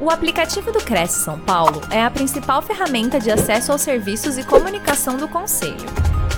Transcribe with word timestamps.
O 0.00 0.10
aplicativo 0.10 0.70
do 0.70 0.78
Cresce 0.78 1.24
São 1.24 1.40
Paulo 1.40 1.80
é 1.90 2.00
a 2.00 2.08
principal 2.08 2.62
ferramenta 2.62 3.18
de 3.18 3.32
acesso 3.32 3.72
aos 3.72 3.80
serviços 3.80 4.38
e 4.38 4.46
comunicação 4.46 5.16
do 5.16 5.26
Conselho. 5.26 5.88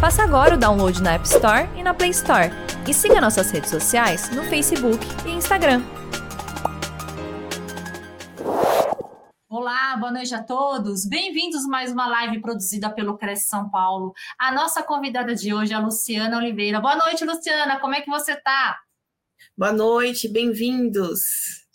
Faça 0.01 0.23
agora 0.23 0.55
o 0.55 0.59
download 0.59 1.03
na 1.03 1.13
App 1.13 1.27
Store 1.27 1.69
e 1.77 1.83
na 1.83 1.93
Play 1.93 2.09
Store. 2.09 2.49
E 2.89 2.95
siga 2.95 3.21
nossas 3.21 3.51
redes 3.51 3.69
sociais 3.69 4.31
no 4.31 4.45
Facebook 4.45 5.05
e 5.27 5.33
Instagram. 5.33 5.83
Olá, 9.47 9.95
boa 9.99 10.11
noite 10.11 10.35
a 10.35 10.43
todos. 10.43 11.05
Bem-vindos 11.05 11.67
a 11.67 11.69
mais 11.69 11.93
uma 11.93 12.09
live 12.09 12.41
produzida 12.41 12.89
pelo 12.89 13.19
Cresce 13.19 13.47
São 13.47 13.69
Paulo. 13.69 14.15
A 14.39 14.51
nossa 14.53 14.83
convidada 14.83 15.35
de 15.35 15.53
hoje 15.53 15.75
é 15.75 15.77
a 15.77 15.81
Luciana 15.81 16.39
Oliveira. 16.39 16.81
Boa 16.81 16.97
noite, 16.97 17.27
Luciana. 17.27 17.79
Como 17.79 17.95
é 17.95 18.01
que 18.01 18.09
você 18.09 18.33
está? 18.33 18.79
Boa 19.55 19.73
noite, 19.73 20.29
bem-vindos. 20.33 21.69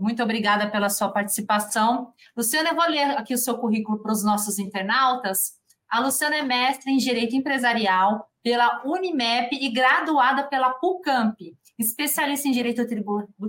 Muito 0.00 0.22
obrigada 0.22 0.70
pela 0.70 0.88
sua 0.88 1.10
participação. 1.10 2.14
Luciana, 2.34 2.70
eu 2.70 2.74
vou 2.74 2.88
ler 2.88 3.18
aqui 3.18 3.34
o 3.34 3.38
seu 3.38 3.58
currículo 3.58 4.00
para 4.02 4.12
os 4.12 4.24
nossos 4.24 4.58
internautas. 4.58 5.52
A 5.90 6.00
Luciana 6.00 6.36
é 6.36 6.42
mestre 6.42 6.90
em 6.90 6.96
Direito 6.96 7.36
Empresarial 7.36 8.26
pela 8.42 8.80
Unimep 8.86 9.50
e 9.52 9.68
graduada 9.70 10.44
pela 10.44 10.70
PUCamp, 10.70 11.36
especialista 11.78 12.48
em 12.48 12.52
Direito 12.52 12.86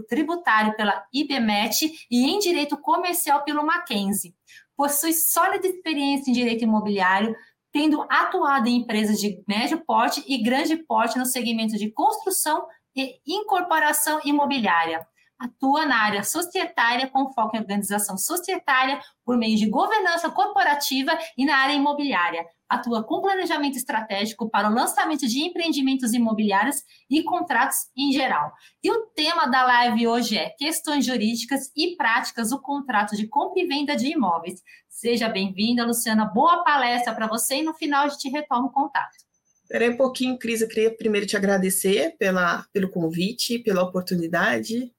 Tributário 0.10 0.76
pela 0.76 1.06
IBMET 1.14 1.90
e 2.12 2.30
em 2.30 2.40
Direito 2.40 2.78
Comercial 2.78 3.46
pelo 3.46 3.66
Mackenzie. 3.66 4.36
Possui 4.76 5.14
sólida 5.14 5.66
experiência 5.66 6.30
em 6.30 6.34
Direito 6.34 6.66
Imobiliário, 6.66 7.34
tendo 7.72 8.06
atuado 8.10 8.68
em 8.68 8.80
empresas 8.82 9.22
de 9.22 9.42
médio 9.48 9.86
porte 9.86 10.22
e 10.28 10.44
grande 10.44 10.76
porte 10.76 11.18
no 11.18 11.26
segmento 11.26 11.78
de 11.78 11.90
construção 11.92 12.68
e 12.94 13.22
incorporação 13.26 14.20
imobiliária 14.26 15.08
atua 15.42 15.88
na 15.88 16.04
área 16.04 16.24
societária 16.24 17.08
com 17.08 17.34
foco 17.34 17.58
em 17.58 17.60
organização 17.60 18.16
societária 18.16 19.00
por 19.26 19.38
meio 19.38 19.58
de 19.58 19.68
governança 19.68 20.30
corporativa 20.30 21.18
e 21.36 21.46
na 21.46 21.58
área 21.58 21.74
imobiliária. 21.74 22.46
Atua 22.70 23.04
com 23.04 23.22
planejamento 23.22 23.76
estratégico 23.76 24.50
para 24.50 24.70
o 24.70 24.74
lançamento 24.74 25.28
de 25.28 25.42
empreendimentos 25.42 26.14
imobiliários 26.14 26.78
e 27.10 27.24
contratos 27.24 27.78
em 27.98 28.12
geral. 28.12 28.54
E 28.84 28.92
o 28.92 29.08
tema 29.16 29.48
da 29.48 29.64
live 29.64 30.08
hoje 30.08 30.38
é 30.38 30.52
questões 30.52 31.06
jurídicas 31.06 31.72
e 31.76 31.96
práticas 31.98 32.52
do 32.52 32.62
contrato 32.62 33.16
de 33.16 33.28
compra 33.28 33.62
e 33.62 33.68
venda 33.68 33.96
de 33.96 34.14
imóveis. 34.14 34.62
Seja 34.88 35.28
bem-vinda, 35.28 35.84
Luciana. 35.84 36.26
Boa 36.26 36.64
palestra 36.64 37.14
para 37.14 37.28
você 37.28 37.56
e 37.56 37.64
no 37.64 37.74
final 37.74 38.06
a 38.06 38.10
gente 38.10 38.30
retoma 38.30 38.68
o 38.68 38.72
contato. 38.72 39.18
Espera 39.64 39.86
aí 39.86 39.92
um 39.92 39.98
pouquinho, 39.98 40.38
Cris. 40.38 40.62
Eu 40.62 40.68
queria 40.68 40.96
primeiro 40.96 41.26
te 41.26 41.36
agradecer 41.36 42.16
pela, 42.18 42.66
pelo 42.72 42.90
convite, 42.90 43.60
pela 43.60 43.84
oportunidade 43.84 44.92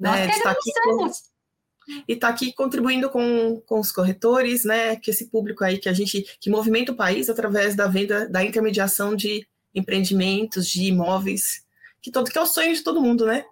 né, 0.00 0.28
estar 0.28 0.50
aqui 0.50 0.72
com, 0.82 1.10
e 2.08 2.12
está 2.12 2.28
aqui 2.28 2.52
contribuindo 2.52 3.10
com, 3.10 3.60
com 3.66 3.80
os 3.80 3.92
corretores, 3.92 4.64
né, 4.64 4.96
que 4.96 5.10
esse 5.10 5.28
público 5.28 5.64
aí 5.64 5.78
que 5.78 5.88
a 5.88 5.92
gente 5.92 6.24
que 6.40 6.50
movimenta 6.50 6.92
o 6.92 6.96
país 6.96 7.28
através 7.28 7.74
da 7.74 7.86
venda, 7.86 8.28
da 8.28 8.44
intermediação 8.44 9.14
de 9.14 9.46
empreendimentos, 9.74 10.66
de 10.66 10.84
imóveis, 10.84 11.64
que 12.00 12.10
todo 12.10 12.30
que 12.30 12.38
é 12.38 12.42
o 12.42 12.46
sonho 12.46 12.74
de 12.74 12.82
todo 12.82 13.00
mundo, 13.00 13.26
né? 13.26 13.44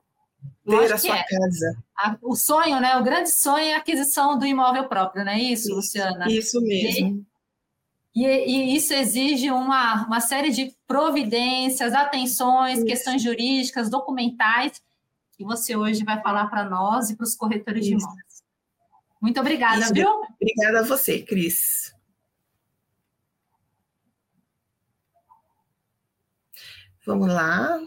Ter 0.66 0.92
a 0.92 0.98
sua 0.98 1.16
é. 1.16 1.24
casa. 1.24 1.84
A, 1.96 2.16
o 2.22 2.36
sonho, 2.36 2.80
né? 2.80 2.96
O 2.96 3.02
grande 3.02 3.30
sonho 3.30 3.64
é 3.64 3.74
a 3.74 3.78
aquisição 3.78 4.38
do 4.38 4.46
imóvel 4.46 4.88
próprio, 4.88 5.24
não 5.24 5.33
é 5.33 5.40
isso, 5.40 5.66
isso 5.66 5.74
Luciana? 5.74 6.27
Isso 6.28 6.60
mesmo. 6.60 7.27
E, 8.14 8.27
e, 8.27 8.77
isso 8.77 8.92
exige 8.94 9.50
uma, 9.50 10.06
uma 10.06 10.20
série 10.20 10.50
de 10.50 10.74
providências, 10.86 11.92
atenções, 11.92 12.78
isso. 12.78 12.86
questões 12.86 13.22
jurídicas, 13.22 13.88
documentais, 13.88 14.80
que 15.39 15.44
você 15.44 15.77
hoje 15.77 16.05
vai 16.05 16.20
falar 16.20 16.48
para 16.48 16.69
nós 16.69 17.11
e 17.11 17.17
para 17.17 17.22
os 17.22 17.36
corretores 17.36 17.86
Isso. 17.86 17.97
de 17.97 18.03
imóveis. 18.03 18.42
Muito 19.22 19.39
obrigada, 19.39 19.83
Isso. 19.83 19.95
viu? 19.95 20.08
Obrigada 20.11 20.80
a 20.80 20.83
você, 20.83 21.22
Cris. 21.22 21.95
Vamos 27.07 27.29
lá. 27.29 27.80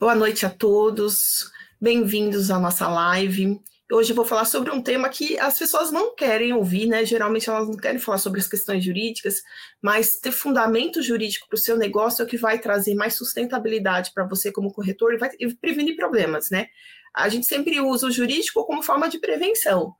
Boa 0.00 0.14
noite 0.14 0.46
a 0.46 0.50
todos. 0.50 1.52
Bem-vindos 1.78 2.50
à 2.50 2.58
nossa 2.58 2.88
live. 2.88 3.62
Hoje 3.92 4.12
eu 4.12 4.16
vou 4.16 4.24
falar 4.24 4.46
sobre 4.46 4.70
um 4.70 4.82
tema 4.82 5.10
que 5.10 5.38
as 5.38 5.58
pessoas 5.58 5.92
não 5.92 6.14
querem 6.14 6.54
ouvir, 6.54 6.86
né? 6.86 7.04
Geralmente 7.04 7.50
elas 7.50 7.68
não 7.68 7.76
querem 7.76 7.98
falar 7.98 8.16
sobre 8.16 8.40
as 8.40 8.48
questões 8.48 8.82
jurídicas, 8.82 9.42
mas 9.82 10.18
ter 10.18 10.32
fundamento 10.32 11.02
jurídico 11.02 11.46
para 11.46 11.56
o 11.56 11.60
seu 11.60 11.76
negócio 11.76 12.22
é 12.22 12.24
o 12.24 12.28
que 12.28 12.38
vai 12.38 12.58
trazer 12.58 12.94
mais 12.94 13.14
sustentabilidade 13.14 14.12
para 14.14 14.26
você 14.26 14.50
como 14.50 14.72
corretor 14.72 15.12
e 15.12 15.18
vai 15.18 15.30
prevenir 15.60 15.96
problemas, 15.96 16.50
né? 16.50 16.68
A 17.14 17.28
gente 17.28 17.46
sempre 17.46 17.78
usa 17.78 18.06
o 18.06 18.10
jurídico 18.10 18.64
como 18.64 18.82
forma 18.82 19.06
de 19.06 19.18
prevenção, 19.18 19.94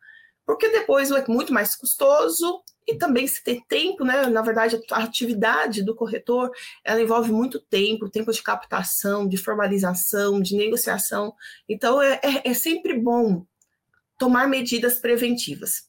porque 0.47 0.71
depois 0.71 1.11
é 1.11 1.25
muito 1.29 1.53
mais 1.53 1.77
custoso 1.77 2.63
e 2.89 2.97
também 2.97 3.27
se 3.27 3.45
ter 3.45 3.61
tempo, 3.69 4.03
né? 4.03 4.27
Na 4.29 4.41
verdade, 4.41 4.81
a 4.93 5.03
atividade 5.03 5.83
do 5.83 5.95
corretor 5.95 6.51
ela 6.83 7.03
envolve 7.03 7.31
muito 7.31 7.61
tempo, 7.61 8.09
tempo 8.09 8.33
de 8.33 8.43
captação, 8.43 9.29
de 9.29 9.37
formalização, 9.37 10.41
de 10.41 10.57
negociação. 10.57 11.35
Então 11.69 12.01
é, 12.01 12.19
é, 12.23 12.51
é 12.51 12.55
sempre 12.55 12.99
bom 12.99 13.45
tomar 14.19 14.49
medidas 14.49 14.97
preventivas. 14.99 15.85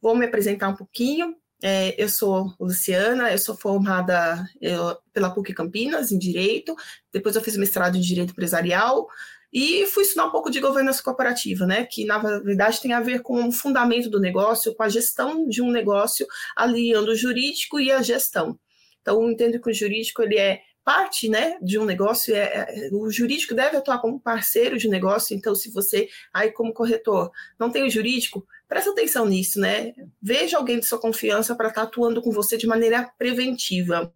Vou 0.00 0.14
me 0.14 0.26
apresentar 0.26 0.68
um 0.68 0.76
pouquinho. 0.76 1.34
É, 1.62 1.94
eu 2.02 2.08
sou 2.08 2.54
Luciana, 2.60 3.32
eu 3.32 3.38
sou 3.38 3.56
formada 3.56 4.44
eu, 4.60 4.96
pela 5.12 5.30
PUC 5.30 5.54
Campinas 5.54 6.12
em 6.12 6.18
Direito, 6.18 6.76
depois 7.10 7.34
eu 7.34 7.40
fiz 7.40 7.56
mestrado 7.56 7.96
em 7.96 8.00
Direito 8.00 8.32
Empresarial 8.32 9.08
e 9.50 9.86
fui 9.86 10.02
estudar 10.02 10.26
um 10.26 10.30
pouco 10.30 10.50
de 10.50 10.60
governança 10.60 11.02
corporativa, 11.02 11.66
né, 11.66 11.86
que 11.86 12.04
na 12.04 12.18
verdade 12.18 12.78
tem 12.82 12.92
a 12.92 13.00
ver 13.00 13.22
com 13.22 13.48
o 13.48 13.52
fundamento 13.52 14.10
do 14.10 14.20
negócio, 14.20 14.74
com 14.74 14.82
a 14.82 14.88
gestão 14.90 15.48
de 15.48 15.62
um 15.62 15.70
negócio, 15.70 16.26
aliando 16.54 17.12
o 17.12 17.16
jurídico 17.16 17.80
e 17.80 17.90
a 17.90 18.02
gestão. 18.02 18.58
Então, 19.00 19.22
eu 19.22 19.30
entendo 19.30 19.60
que 19.60 19.70
o 19.70 19.74
jurídico 19.74 20.20
ele 20.22 20.36
é 20.36 20.60
parte 20.86 21.28
né, 21.28 21.58
de 21.60 21.80
um 21.80 21.84
negócio, 21.84 22.32
é, 22.32 22.64
é, 22.68 22.90
o 22.92 23.10
jurídico 23.10 23.56
deve 23.56 23.76
atuar 23.76 23.98
como 23.98 24.20
parceiro 24.20 24.78
de 24.78 24.88
negócio, 24.88 25.36
então 25.36 25.52
se 25.52 25.68
você, 25.68 26.08
aí 26.32 26.52
como 26.52 26.72
corretor, 26.72 27.32
não 27.58 27.72
tem 27.72 27.82
o 27.82 27.90
jurídico, 27.90 28.46
presta 28.68 28.90
atenção 28.90 29.26
nisso, 29.26 29.58
né? 29.58 29.92
Veja 30.22 30.56
alguém 30.56 30.78
de 30.78 30.86
sua 30.86 31.00
confiança 31.00 31.56
para 31.56 31.70
estar 31.70 31.80
tá 31.80 31.88
atuando 31.88 32.22
com 32.22 32.30
você 32.30 32.56
de 32.56 32.68
maneira 32.68 33.10
preventiva. 33.18 34.12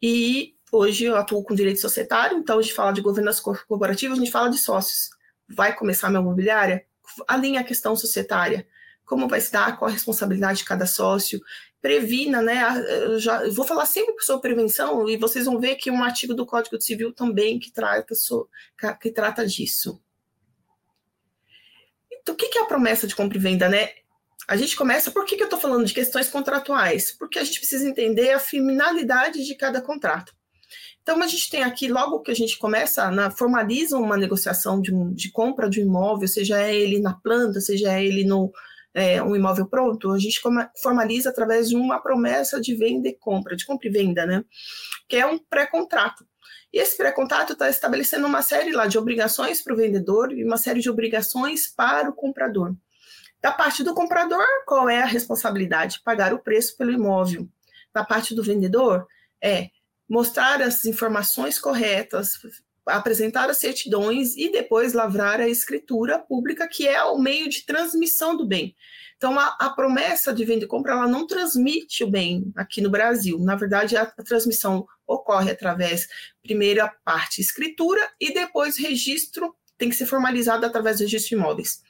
E 0.00 0.54
hoje 0.70 1.06
eu 1.06 1.16
atuo 1.16 1.42
com 1.42 1.56
direito 1.56 1.80
societário, 1.80 2.38
então 2.38 2.60
a 2.60 2.62
gente 2.62 2.72
fala 2.74 2.92
de 2.92 3.00
governança 3.00 3.42
corporativa, 3.42 4.14
a 4.14 4.16
gente 4.16 4.30
fala 4.30 4.48
de 4.48 4.58
sócios. 4.58 5.10
Vai 5.48 5.74
começar 5.74 6.08
uma 6.08 6.20
imobiliária? 6.20 6.86
Alinha 7.26 7.62
a 7.62 7.64
questão 7.64 7.96
societária 7.96 8.64
como 9.06 9.28
vai 9.28 9.38
estar, 9.38 9.78
qual 9.78 9.88
a 9.88 9.92
responsabilidade 9.92 10.58
de 10.58 10.64
cada 10.64 10.84
sócio, 10.84 11.40
previna, 11.80 12.42
né? 12.42 12.62
Eu 13.04 13.18
já 13.18 13.48
vou 13.50 13.64
falar 13.64 13.86
sempre 13.86 14.14
sobre 14.24 14.54
prevenção 14.54 15.08
e 15.08 15.16
vocês 15.16 15.44
vão 15.44 15.60
ver 15.60 15.76
que 15.76 15.90
um 15.90 16.02
artigo 16.02 16.34
do 16.34 16.46
Código 16.46 16.80
Civil 16.80 17.12
também 17.12 17.58
que 17.58 17.70
trata, 17.70 18.14
que 19.00 19.10
trata 19.10 19.46
disso. 19.46 20.00
Então, 22.10 22.34
o 22.34 22.36
que 22.36 22.58
é 22.58 22.62
a 22.62 22.66
promessa 22.66 23.06
de 23.06 23.14
compra 23.14 23.38
e 23.38 23.40
venda, 23.40 23.68
né? 23.68 23.90
A 24.48 24.56
gente 24.56 24.76
começa, 24.76 25.10
por 25.10 25.24
que, 25.24 25.36
que 25.36 25.42
eu 25.42 25.46
estou 25.46 25.58
falando 25.58 25.84
de 25.84 25.94
questões 25.94 26.28
contratuais? 26.28 27.12
Porque 27.12 27.38
a 27.38 27.44
gente 27.44 27.58
precisa 27.58 27.88
entender 27.88 28.30
a 28.30 28.40
finalidade 28.40 29.44
de 29.44 29.54
cada 29.54 29.80
contrato. 29.80 30.34
Então, 31.02 31.22
a 31.22 31.26
gente 31.28 31.48
tem 31.50 31.62
aqui, 31.62 31.86
logo 31.86 32.20
que 32.20 32.32
a 32.32 32.34
gente 32.34 32.58
começa, 32.58 33.10
na, 33.12 33.30
formaliza 33.30 33.96
uma 33.96 34.16
negociação 34.16 34.80
de, 34.80 34.92
um, 34.92 35.12
de 35.12 35.30
compra 35.30 35.70
de 35.70 35.80
um 35.80 35.84
imóvel, 35.84 36.26
seja 36.26 36.68
ele 36.68 37.00
na 37.00 37.14
planta, 37.14 37.60
seja 37.60 38.00
ele 38.00 38.24
no, 38.24 38.52
é, 38.96 39.22
um 39.22 39.36
imóvel 39.36 39.66
pronto, 39.66 40.10
a 40.10 40.18
gente 40.18 40.40
formaliza 40.80 41.28
através 41.28 41.68
de 41.68 41.76
uma 41.76 42.00
promessa 42.00 42.58
de 42.58 42.74
venda 42.74 43.06
e 43.06 43.12
compra, 43.12 43.54
de 43.54 43.66
compra 43.66 43.88
e 43.88 43.90
venda, 43.90 44.24
né? 44.24 44.42
Que 45.06 45.16
é 45.16 45.26
um 45.26 45.38
pré-contrato. 45.38 46.26
E 46.72 46.78
esse 46.78 46.96
pré-contrato 46.96 47.52
está 47.52 47.68
estabelecendo 47.68 48.26
uma 48.26 48.40
série 48.40 48.72
lá 48.72 48.86
de 48.86 48.96
obrigações 48.96 49.60
para 49.60 49.74
o 49.74 49.76
vendedor 49.76 50.32
e 50.32 50.42
uma 50.42 50.56
série 50.56 50.80
de 50.80 50.88
obrigações 50.88 51.66
para 51.66 52.08
o 52.08 52.14
comprador. 52.14 52.74
Da 53.38 53.52
parte 53.52 53.84
do 53.84 53.94
comprador, 53.94 54.46
qual 54.66 54.88
é 54.88 55.02
a 55.02 55.06
responsabilidade? 55.06 56.00
Pagar 56.02 56.32
o 56.32 56.38
preço 56.38 56.74
pelo 56.74 56.90
imóvel. 56.90 57.46
Da 57.92 58.02
parte 58.02 58.34
do 58.34 58.42
vendedor, 58.42 59.06
é 59.44 59.68
mostrar 60.08 60.62
as 60.62 60.86
informações 60.86 61.58
corretas, 61.58 62.32
apresentar 62.86 63.50
as 63.50 63.58
certidões 63.58 64.36
e 64.36 64.50
depois 64.50 64.92
lavrar 64.92 65.40
a 65.40 65.48
escritura 65.48 66.18
pública, 66.18 66.68
que 66.68 66.86
é 66.86 67.02
o 67.02 67.18
meio 67.18 67.48
de 67.48 67.64
transmissão 67.66 68.36
do 68.36 68.46
bem. 68.46 68.74
Então, 69.16 69.38
a, 69.38 69.56
a, 69.58 69.70
promessa 69.70 70.32
de 70.32 70.44
venda 70.44 70.64
e 70.64 70.68
compra 70.68 70.92
ela 70.92 71.08
não 71.08 71.26
transmite 71.26 72.04
o 72.04 72.10
bem 72.10 72.52
aqui 72.54 72.80
no 72.80 72.90
Brasil. 72.90 73.38
Na 73.38 73.56
verdade, 73.56 73.96
a, 73.96 74.02
a 74.02 74.22
transmissão 74.22 74.86
ocorre 75.06 75.50
através, 75.50 76.06
primeiro, 76.42 76.84
a 76.84 76.88
parte 76.88 77.40
escritura 77.40 78.00
e 78.20 78.32
depois 78.32 78.76
registro, 78.78 79.54
tem 79.78 79.88
que 79.88 79.96
ser 79.96 80.06
formalizado 80.06 80.66
através 80.66 80.98
do 80.98 81.02
registro 81.02 81.30
de 81.30 81.42
imóveis. 81.42 81.82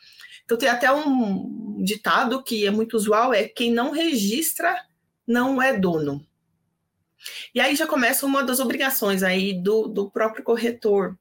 Então, 0.44 0.56
tem 0.56 0.68
até 0.68 0.92
um 0.92 1.82
ditado 1.82 2.42
que 2.42 2.64
é 2.64 2.70
muito 2.70 2.96
usual, 2.96 3.34
é 3.34 3.48
quem 3.48 3.72
não 3.72 3.90
registra 3.90 4.76
não 5.26 5.60
é 5.60 5.76
dono. 5.76 6.24
E 7.56 7.60
aí 7.60 7.74
já 7.74 7.86
começa 7.86 8.26
uma 8.26 8.42
das 8.44 8.60
obrigações 8.60 9.22
aí 9.22 9.54
do, 9.54 9.88
do 9.88 10.10
próprio 10.10 10.44
corretor. 10.44 11.18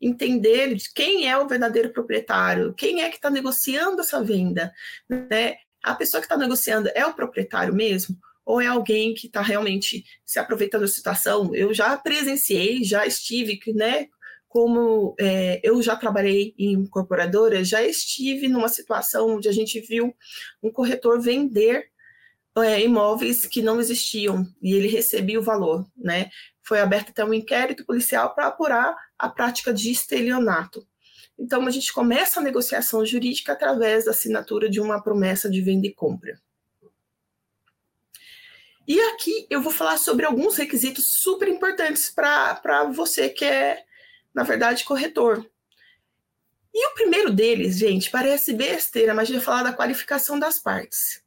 entender 0.00 0.74
quem 0.94 1.28
é 1.28 1.36
o 1.36 1.46
verdadeiro 1.46 1.92
proprietário, 1.92 2.72
quem 2.72 3.02
é 3.02 3.10
que 3.10 3.16
está 3.16 3.28
negociando 3.28 4.00
essa 4.00 4.24
venda, 4.24 4.72
né? 5.06 5.56
A 5.82 5.94
pessoa 5.94 6.22
que 6.22 6.24
está 6.24 6.38
negociando 6.38 6.88
é 6.94 7.04
o 7.04 7.12
proprietário 7.12 7.74
mesmo? 7.74 8.16
Ou 8.46 8.62
é 8.62 8.66
alguém 8.66 9.12
que 9.12 9.26
está 9.26 9.42
realmente 9.42 10.06
se 10.24 10.38
aproveitando 10.38 10.82
da 10.82 10.88
situação? 10.88 11.54
Eu 11.54 11.74
já 11.74 11.94
presenciei, 11.98 12.82
já 12.82 13.04
estive, 13.06 13.60
né? 13.74 14.06
Como 14.48 15.14
é, 15.20 15.60
eu 15.62 15.82
já 15.82 15.96
trabalhei 15.96 16.54
em 16.58 16.72
incorporadora, 16.72 17.62
já 17.62 17.82
estive 17.82 18.48
numa 18.48 18.70
situação 18.70 19.36
onde 19.36 19.50
a 19.50 19.52
gente 19.52 19.78
viu 19.80 20.14
um 20.62 20.70
corretor 20.72 21.20
vender 21.20 21.90
é, 22.56 22.80
imóveis 22.80 23.46
que 23.46 23.62
não 23.62 23.80
existiam 23.80 24.46
e 24.62 24.74
ele 24.74 24.88
recebia 24.88 25.40
o 25.40 25.42
valor, 25.42 25.86
né? 25.96 26.30
Foi 26.62 26.80
aberto 26.80 27.10
até 27.10 27.24
um 27.24 27.34
inquérito 27.34 27.84
policial 27.84 28.34
para 28.34 28.46
apurar 28.46 28.96
a 29.18 29.28
prática 29.28 29.72
de 29.72 29.90
estelionato. 29.90 30.86
Então, 31.38 31.66
a 31.66 31.70
gente 31.70 31.92
começa 31.92 32.38
a 32.38 32.42
negociação 32.42 33.04
jurídica 33.04 33.52
através 33.52 34.04
da 34.04 34.12
assinatura 34.12 34.70
de 34.70 34.80
uma 34.80 35.02
promessa 35.02 35.50
de 35.50 35.60
venda 35.60 35.86
e 35.86 35.92
compra. 35.92 36.40
E 38.86 39.00
aqui 39.00 39.46
eu 39.48 39.62
vou 39.62 39.72
falar 39.72 39.96
sobre 39.96 40.26
alguns 40.26 40.56
requisitos 40.56 41.14
super 41.14 41.48
importantes 41.48 42.10
para 42.10 42.84
você 42.94 43.30
que 43.30 43.44
é, 43.44 43.82
na 44.32 44.42
verdade, 44.42 44.84
corretor. 44.84 45.44
E 46.72 46.86
o 46.88 46.94
primeiro 46.94 47.32
deles, 47.32 47.78
gente, 47.78 48.10
parece 48.10 48.52
besteira, 48.52 49.14
mas 49.14 49.22
a 49.22 49.26
gente 49.26 49.36
vai 49.36 49.44
falar 49.44 49.62
da 49.62 49.72
qualificação 49.72 50.38
das 50.38 50.58
partes. 50.58 51.23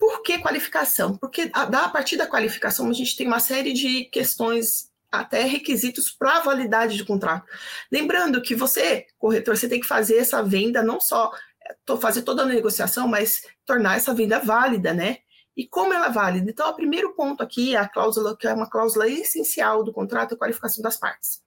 Por 0.00 0.22
que 0.22 0.38
qualificação? 0.38 1.14
Porque 1.18 1.50
a, 1.52 1.88
partir 1.90 2.16
da 2.16 2.26
qualificação 2.26 2.88
a 2.88 2.92
gente 2.94 3.14
tem 3.14 3.26
uma 3.26 3.38
série 3.38 3.74
de 3.74 4.06
questões, 4.06 4.90
até 5.12 5.42
requisitos 5.42 6.10
para 6.10 6.38
a 6.38 6.40
validade 6.40 6.96
do 6.96 7.04
contrato. 7.04 7.44
Lembrando 7.92 8.40
que 8.40 8.54
você, 8.54 9.06
corretor, 9.18 9.58
você 9.58 9.68
tem 9.68 9.78
que 9.78 9.86
fazer 9.86 10.16
essa 10.16 10.42
venda, 10.42 10.82
não 10.82 10.98
só 10.98 11.30
fazer 12.00 12.22
toda 12.22 12.42
a 12.42 12.46
negociação, 12.46 13.06
mas 13.06 13.42
tornar 13.66 13.98
essa 13.98 14.14
venda 14.14 14.38
válida, 14.38 14.94
né? 14.94 15.18
E 15.54 15.66
como 15.66 15.92
ela 15.92 16.06
é 16.06 16.10
válida? 16.10 16.50
Então, 16.50 16.70
o 16.70 16.74
primeiro 16.74 17.14
ponto 17.14 17.42
aqui, 17.42 17.76
a 17.76 17.86
cláusula, 17.86 18.34
que 18.34 18.48
é 18.48 18.54
uma 18.54 18.70
cláusula 18.70 19.06
essencial 19.06 19.84
do 19.84 19.92
contrato, 19.92 20.32
é 20.32 20.34
a 20.34 20.38
qualificação 20.38 20.82
das 20.82 20.96
partes. 20.96 21.42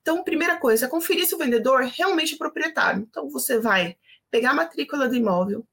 Então, 0.00 0.22
primeira 0.22 0.58
coisa, 0.58 0.86
é 0.86 0.88
conferir 0.88 1.26
se 1.26 1.34
o 1.34 1.38
vendedor 1.38 1.82
realmente 1.82 2.34
é 2.34 2.38
proprietário. 2.38 3.04
Então, 3.10 3.28
você 3.28 3.58
vai 3.58 3.96
pegar 4.30 4.50
a 4.50 4.54
matrícula 4.54 5.08
do 5.08 5.16
imóvel, 5.16 5.66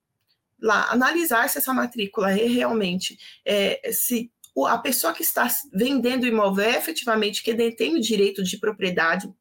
lá 0.61 0.91
analisar 0.91 1.49
se 1.49 1.57
essa 1.57 1.73
matrícula 1.73 2.31
é 2.31 2.45
realmente 2.47 3.17
é, 3.45 3.91
se 3.91 4.31
a 4.67 4.77
pessoa 4.77 5.13
que 5.13 5.21
está 5.21 5.47
vendendo 5.71 6.23
o 6.23 6.27
imóvel 6.27 6.65
é 6.65 6.77
efetivamente 6.77 7.43
que 7.43 7.53
detém 7.53 7.95
o 7.95 8.01
direito 8.01 8.43
de 8.43 8.57
propriedade, 8.57 9.31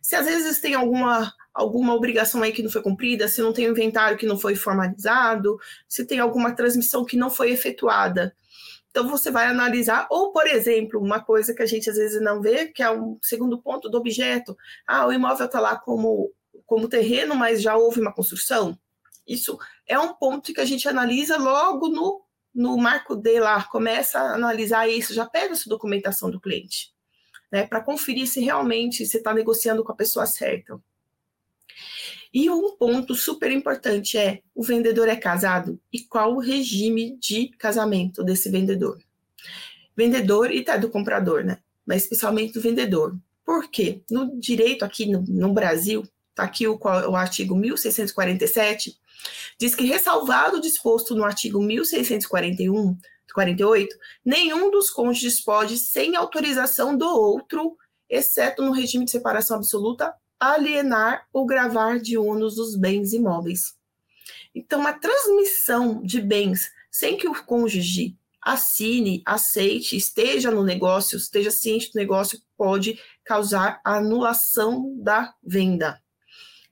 se 0.00 0.14
às 0.14 0.26
vezes 0.26 0.60
tem 0.60 0.74
alguma 0.74 1.32
alguma 1.52 1.94
obrigação 1.94 2.42
aí 2.42 2.52
que 2.52 2.62
não 2.62 2.70
foi 2.70 2.82
cumprida, 2.82 3.28
se 3.28 3.42
não 3.42 3.52
tem 3.52 3.68
um 3.68 3.72
inventário 3.72 4.16
que 4.16 4.24
não 4.24 4.38
foi 4.38 4.54
formalizado, 4.54 5.58
se 5.86 6.06
tem 6.06 6.18
alguma 6.18 6.54
transmissão 6.54 7.04
que 7.04 7.16
não 7.16 7.28
foi 7.28 7.50
efetuada. 7.50 8.34
Então 8.90 9.08
você 9.08 9.30
vai 9.30 9.46
analisar, 9.46 10.06
ou 10.10 10.32
por 10.32 10.46
exemplo, 10.46 11.00
uma 11.00 11.20
coisa 11.20 11.54
que 11.54 11.62
a 11.62 11.66
gente 11.66 11.88
às 11.88 11.96
vezes 11.96 12.20
não 12.20 12.40
vê, 12.40 12.66
que 12.66 12.82
é 12.82 12.90
um 12.90 13.18
segundo 13.22 13.60
ponto 13.60 13.88
do 13.88 13.98
objeto. 13.98 14.56
Ah, 14.86 15.06
o 15.06 15.12
imóvel 15.12 15.46
está 15.46 15.60
lá 15.60 15.76
como, 15.76 16.30
como 16.66 16.88
terreno, 16.88 17.34
mas 17.34 17.62
já 17.62 17.74
houve 17.76 18.00
uma 18.00 18.12
construção. 18.12 18.78
Isso 19.26 19.58
é 19.92 19.98
um 19.98 20.14
ponto 20.14 20.52
que 20.52 20.60
a 20.60 20.64
gente 20.64 20.88
analisa 20.88 21.36
logo 21.36 21.88
no, 21.88 22.22
no 22.54 22.76
marco 22.76 23.14
D 23.14 23.40
lá, 23.40 23.62
começa 23.64 24.18
a 24.18 24.34
analisar 24.34 24.88
isso, 24.88 25.14
já 25.14 25.26
pega 25.26 25.52
essa 25.52 25.68
documentação 25.68 26.30
do 26.30 26.40
cliente, 26.40 26.92
né, 27.50 27.66
para 27.66 27.82
conferir 27.82 28.26
se 28.26 28.40
realmente 28.40 29.04
você 29.04 29.18
está 29.18 29.34
negociando 29.34 29.84
com 29.84 29.92
a 29.92 29.96
pessoa 29.96 30.26
certa. 30.26 30.80
E 32.32 32.48
um 32.48 32.74
ponto 32.76 33.14
super 33.14 33.52
importante 33.52 34.16
é: 34.16 34.40
o 34.54 34.62
vendedor 34.62 35.06
é 35.06 35.16
casado 35.16 35.78
e 35.92 36.00
qual 36.00 36.34
o 36.34 36.40
regime 36.40 37.18
de 37.18 37.48
casamento 37.58 38.24
desse 38.24 38.48
vendedor? 38.50 38.98
Vendedor 39.94 40.50
e 40.50 40.64
tá 40.64 40.78
do 40.78 40.88
comprador, 40.88 41.44
né? 41.44 41.58
Mas 41.84 42.04
especialmente 42.04 42.54
do 42.54 42.60
vendedor. 42.62 43.14
Por 43.44 43.68
quê? 43.70 44.00
No 44.10 44.40
direito 44.40 44.82
aqui 44.82 45.04
no, 45.04 45.20
no 45.20 45.52
Brasil, 45.52 46.04
tá 46.34 46.44
aqui 46.44 46.66
o, 46.66 46.78
o 46.80 47.16
artigo 47.16 47.54
1647, 47.54 48.96
Diz 49.58 49.74
que, 49.74 49.84
ressalvado 49.84 50.56
o 50.56 50.60
disposto 50.60 51.14
no 51.14 51.24
artigo 51.24 51.62
1641, 51.62 52.96
48, 53.32 53.96
nenhum 54.24 54.70
dos 54.70 54.90
cônjuges 54.90 55.42
pode, 55.42 55.78
sem 55.78 56.16
autorização 56.16 56.96
do 56.96 57.06
outro, 57.06 57.76
exceto 58.08 58.62
no 58.62 58.72
regime 58.72 59.04
de 59.04 59.10
separação 59.10 59.56
absoluta, 59.56 60.14
alienar 60.38 61.26
ou 61.32 61.46
gravar 61.46 61.98
de 61.98 62.18
ônus 62.18 62.56
dos 62.56 62.76
bens 62.76 63.12
imóveis. 63.12 63.74
Então, 64.54 64.86
a 64.86 64.92
transmissão 64.92 66.02
de 66.02 66.20
bens 66.20 66.70
sem 66.90 67.16
que 67.16 67.26
o 67.26 67.44
cônjuge 67.44 68.16
assine, 68.40 69.22
aceite, 69.24 69.96
esteja 69.96 70.50
no 70.50 70.64
negócio, 70.64 71.16
esteja 71.16 71.50
ciente 71.50 71.92
do 71.92 71.96
negócio, 71.96 72.40
pode 72.56 72.98
causar 73.24 73.80
anulação 73.84 74.94
da 74.98 75.32
venda. 75.42 76.02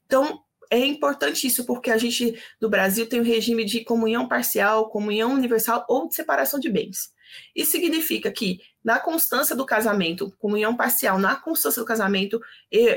Então, 0.04 0.42
é 0.70 0.78
importante 0.78 1.46
isso 1.46 1.66
porque 1.66 1.90
a 1.90 1.98
gente, 1.98 2.40
no 2.60 2.70
Brasil, 2.70 3.08
tem 3.08 3.18
o 3.18 3.22
um 3.22 3.26
regime 3.26 3.64
de 3.64 3.84
comunhão 3.84 4.28
parcial, 4.28 4.88
comunhão 4.88 5.32
universal 5.32 5.84
ou 5.88 6.08
de 6.08 6.14
separação 6.14 6.60
de 6.60 6.70
bens. 6.70 7.12
Isso 7.54 7.72
significa 7.72 8.30
que, 8.30 8.60
na 8.82 8.98
constância 8.98 9.54
do 9.56 9.66
casamento, 9.66 10.32
comunhão 10.38 10.76
parcial, 10.76 11.18
na 11.18 11.36
constância 11.36 11.82
do 11.82 11.86
casamento, 11.86 12.40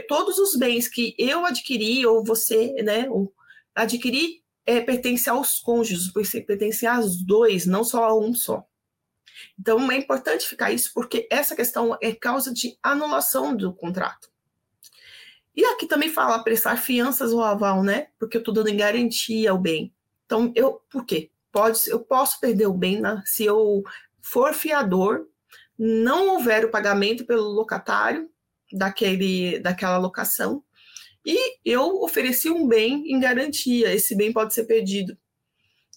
todos 0.08 0.38
os 0.38 0.56
bens 0.56 0.88
que 0.88 1.16
eu 1.18 1.46
adquiri, 1.46 2.06
ou 2.06 2.24
você, 2.24 2.74
né, 2.84 3.10
ou 3.10 3.34
adquiri, 3.76 4.44
é, 4.66 4.80
pertence 4.80 5.30
aos 5.30 5.60
cônjuges, 5.60 6.12
pertence 6.46 6.86
aos 6.86 7.24
dois, 7.24 7.66
não 7.66 7.84
só 7.84 8.06
a 8.06 8.18
um 8.18 8.34
só. 8.34 8.66
Então, 9.60 9.92
é 9.92 9.98
importante 9.98 10.48
ficar 10.48 10.72
isso, 10.72 10.92
porque 10.94 11.28
essa 11.30 11.56
questão 11.56 11.98
é 12.02 12.14
causa 12.14 12.54
de 12.54 12.78
anulação 12.82 13.56
do 13.56 13.74
contrato. 13.74 14.33
E 15.56 15.64
aqui 15.66 15.86
também 15.86 16.10
fala 16.10 16.44
prestar 16.44 16.78
fianças 16.78 17.32
ou 17.32 17.44
aval, 17.44 17.84
né? 17.84 18.08
Porque 18.20 18.38
eu 18.38 18.40
estou 18.40 18.54
dando 18.54 18.70
em 18.70 18.78
garantia 18.78 19.52
ao 19.52 19.58
bem. 19.58 19.94
Então, 20.26 20.52
eu, 20.56 20.82
por 20.90 21.06
quê? 21.06 21.30
Pode, 21.52 21.80
eu 21.88 22.00
posso 22.00 22.40
perder 22.40 22.66
o 22.68 22.74
bem 22.74 23.00
né? 23.00 23.22
se 23.26 23.46
eu 23.46 23.84
for 24.22 24.54
fiador, 24.54 25.28
não 25.78 26.36
houver 26.36 26.66
o 26.66 26.72
pagamento 26.72 27.26
pelo 27.26 27.44
locatário 27.44 28.30
daquele, 28.72 29.60
daquela 29.60 29.98
locação, 29.98 30.64
e 31.26 31.58
eu 31.64 32.02
ofereci 32.02 32.50
um 32.50 32.68
bem 32.68 33.04
em 33.12 33.20
garantia, 33.20 33.94
esse 33.94 34.16
bem 34.16 34.34
pode 34.34 34.54
ser 34.54 34.66
perdido. 34.66 35.18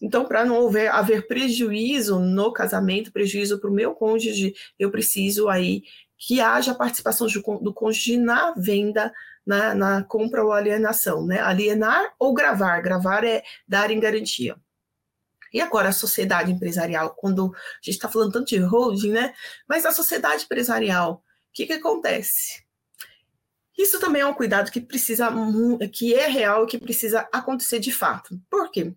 Então, 0.01 0.27
para 0.27 0.45
não 0.45 0.57
houver, 0.57 0.91
haver 0.91 1.27
prejuízo 1.27 2.19
no 2.19 2.53
casamento, 2.53 3.13
prejuízo 3.13 3.59
para 3.59 3.71
o 3.71 3.75
meu 3.75 3.95
cônjuge, 3.95 4.55
eu 4.79 4.91
preciso 4.91 5.49
aí 5.49 5.83
que 6.19 6.41
haja 6.41 6.75
participação 6.75 7.27
do 7.61 7.73
cônjuge 7.73 8.17
na 8.17 8.53
venda 8.53 9.13
na, 9.47 9.75
na 9.75 10.03
compra 10.03 10.45
ou 10.45 10.53
alienação, 10.53 11.25
né? 11.25 11.41
Alienar 11.41 12.15
ou 12.19 12.35
gravar. 12.35 12.81
Gravar 12.81 13.25
é 13.25 13.43
dar 13.67 13.91
em 13.91 14.01
garantia. 14.01 14.57
E 15.53 15.61
agora 15.61 15.89
a 15.91 15.93
sociedade 15.93 16.51
empresarial, 16.51 17.15
quando 17.15 17.55
a 17.55 17.77
gente 17.83 17.95
está 17.95 18.09
falando 18.09 18.33
tanto 18.33 18.49
de 18.49 18.59
holding, 18.59 19.13
né? 19.13 19.35
Mas 19.69 19.87
a 19.87 19.93
sociedade 19.93 20.45
empresarial, 20.45 21.15
o 21.15 21.21
que, 21.53 21.67
que 21.67 21.75
acontece? 21.75 22.67
Isso 23.79 24.01
também 24.01 24.23
é 24.23 24.27
um 24.27 24.35
cuidado 24.35 24.71
que 24.71 24.81
precisa, 24.81 25.31
que 25.93 26.15
é 26.15 26.27
real 26.27 26.65
e 26.65 26.67
que 26.67 26.79
precisa 26.79 27.29
acontecer 27.33 27.79
de 27.79 27.93
fato. 27.93 28.41
Por 28.51 28.71
quê? 28.71 28.95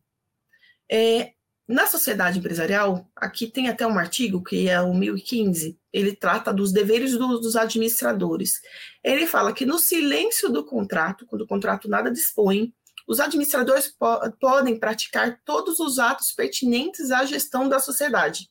É, 0.91 1.33
na 1.69 1.85
sociedade 1.85 2.39
empresarial, 2.39 3.07
aqui 3.15 3.45
tem 3.45 3.69
até 3.69 3.85
um 3.85 3.99
artigo, 3.99 4.43
que 4.43 4.67
é 4.67 4.81
o 4.81 4.91
1015, 4.91 5.79
ele 5.93 6.15
trata 6.15 6.51
dos 6.51 6.71
deveres 6.71 7.15
do, 7.15 7.39
dos 7.39 7.55
administradores. 7.55 8.59
Ele 9.03 9.27
fala 9.27 9.53
que 9.53 9.67
no 9.67 9.77
silêncio 9.77 10.49
do 10.49 10.65
contrato, 10.65 11.27
quando 11.27 11.43
o 11.43 11.47
contrato 11.47 11.87
nada 11.87 12.09
dispõe, 12.09 12.73
os 13.07 13.19
administradores 13.19 13.87
po 13.87 14.19
podem 14.39 14.79
praticar 14.79 15.39
todos 15.45 15.79
os 15.79 15.99
atos 15.99 16.31
pertinentes 16.31 17.11
à 17.11 17.23
gestão 17.23 17.69
da 17.69 17.79
sociedade, 17.79 18.49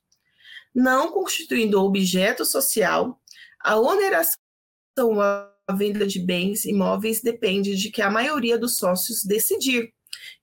não 0.72 1.10
constituindo 1.10 1.82
objeto 1.82 2.44
social, 2.44 3.20
a 3.60 3.76
oneração 3.80 4.38
a 5.20 5.72
venda 5.74 6.06
de 6.06 6.20
bens 6.20 6.64
imóveis 6.64 7.20
depende 7.20 7.76
de 7.76 7.90
que 7.90 8.00
a 8.00 8.10
maioria 8.10 8.56
dos 8.56 8.78
sócios 8.78 9.24
decidir 9.24 9.92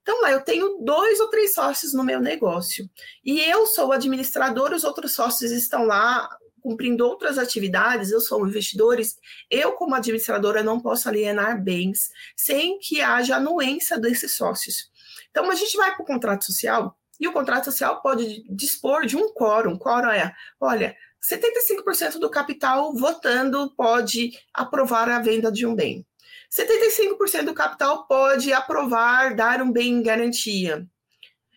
então, 0.02 0.20
lá 0.22 0.30
eu 0.30 0.40
tenho 0.40 0.78
dois 0.82 1.18
ou 1.20 1.28
três 1.28 1.54
sócios 1.54 1.92
no 1.92 2.04
meu 2.04 2.20
negócio. 2.20 2.88
E 3.24 3.40
eu 3.40 3.66
sou 3.66 3.88
o 3.88 3.92
administrador, 3.92 4.72
os 4.72 4.84
outros 4.84 5.12
sócios 5.12 5.50
estão 5.50 5.84
lá 5.84 6.28
cumprindo 6.60 7.06
outras 7.06 7.38
atividades, 7.38 8.10
eu 8.10 8.20
sou 8.20 8.46
investidores, 8.46 9.16
eu, 9.48 9.72
como 9.72 9.94
administradora, 9.94 10.64
não 10.64 10.80
posso 10.80 11.08
alienar 11.08 11.62
bens 11.62 12.10
sem 12.36 12.78
que 12.80 13.00
haja 13.00 13.36
anuência 13.36 13.98
desses 13.98 14.36
sócios. 14.36 14.90
Então, 15.30 15.48
a 15.50 15.54
gente 15.54 15.76
vai 15.76 15.94
para 15.94 16.02
o 16.02 16.06
contrato 16.06 16.44
social, 16.44 16.96
e 17.20 17.28
o 17.28 17.32
contrato 17.32 17.66
social 17.66 18.00
pode 18.02 18.44
dispor 18.48 19.06
de 19.06 19.16
um 19.16 19.32
quórum. 19.32 19.78
Quórum 19.78 20.10
é, 20.10 20.32
olha, 20.60 20.94
75% 21.22 22.18
do 22.18 22.30
capital 22.30 22.94
votando 22.94 23.72
pode 23.74 24.32
aprovar 24.52 25.08
a 25.08 25.20
venda 25.20 25.50
de 25.50 25.66
um 25.66 25.74
bem. 25.74 26.06
75% 26.50 27.44
do 27.44 27.54
capital 27.54 28.06
pode 28.06 28.52
aprovar 28.52 29.34
dar 29.34 29.60
um 29.62 29.72
bem 29.72 29.94
em 29.94 30.02
garantia. 30.02 30.86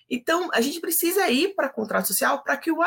Então, 0.09 0.49
a 0.53 0.59
gente 0.59 0.79
precisa 0.79 1.29
ir 1.29 1.53
para 1.53 1.69
contrato 1.69 2.07
social 2.07 2.41
para 2.43 2.57
que 2.57 2.71
o 2.71 2.79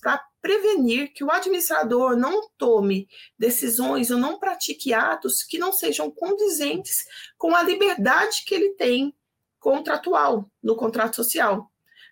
para 0.00 0.22
prevenir 0.40 1.12
que 1.12 1.24
o 1.24 1.30
administrador 1.30 2.16
não 2.16 2.48
tome 2.56 3.08
decisões 3.36 4.10
ou 4.12 4.18
não 4.18 4.38
pratique 4.38 4.94
atos 4.94 5.42
que 5.42 5.58
não 5.58 5.72
sejam 5.72 6.08
condizentes 6.08 7.04
com 7.36 7.56
a 7.56 7.62
liberdade 7.64 8.44
que 8.46 8.54
ele 8.54 8.74
tem 8.74 9.12
contratual 9.58 10.48
no 10.62 10.76
contrato 10.76 11.16
social, 11.16 11.68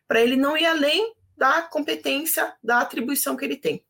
para 0.08 0.20
ele 0.20 0.34
não 0.34 0.56
ir 0.56 0.66
além 0.66 1.14
da 1.36 1.62
competência 1.62 2.52
da 2.60 2.80
atribuição 2.80 3.36
que 3.36 3.44
ele 3.44 3.56
tem. 3.56 3.85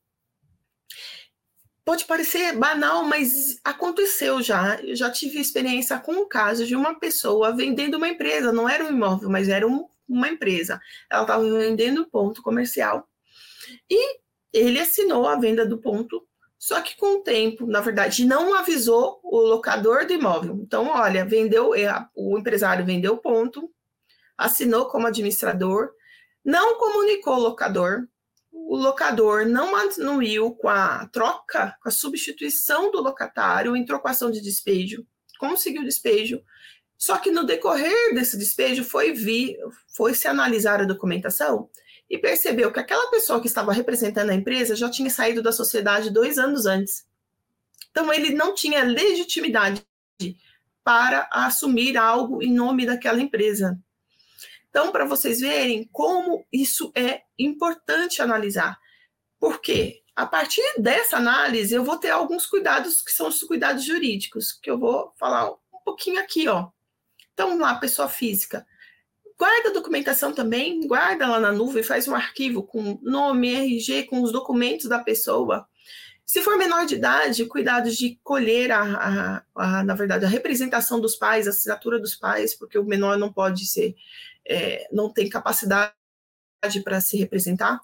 Pode 1.86 2.04
parecer 2.04 2.52
banal, 2.58 3.04
mas 3.04 3.60
aconteceu 3.62 4.42
já. 4.42 4.74
Eu 4.80 4.96
já 4.96 5.08
tive 5.08 5.38
experiência 5.38 5.96
com 6.00 6.14
o 6.14 6.26
caso 6.26 6.66
de 6.66 6.74
uma 6.74 6.98
pessoa 6.98 7.54
vendendo 7.54 7.96
uma 7.96 8.08
empresa, 8.08 8.52
não 8.52 8.68
era 8.68 8.84
um 8.84 8.88
imóvel, 8.88 9.30
mas 9.30 9.48
era 9.48 9.64
um, 9.64 9.86
uma 10.08 10.28
empresa. 10.28 10.80
Ela 11.08 11.22
estava 11.22 11.48
vendendo 11.48 12.10
ponto 12.10 12.42
comercial 12.42 13.08
e 13.88 14.18
ele 14.52 14.80
assinou 14.80 15.28
a 15.28 15.36
venda 15.36 15.64
do 15.64 15.78
ponto, 15.78 16.26
só 16.58 16.80
que 16.80 16.96
com 16.96 17.18
o 17.18 17.22
tempo, 17.22 17.68
na 17.68 17.80
verdade, 17.80 18.24
não 18.24 18.52
avisou 18.54 19.20
o 19.22 19.38
locador 19.38 20.04
do 20.04 20.12
imóvel. 20.12 20.58
Então, 20.60 20.88
olha, 20.88 21.24
vendeu, 21.24 21.72
é, 21.72 22.04
o 22.16 22.36
empresário 22.36 22.84
vendeu 22.84 23.12
o 23.12 23.18
ponto, 23.18 23.70
assinou 24.36 24.86
como 24.86 25.06
administrador, 25.06 25.90
não 26.44 26.78
comunicou 26.78 27.34
o 27.34 27.42
locador, 27.42 28.08
o 28.68 28.76
locador 28.76 29.46
não 29.46 29.70
manuiu 29.70 30.50
com 30.50 30.68
a 30.68 31.06
troca, 31.06 31.76
com 31.80 31.88
a 31.88 31.92
substituição 31.92 32.90
do 32.90 33.00
locatário, 33.00 33.76
entrou 33.76 34.00
com 34.00 34.08
ação 34.08 34.28
de 34.28 34.40
despejo, 34.40 35.06
conseguiu 35.38 35.84
despejo, 35.84 36.42
só 36.98 37.16
que 37.18 37.30
no 37.30 37.44
decorrer 37.44 38.12
desse 38.12 38.36
despejo 38.36 38.82
foi 38.82 39.12
vir, 39.12 39.56
foi 39.94 40.14
se 40.14 40.26
analisar 40.26 40.80
a 40.80 40.84
documentação 40.84 41.70
e 42.10 42.18
percebeu 42.18 42.72
que 42.72 42.80
aquela 42.80 43.08
pessoa 43.08 43.40
que 43.40 43.46
estava 43.46 43.72
representando 43.72 44.30
a 44.30 44.34
empresa 44.34 44.74
já 44.74 44.90
tinha 44.90 45.10
saído 45.10 45.42
da 45.42 45.52
sociedade 45.52 46.10
dois 46.10 46.36
anos 46.36 46.66
antes. 46.66 47.06
Então 47.90 48.12
ele 48.12 48.34
não 48.34 48.52
tinha 48.52 48.82
legitimidade 48.82 49.86
para 50.82 51.28
assumir 51.30 51.96
algo 51.96 52.42
em 52.42 52.52
nome 52.52 52.84
daquela 52.84 53.20
empresa. 53.20 53.78
Então, 54.76 54.92
para 54.92 55.06
vocês 55.06 55.40
verem 55.40 55.88
como 55.90 56.46
isso 56.52 56.92
é 56.94 57.22
importante 57.38 58.20
analisar. 58.20 58.78
Por 59.40 59.58
quê? 59.62 60.02
A 60.14 60.26
partir 60.26 60.62
dessa 60.76 61.16
análise, 61.16 61.74
eu 61.74 61.82
vou 61.82 61.96
ter 61.96 62.10
alguns 62.10 62.44
cuidados 62.44 63.00
que 63.00 63.10
são 63.10 63.28
os 63.28 63.40
cuidados 63.40 63.86
jurídicos, 63.86 64.52
que 64.52 64.70
eu 64.70 64.78
vou 64.78 65.14
falar 65.18 65.50
um 65.50 65.78
pouquinho 65.82 66.20
aqui, 66.20 66.46
ó. 66.46 66.68
Então, 67.32 67.58
lá, 67.58 67.76
pessoa 67.76 68.06
física. 68.06 68.66
Guarda 69.38 69.70
a 69.70 69.72
documentação 69.72 70.34
também, 70.34 70.86
guarda 70.86 71.26
lá 71.26 71.40
na 71.40 71.52
nuvem, 71.52 71.82
faz 71.82 72.06
um 72.06 72.14
arquivo 72.14 72.62
com 72.62 72.98
nome, 73.00 73.54
RG, 73.54 74.02
com 74.02 74.20
os 74.20 74.30
documentos 74.30 74.90
da 74.90 74.98
pessoa. 74.98 75.66
Se 76.26 76.42
for 76.42 76.58
menor 76.58 76.84
de 76.86 76.96
idade, 76.96 77.46
cuidados 77.46 77.96
de 77.96 78.18
colher, 78.22 78.72
a, 78.72 78.82
a, 78.82 79.42
a, 79.54 79.84
na 79.84 79.94
verdade, 79.94 80.24
a 80.24 80.28
representação 80.28 81.00
dos 81.00 81.14
pais, 81.14 81.46
a 81.46 81.50
assinatura 81.50 82.00
dos 82.00 82.16
pais, 82.16 82.52
porque 82.52 82.76
o 82.76 82.84
menor 82.84 83.16
não 83.16 83.32
pode 83.32 83.64
ser 83.64 83.94
é, 84.48 84.88
não 84.92 85.12
tem 85.12 85.28
capacidade 85.28 85.92
para 86.84 87.00
se 87.00 87.16
representar. 87.16 87.80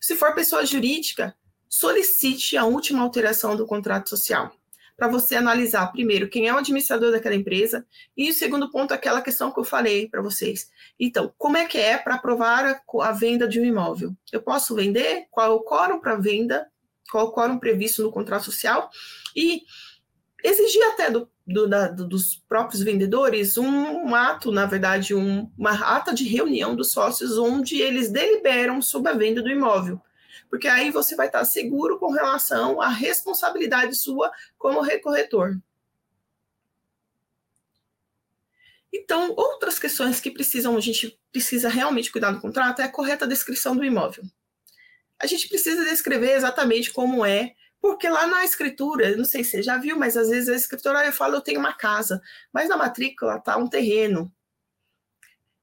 Se 0.00 0.14
for 0.14 0.34
pessoa 0.34 0.64
jurídica, 0.64 1.34
solicite 1.68 2.56
a 2.56 2.64
última 2.64 3.02
alteração 3.02 3.56
do 3.56 3.66
contrato 3.66 4.08
social, 4.08 4.52
para 4.96 5.08
você 5.08 5.36
analisar, 5.36 5.92
primeiro, 5.92 6.28
quem 6.28 6.48
é 6.48 6.54
o 6.54 6.56
administrador 6.56 7.12
daquela 7.12 7.34
empresa, 7.34 7.86
e 8.16 8.30
o 8.30 8.34
segundo 8.34 8.70
ponto, 8.70 8.94
aquela 8.94 9.20
questão 9.20 9.52
que 9.52 9.60
eu 9.60 9.64
falei 9.64 10.08
para 10.08 10.22
vocês. 10.22 10.70
Então, 10.98 11.34
como 11.36 11.58
é 11.58 11.66
que 11.66 11.76
é 11.76 11.98
para 11.98 12.14
aprovar 12.14 12.64
a, 12.64 12.80
a, 13.06 13.12
venda 13.12 13.46
de 13.46 13.60
um 13.60 13.64
imóvel? 13.64 14.16
Eu 14.32 14.40
posso 14.40 14.74
vender? 14.74 15.26
Qual 15.30 15.46
é 15.46 15.54
o 15.54 15.60
quórum 15.60 16.00
para 16.00 16.16
venda? 16.16 16.66
Qual 17.10 17.26
o 17.26 17.32
quórum 17.32 17.58
previsto 17.58 18.02
no 18.02 18.12
contrato 18.12 18.44
social? 18.44 18.90
E 19.34 19.62
exigir 20.42 20.82
até 20.84 21.10
do, 21.10 21.28
do, 21.46 21.68
da, 21.68 21.88
dos 21.88 22.42
próprios 22.48 22.82
vendedores 22.82 23.56
um, 23.56 23.66
um 23.66 24.14
ato, 24.14 24.50
na 24.50 24.66
verdade, 24.66 25.14
um, 25.14 25.50
uma 25.56 25.72
ata 25.72 26.14
de 26.14 26.24
reunião 26.24 26.74
dos 26.74 26.92
sócios 26.92 27.38
onde 27.38 27.80
eles 27.80 28.10
deliberam 28.10 28.80
sobre 28.82 29.10
a 29.10 29.14
venda 29.14 29.42
do 29.42 29.50
imóvel. 29.50 30.00
Porque 30.48 30.68
aí 30.68 30.90
você 30.90 31.16
vai 31.16 31.26
estar 31.26 31.44
seguro 31.44 31.98
com 31.98 32.12
relação 32.12 32.80
à 32.80 32.88
responsabilidade 32.88 33.94
sua 33.96 34.30
como 34.56 34.80
recorretor. 34.80 35.58
Então, 38.92 39.34
outras 39.36 39.78
questões 39.78 40.20
que 40.20 40.30
precisam, 40.30 40.76
a 40.76 40.80
gente 40.80 41.18
precisa 41.30 41.68
realmente 41.68 42.10
cuidar 42.10 42.30
do 42.30 42.40
contrato 42.40 42.80
é 42.80 42.84
a 42.84 42.88
correta 42.90 43.26
descrição 43.26 43.76
do 43.76 43.84
imóvel. 43.84 44.24
A 45.20 45.26
gente 45.26 45.48
precisa 45.48 45.84
descrever 45.84 46.32
exatamente 46.32 46.92
como 46.92 47.24
é 47.24 47.54
porque 47.80 48.08
lá 48.08 48.26
na 48.26 48.44
escritura, 48.44 49.16
não 49.16 49.24
sei 49.24 49.44
se 49.44 49.50
você 49.50 49.62
já 49.62 49.76
viu, 49.76 49.96
mas 49.96 50.16
às 50.16 50.28
vezes 50.28 50.48
a 50.48 50.56
escritura 50.56 51.06
eu 51.06 51.12
falo, 51.12 51.36
eu 51.36 51.40
tenho 51.40 51.60
uma 51.60 51.72
casa, 51.72 52.20
mas 52.52 52.68
na 52.68 52.76
matrícula 52.76 53.36
está 53.36 53.56
um 53.56 53.68
terreno. 53.68 54.32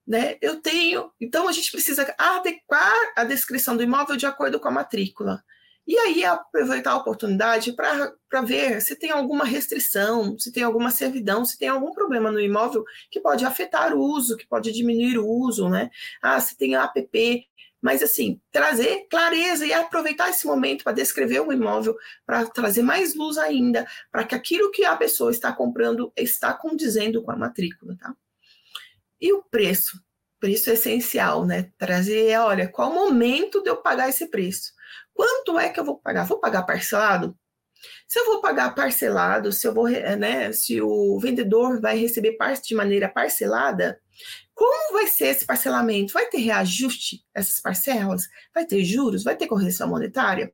Né? 0.06 0.38
Eu 0.42 0.62
tenho. 0.62 1.12
Então 1.20 1.48
a 1.48 1.52
gente 1.52 1.72
precisa 1.72 2.14
adequar 2.18 2.94
a 3.16 3.24
descrição 3.24 3.76
do 3.76 3.84
imóvel 3.84 4.16
de 4.16 4.26
acordo 4.26 4.60
com 4.60 4.68
a 4.68 4.72
matrícula. 4.72 5.44
E 5.86 5.98
aí 5.98 6.24
aproveitar 6.24 6.92
a 6.92 6.98
oportunidade 6.98 7.74
para 7.74 8.42
ver 8.42 8.82
se 8.82 8.96
tem 8.96 9.12
alguma 9.12 9.44
restrição, 9.44 10.40
se 10.40 10.50
tem 10.50 10.64
alguma 10.64 10.92
servidão, 10.92 11.44
se 11.44 11.58
tem 11.58 11.68
algum 11.68 11.92
problema 11.92 12.32
no 12.32 12.40
imóvel 12.40 12.86
que 13.12 13.20
pode 13.20 13.44
afetar 13.44 13.94
o 13.94 14.00
uso, 14.00 14.38
que 14.38 14.48
pode 14.48 14.72
diminuir 14.72 15.18
o 15.18 15.28
uso, 15.28 15.68
né? 15.68 15.90
Ah, 16.22 16.40
se 16.40 16.58
tem 16.58 16.76
APP 16.76 17.50
mas 17.84 18.02
assim, 18.02 18.40
trazer 18.50 19.08
clareza 19.10 19.66
e 19.66 19.74
aproveitar 19.74 20.30
esse 20.30 20.48
momento 20.48 20.86
para 20.86 20.94
descrever 20.94 21.42
o 21.42 21.52
imóvel, 21.52 21.98
para 22.26 22.46
trazer 22.46 22.82
mais 22.82 23.14
luz 23.14 23.38
ainda, 23.38 23.86
para 24.10 24.24
que 24.24 24.34
aquilo 24.34 24.72
que 24.72 24.86
a 24.86 24.96
pessoa 24.96 25.32
está 25.32 25.52
comprando 25.52 26.10
está 26.16 26.54
condizendo 26.54 27.22
com 27.22 27.32
a 27.32 27.36
matrícula, 27.36 27.98
tá? 28.00 28.16
E 29.20 29.34
o 29.34 29.44
preço? 29.44 30.02
Preço 30.40 30.70
é 30.70 30.74
essencial, 30.74 31.46
né? 31.46 31.74
Trazer, 31.78 32.40
olha, 32.40 32.70
qual 32.70 32.90
o 32.90 32.96
momento 32.96 33.62
de 33.62 33.70
eu 33.70 33.76
pagar 33.76 34.08
esse 34.08 34.28
preço? 34.28 34.72
Quanto 35.14 35.60
é 35.60 35.68
que 35.68 35.78
eu 35.78 35.84
vou 35.84 35.98
pagar? 35.98 36.26
Vou 36.26 36.40
pagar 36.40 36.64
parcelado? 36.64 37.38
Se 38.08 38.18
eu 38.18 38.26
vou 38.26 38.40
pagar 38.40 38.74
parcelado, 38.74 39.52
se 39.52 39.68
eu 39.68 39.74
vou, 39.74 39.90
né, 39.90 40.54
se 40.54 40.82
o 40.82 41.20
vendedor 41.20 41.82
vai 41.82 41.98
receber 41.98 42.38
parte 42.38 42.70
de 42.70 42.76
maneira 42.76 43.10
parcelada, 43.10 44.00
como 44.54 44.94
vai 44.94 45.08
ser 45.08 45.28
esse 45.28 45.46
parcelamento? 45.46 46.14
Vai 46.14 46.28
ter 46.28 46.38
reajuste 46.38 47.26
essas 47.34 47.60
parcelas? 47.60 48.28
Vai 48.54 48.66
ter 48.66 48.84
juros? 48.84 49.24
Vai 49.24 49.36
ter 49.36 49.48
correção 49.48 49.90
monetária? 49.90 50.54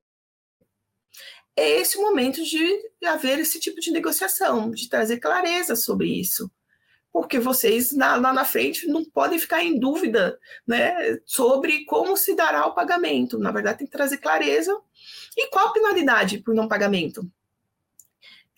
É 1.55 1.67
esse 1.81 1.97
o 1.97 2.01
momento 2.01 2.43
de 2.43 2.57
haver 3.05 3.39
esse 3.39 3.59
tipo 3.59 3.81
de 3.81 3.91
negociação, 3.91 4.71
de 4.71 4.87
trazer 4.87 5.19
clareza 5.19 5.75
sobre 5.75 6.07
isso. 6.07 6.49
Porque 7.11 7.39
vocês 7.39 7.91
lá 7.91 8.19
na, 8.19 8.31
na 8.31 8.45
frente 8.45 8.87
não 8.87 9.03
podem 9.03 9.39
ficar 9.39 9.63
em 9.63 9.77
dúvida 9.77 10.39
né, 10.65 11.17
sobre 11.25 11.83
como 11.85 12.15
se 12.15 12.35
dará 12.35 12.65
o 12.67 12.73
pagamento. 12.73 13.37
Na 13.37 13.51
verdade, 13.51 13.79
tem 13.79 13.87
que 13.87 13.91
trazer 13.91 14.17
clareza. 14.19 14.79
E 15.35 15.49
qual 15.49 15.67
a 15.67 15.73
penalidade 15.73 16.37
por 16.37 16.55
não 16.55 16.67
pagamento? 16.67 17.29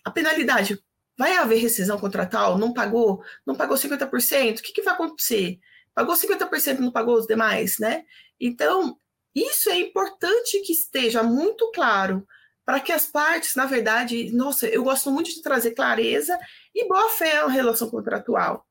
A 0.04 0.10
penalidade 0.10 0.82
Vai 1.18 1.36
haver 1.36 1.58
rescisão 1.58 1.98
contratual? 1.98 2.58
Não 2.58 2.72
pagou? 2.72 3.22
Não 3.46 3.54
pagou 3.54 3.76
50%? 3.76 4.58
O 4.58 4.62
que, 4.62 4.72
que 4.72 4.82
vai 4.82 4.94
acontecer? 4.94 5.58
Pagou 5.94 6.14
50% 6.14 6.78
não 6.78 6.90
pagou 6.90 7.16
os 7.16 7.26
demais, 7.26 7.78
né? 7.78 8.04
Então, 8.40 8.98
isso 9.34 9.70
é 9.70 9.78
importante 9.78 10.60
que 10.60 10.72
esteja 10.72 11.22
muito 11.22 11.70
claro 11.72 12.26
para 12.64 12.80
que 12.80 12.92
as 12.92 13.06
partes, 13.06 13.54
na 13.56 13.66
verdade, 13.66 14.32
nossa, 14.32 14.66
eu 14.66 14.82
gosto 14.84 15.10
muito 15.10 15.30
de 15.30 15.42
trazer 15.42 15.72
clareza 15.72 16.38
e 16.74 16.88
boa 16.88 17.10
fé 17.10 17.38
à 17.38 17.46
relação 17.46 17.90
contratual, 17.90 18.66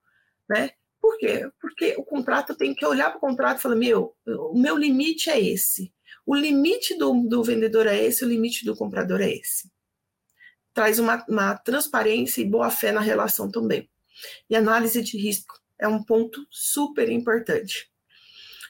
né? 0.50 0.72
Por 1.00 1.18
quê? 1.18 1.50
Porque 1.60 1.96
o 1.98 2.04
contrato 2.04 2.56
tem 2.56 2.76
que 2.76 2.86
olhar 2.86 3.10
para 3.10 3.18
o 3.18 3.22
contrato 3.22 3.60
e 3.60 3.62
falar: 3.62 3.76
meu, 3.76 4.16
o 4.26 4.58
meu 4.60 4.78
limite 4.78 5.30
é 5.30 5.40
esse. 5.40 5.94
O 6.26 6.36
limite 6.36 6.96
do, 6.98 7.14
do 7.28 7.44
vendedor 7.44 7.88
é 7.88 8.04
esse, 8.04 8.24
o 8.24 8.28
limite 8.28 8.66
do 8.66 8.76
comprador 8.76 9.22
é 9.22 9.32
esse 9.32 9.71
traz 10.74 11.00
uma, 11.00 11.24
uma 11.28 11.56
transparência 11.56 12.42
e 12.42 12.50
boa 12.50 12.70
fé 12.70 12.92
na 12.92 13.02
relação 13.02 13.50
também. 13.50 13.90
E 14.50 14.56
análise 14.56 15.02
de 15.02 15.18
risco 15.18 15.60
é 15.80 15.88
um 15.88 16.04
ponto 16.04 16.46
super 16.50 17.10
importante. 17.10 17.90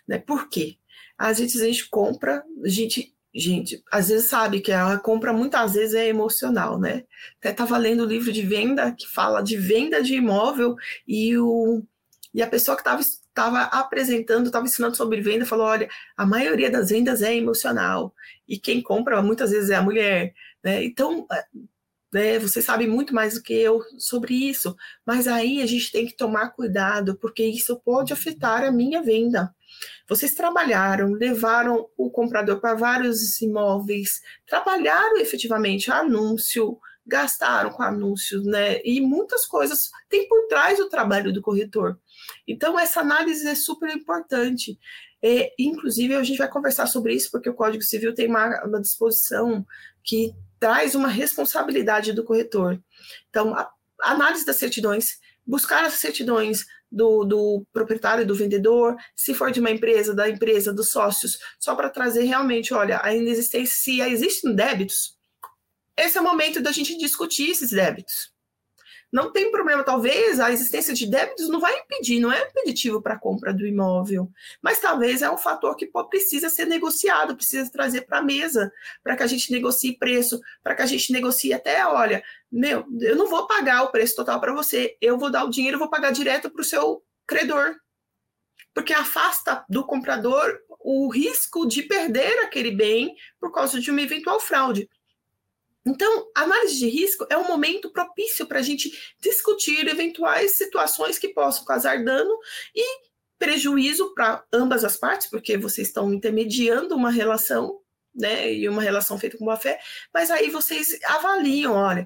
Né? 0.08 0.18
Por 0.18 0.50
quê? 0.50 0.78
Às 1.18 1.40
vezes 1.40 1.62
a 1.62 1.66
gente 1.66 1.88
compra, 1.90 2.44
a 2.64 2.68
gente, 2.68 3.14
gente, 3.34 3.84
às 3.92 4.10
vezes 4.10 4.28
sabe 4.28 4.62
que 4.62 4.72
a 4.72 4.98
compra 4.98 5.32
muitas 5.32 5.74
vezes 5.74 5.94
é 5.94 6.08
emocional, 6.08 6.80
né? 6.80 7.04
Até 7.38 7.52
estava 7.52 7.78
lendo 7.78 8.04
o 8.04 8.08
livro 8.08 8.32
de 8.32 8.42
venda 8.42 8.92
que 8.92 9.08
fala 9.08 9.42
de 9.42 9.56
venda 9.56 10.02
de 10.02 10.16
imóvel 10.16 10.76
e 11.08 11.38
o, 11.38 11.84
E 12.34 12.42
a 12.42 12.48
pessoa 12.48 12.76
que 12.76 12.82
estava 12.82 13.02
estava 13.32 13.62
apresentando, 13.64 14.48
estava 14.48 14.66
ensinando 14.66 14.96
sobre 14.96 15.22
venda, 15.22 15.46
falou: 15.46 15.66
olha, 15.66 15.90
a 16.18 16.26
maioria 16.26 16.70
das 16.70 16.90
vendas 16.90 17.22
é 17.22 17.36
emocional, 17.36 18.14
e 18.48 18.58
quem 18.60 18.82
compra 18.82 19.22
muitas 19.22 19.52
vezes 19.52 19.70
é 19.70 19.76
a 19.76 19.82
mulher, 19.82 20.34
né? 20.64 20.84
Então, 20.84 21.28
né, 22.14 22.40
você 22.40 22.62
sabe 22.62 22.88
muito 22.88 23.14
mais 23.14 23.36
do 23.36 23.42
que 23.42 23.54
eu 23.54 23.82
sobre 23.98 24.34
isso, 24.34 24.76
mas 25.06 25.28
aí 25.28 25.62
a 25.62 25.66
gente 25.66 25.92
tem 25.92 26.06
que 26.06 26.16
tomar 26.16 26.50
cuidado, 26.50 27.18
porque 27.18 27.44
isso 27.44 27.80
pode 27.80 28.12
afetar 28.12 28.64
a 28.64 28.72
minha 28.72 29.02
venda. 29.02 29.54
Vocês 30.08 30.34
trabalharam, 30.34 31.14
levaram 31.14 31.88
o 31.98 32.12
comprador 32.12 32.60
para 32.60 32.76
vários 32.76 33.42
imóveis, 33.42 34.22
trabalharam 34.46 35.18
efetivamente 35.18 35.90
anúncio, 35.90 36.78
gastaram 37.06 37.72
com 37.72 37.82
anúncios, 37.82 38.46
né? 38.46 38.82
E 38.84 39.02
muitas 39.02 39.46
coisas 39.46 39.90
tem 40.10 40.28
por 40.28 40.48
trás 40.48 40.80
o 40.80 40.90
trabalho 40.90 41.34
do 41.34 41.42
corretor. 41.42 42.00
Então, 42.48 42.80
essa 42.80 43.02
análise 43.02 43.48
é 43.48 43.56
super 43.56 43.90
importante. 43.90 44.78
É, 45.24 45.54
inclusive, 45.58 46.16
a 46.16 46.24
gente 46.24 46.38
vai 46.38 46.50
conversar 46.50 46.88
sobre 46.88 47.14
isso, 47.14 47.32
porque 47.32 47.50
o 47.50 47.56
Código 47.56 47.84
Civil 47.84 48.14
tem 48.14 48.28
uma, 48.28 48.66
uma 48.66 48.82
disposição 48.82 49.66
que 50.04 50.34
traz 50.62 50.94
uma 50.94 51.08
responsabilidade 51.08 52.14
do 52.14 52.24
corretor. 52.24 52.80
Então, 53.30 53.56
a, 53.56 53.68
análise 54.04 54.46
das 54.46 54.58
certidões, 54.58 55.20
buscar 55.46 55.84
as 55.84 55.96
certidões 55.96 56.68
do, 56.90 57.26
do, 57.26 57.66
proprietário, 57.74 58.28
do 58.28 58.36
vendedor, 58.36 58.96
se 59.16 59.34
for 59.34 59.52
de 59.52 59.60
uma 59.60 59.72
empresa, 59.72 60.14
da 60.14 60.30
empresa, 60.30 60.72
dos 60.72 60.92
sócios, 60.92 61.40
só 61.60 61.74
para 61.74 61.90
trazer 61.90 62.26
realmente, 62.26 62.76
olha, 62.76 63.02
a 63.04 63.14
inexistência, 63.14 63.76
se 63.76 64.02
existem 64.02 64.54
débitos, 64.54 65.18
esse 65.98 66.18
é 66.18 66.22
o 66.22 66.24
momento 66.24 66.62
da 66.62 66.72
gente 66.72 66.96
discutir 66.96 67.50
esses 67.50 67.72
débitos 67.72 68.32
não 69.12 69.32
tem 69.32 69.52
problema. 69.52 69.84
Talvez 69.84 70.40
a 70.40 70.52
existência 70.52 70.94
de 70.94 71.06
débitos 71.06 71.50
não 71.50 71.60
vai 71.60 71.78
impedir, 71.80 72.20
não 72.20 72.32
é 72.32 72.48
impeditivo 72.48 73.02
para 73.02 73.16
a 73.16 73.20
compra 73.20 73.54
do 73.54 73.66
imóvel, 73.66 74.32
mas 74.62 74.80
talvez 74.80 75.22
é 75.22 75.30
um 75.30 75.38
fator 75.38 75.76
que 75.76 75.92
precisa 76.10 76.50
ser 76.50 76.66
negociado, 76.66 77.36
precisa 77.36 77.70
trazer 77.72 78.02
para 78.02 78.20
a 78.20 78.24
mesa, 78.24 78.72
para 79.04 79.18
que 79.18 79.24
a 79.24 79.28
gente 79.28 79.52
negocie 79.52 79.98
preço, 79.98 80.40
para 80.64 80.76
que 80.76 80.82
a 80.82 80.86
gente 80.86 81.12
negocie 81.12 81.54
até, 81.54 81.86
olha, 81.86 82.24
meu, 82.52 82.86
eu 83.02 83.16
não 83.16 83.28
vou 83.28 83.48
pagar 83.48 83.84
o 83.84 83.92
preço 83.92 84.16
total 84.16 84.40
para 84.40 84.54
você, 84.54 84.98
eu 85.02 85.18
vou 85.18 85.30
dar 85.30 85.44
o 85.44 85.50
dinheiro, 85.50 85.80
vou 85.80 85.90
pagar 85.90 86.12
direto 86.12 86.50
para 86.50 86.62
o 86.62 86.66
seu 86.66 87.04
credor. 87.28 87.76
Porque 88.74 88.94
afasta 88.94 89.66
do 89.68 89.86
comprador 89.86 90.58
o 90.80 91.10
risco 91.10 91.68
de 91.68 91.84
perder 91.84 92.40
aquele 92.40 92.72
bem 92.72 93.14
por 93.40 93.52
causa 93.52 93.80
de 93.80 93.92
uma 93.92 94.02
eventual 94.02 94.40
fraude. 94.40 94.90
Então, 95.86 96.30
análise 96.36 96.78
de 96.78 96.88
risco 96.88 97.26
é 97.30 97.38
um 97.38 97.48
momento 97.48 97.90
propício 97.90 98.46
para 98.46 98.60
a 98.60 98.62
gente 98.62 98.92
discutir 99.20 99.88
eventuais 99.88 100.56
situações 100.56 101.18
que 101.18 101.30
possam 101.30 101.66
causar 101.66 102.04
dano 102.04 102.38
e 102.76 103.12
prejuízo 103.40 104.14
para 104.14 104.44
ambas 104.54 104.84
as 104.84 104.96
partes, 104.96 105.28
porque 105.28 105.58
vocês 105.58 105.88
estão 105.88 106.14
intermediando 106.14 106.96
uma 106.96 107.10
relação, 107.10 107.80
né, 108.14 108.54
e 108.54 108.70
uma 108.70 108.84
relação 108.84 109.18
feita 109.18 109.38
com 109.38 109.46
boa 109.46 109.58
fé, 109.58 109.80
mas 110.14 110.30
aí 110.30 110.52
vocês 110.52 111.00
avaliam, 111.04 111.74
olha, 111.74 112.06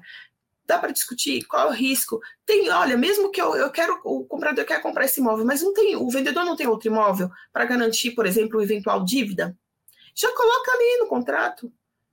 dá 0.66 0.78
para 0.78 0.92
discutir 0.92 1.44
qual 1.44 1.68
é 1.68 1.70
o 1.70 1.74
risco. 1.74 2.20
Tem, 2.46 2.70
olha, 2.70 2.96
mesmo 2.96 3.30
que 3.30 3.40
eu, 3.40 3.54
eu 3.54 3.70
quero, 3.70 4.00
o 4.04 4.24
comprador 4.24 4.64
quer 4.64 4.80
comprar 4.80 5.04
esse 5.04 5.20
imóvel, 5.20 5.44
mas 5.44 5.62
não 5.62 5.74
tem, 5.74 5.94
o 5.96 6.08
vendedor 6.08 6.44
não 6.44 6.56
tem 6.56 6.66
outro 6.66 6.88
imóvel 6.88 7.30
para 7.52 7.66
garantir, 7.66 8.12
por 8.12 8.24
exemplo, 8.24 8.62
eventual 8.62 9.04
dívida. 9.04 9.56
Já 10.14 10.32
coloca 10.32 10.72
ali 10.72 10.98
no 11.00 11.06
contrato. 11.06 11.70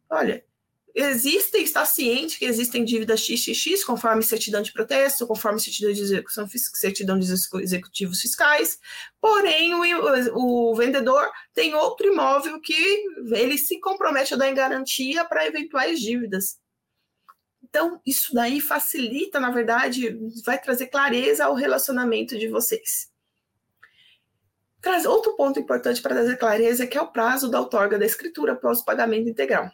Olha, 0.10 0.46
existem, 0.94 1.64
está 1.64 1.86
ciente 1.86 2.38
que 2.38 2.46
existem 2.46 2.86
dívidas 2.86 3.26
XXX, 3.26 3.84
conforme 3.84 4.22
certidão 4.22 4.62
de 4.62 4.72
protesto, 4.72 5.26
conforme 5.26 5.60
certidão 5.60 5.92
de 5.92 6.02
execução, 6.02 6.48
certidão 6.48 7.18
de 7.18 7.26
executivos 7.62 8.22
fiscais, 8.22 8.80
porém 9.20 9.74
o, 9.74 10.72
o 10.72 10.76
vendedor 10.76 11.32
tem 11.54 11.74
outro 11.74 12.08
imóvel 12.08 12.60
que 12.62 13.06
ele 13.34 13.58
se 13.58 13.80
compromete 13.80 14.34
a 14.34 14.38
dar 14.38 14.50
em 14.50 14.54
garantia 14.54 15.26
para 15.26 15.48
eventuais 15.48 16.00
dívidas. 16.00 16.60
Então, 17.64 18.00
isso 18.06 18.34
daí 18.36 18.62
facilita, 18.62 19.40
na 19.40 19.50
verdade, 19.50 20.16
vai 20.46 20.62
trazer 20.62 20.88
clareza 20.88 21.46
ao 21.46 21.56
relacionamento 21.56 22.38
de 22.38 22.48
vocês. 22.48 23.12
Outro 25.08 25.36
ponto 25.36 25.60
importante 25.60 26.02
para 26.02 26.14
trazer 26.14 26.38
clareza, 26.38 26.86
que 26.86 26.98
é 26.98 27.02
o 27.02 27.12
prazo 27.12 27.50
da 27.50 27.60
outorga 27.60 27.98
da 27.98 28.06
escritura 28.06 28.54
após 28.54 28.82
o 28.82 28.86
pagamento 28.86 29.30
integral. 29.30 29.72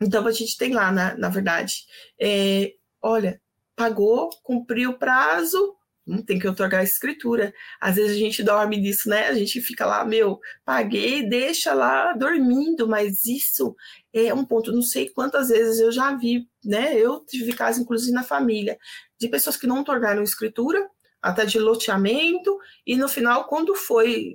Então 0.00 0.26
a 0.26 0.32
gente 0.32 0.56
tem 0.56 0.72
lá, 0.72 0.92
na, 0.92 1.16
na 1.16 1.28
verdade, 1.28 1.84
é, 2.20 2.72
olha, 3.02 3.40
pagou, 3.74 4.30
cumpriu 4.42 4.90
o 4.90 4.98
prazo, 4.98 5.76
tem 6.24 6.38
que 6.38 6.46
otorgar 6.46 6.80
a 6.80 6.84
escritura. 6.84 7.52
Às 7.80 7.96
vezes 7.96 8.16
a 8.16 8.18
gente 8.18 8.42
dorme 8.42 8.80
disso, 8.80 9.08
né? 9.08 9.26
A 9.26 9.34
gente 9.34 9.60
fica 9.60 9.84
lá, 9.84 10.04
meu, 10.04 10.38
paguei, 10.64 11.28
deixa 11.28 11.74
lá 11.74 12.12
dormindo, 12.12 12.86
mas 12.86 13.24
isso 13.24 13.74
é 14.12 14.32
um 14.32 14.44
ponto. 14.44 14.72
Não 14.72 14.82
sei 14.82 15.08
quantas 15.08 15.48
vezes 15.48 15.80
eu 15.80 15.90
já 15.90 16.14
vi, 16.16 16.48
né? 16.64 16.94
Eu 16.96 17.24
tive 17.24 17.52
casos, 17.52 17.82
inclusive 17.82 18.12
na 18.12 18.22
família, 18.22 18.78
de 19.18 19.28
pessoas 19.28 19.56
que 19.56 19.66
não 19.66 19.80
otorgaram 19.80 20.22
escritura, 20.22 20.88
até 21.20 21.44
de 21.44 21.58
loteamento, 21.58 22.56
e 22.86 22.94
no 22.94 23.08
final, 23.08 23.48
quando 23.48 23.74
foi 23.74 24.32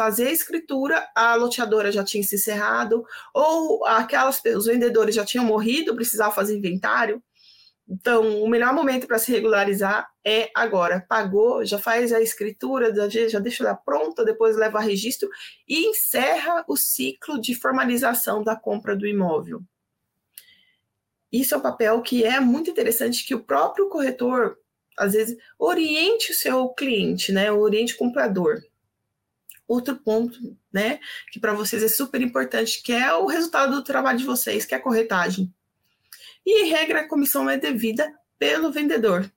fazer 0.00 0.28
a 0.28 0.32
escritura, 0.32 1.06
a 1.14 1.34
loteadora 1.34 1.92
já 1.92 2.02
tinha 2.02 2.24
se 2.24 2.36
encerrado, 2.36 3.04
ou 3.34 3.84
aquelas 3.84 4.40
os 4.56 4.64
vendedores 4.64 5.14
já 5.14 5.26
tinham 5.26 5.44
morrido, 5.44 5.94
precisava 5.94 6.34
fazer 6.34 6.56
inventário. 6.56 7.22
Então, 7.86 8.42
o 8.42 8.48
melhor 8.48 8.72
momento 8.72 9.06
para 9.06 9.18
se 9.18 9.30
regularizar 9.30 10.08
é 10.24 10.48
agora. 10.54 11.04
Pagou, 11.06 11.66
já 11.66 11.78
faz 11.78 12.14
a 12.14 12.22
escritura, 12.22 12.94
já 13.28 13.38
deixa 13.38 13.62
ela 13.62 13.74
pronta, 13.74 14.24
depois 14.24 14.56
leva 14.56 14.78
a 14.78 14.80
registro 14.80 15.28
e 15.68 15.86
encerra 15.88 16.64
o 16.66 16.78
ciclo 16.78 17.38
de 17.38 17.54
formalização 17.54 18.42
da 18.42 18.56
compra 18.56 18.96
do 18.96 19.06
imóvel. 19.06 19.60
Isso 21.30 21.54
é 21.54 21.58
um 21.58 21.60
papel 21.60 22.00
que 22.00 22.24
é 22.24 22.40
muito 22.40 22.70
interessante 22.70 23.26
que 23.26 23.34
o 23.34 23.44
próprio 23.44 23.90
corretor, 23.90 24.56
às 24.98 25.12
vezes, 25.12 25.36
oriente 25.58 26.32
o 26.32 26.34
seu 26.34 26.70
cliente, 26.70 27.32
né? 27.32 27.52
Oriente 27.52 27.92
o 27.92 27.98
comprador 27.98 28.62
outro 29.70 29.94
ponto, 29.96 30.36
né, 30.72 30.98
que 31.30 31.38
para 31.38 31.54
vocês 31.54 31.82
é 31.82 31.88
super 31.88 32.20
importante, 32.20 32.82
que 32.82 32.92
é 32.92 33.14
o 33.14 33.26
resultado 33.26 33.72
do 33.72 33.84
trabalho 33.84 34.18
de 34.18 34.24
vocês, 34.24 34.64
que 34.64 34.74
é 34.74 34.78
a 34.78 34.82
corretagem. 34.82 35.52
E, 36.44 36.64
em 36.64 36.70
regra, 36.70 37.02
a 37.02 37.08
comissão 37.08 37.48
é 37.48 37.56
devida 37.56 38.12
pelo 38.36 38.72
vendedor. 38.72 39.30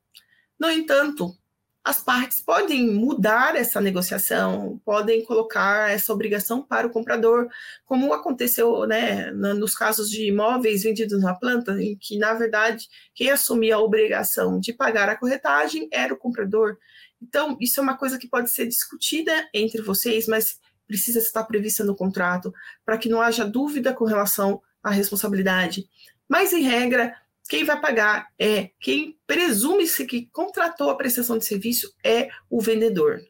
No 0.60 0.72
entanto, 0.72 1.38
as 1.84 2.02
partes 2.02 2.40
podem 2.40 2.90
mudar 2.94 3.56
essa 3.56 3.82
negociação, 3.82 4.82
podem 4.86 5.24
colocar 5.24 5.92
essa 5.92 6.14
obrigação 6.14 6.64
para 6.64 6.88
o 6.88 6.90
comprador, 6.90 7.48
como 7.86 8.14
aconteceu 8.14 8.88
né, 8.88 9.30
nos 9.32 9.76
casos 9.76 10.10
de 10.10 10.30
imóveis 10.30 10.82
vendidos 10.82 11.22
na 11.22 11.36
planta, 11.36 11.74
em 11.80 11.96
que, 11.96 12.18
na 12.18 12.34
verdade, 12.34 12.88
quem 13.14 13.30
assumia 13.30 13.76
a 13.76 13.82
obrigação 13.82 14.60
de 14.60 14.72
pagar 14.72 15.10
a 15.10 15.18
corretagem 15.18 15.90
era 15.92 16.14
o 16.14 16.18
comprador. 16.18 16.78
Então, 17.24 17.58
isso 17.60 17.80
é 17.80 17.84
uma 17.84 17.98
coisa 17.98 18.18
que 18.18 18.28
pode 18.28 18.52
ser 18.52 18.68
discutida 18.68 19.50
entre 19.54 19.82
vocês, 19.82 20.28
mas 20.28 20.60
precisa 20.86 21.20
estar 21.20 21.46
prevista 21.46 21.84
no 21.84 21.96
contrato, 21.96 22.54
para 22.86 22.98
que 22.98 23.08
não 23.08 23.22
haja 23.22 23.46
dúvida 23.46 23.94
com 23.94 24.04
relação 24.04 24.62
à 24.84 24.90
responsabilidade. 24.90 25.88
Mas, 26.28 26.52
em 26.52 26.64
regra, 26.64 27.16
quem 27.48 27.64
vai 27.64 27.80
pagar 27.80 28.28
é 28.38 28.72
quem 28.80 29.18
presume-se 29.26 30.06
que 30.06 30.28
contratou 30.28 30.90
a 30.90 30.98
prestação 30.98 31.38
de 31.38 31.46
serviço 31.46 31.94
é 32.04 32.28
o 32.50 32.60
vendedor. 32.60 33.22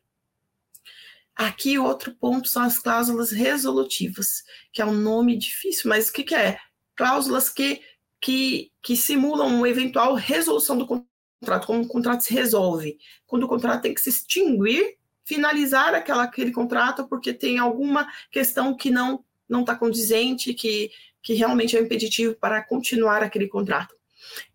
Aqui, 1.36 1.78
outro 1.78 2.16
ponto 2.16 2.48
são 2.48 2.64
as 2.64 2.80
cláusulas 2.80 3.32
resolutivas, 3.32 4.44
que 4.72 4.82
é 4.82 4.86
um 4.86 4.94
nome 4.94 5.38
difícil, 5.38 5.90
mas 5.90 6.10
o 6.10 6.14
que, 6.14 6.24
que 6.24 6.36
é? 6.36 6.58
Cláusulas 6.96 7.48
que, 7.48 7.82
que, 8.20 8.72
que 8.82 8.98
simulam 8.98 9.56
uma 9.56 9.70
eventual 9.70 10.16
resolução 10.16 10.78
do 10.78 10.88
contrato 10.88 11.13
contrato, 11.44 11.68
como 11.68 11.84
o 11.84 11.88
contrato 11.88 12.22
se 12.22 12.34
resolve. 12.34 12.98
Quando 13.28 13.44
o 13.44 13.48
contrato 13.48 13.82
tem 13.82 13.94
que 13.94 14.02
se 14.02 14.10
extinguir, 14.10 14.98
finalizar 15.26 15.94
aquela, 15.94 16.24
aquele 16.24 16.52
contrato 16.52 17.08
porque 17.08 17.34
tem 17.34 17.60
alguma 17.60 18.08
questão 18.32 18.76
que 18.76 18.90
não 18.90 19.24
não 19.48 19.62
está 19.62 19.76
condizente, 19.76 20.54
que, 20.54 20.90
que 21.22 21.34
realmente 21.34 21.78
é 21.78 21.82
impeditivo 21.82 22.34
para 22.34 22.64
continuar 22.64 23.22
aquele 23.22 23.48
contrato. 23.48 23.94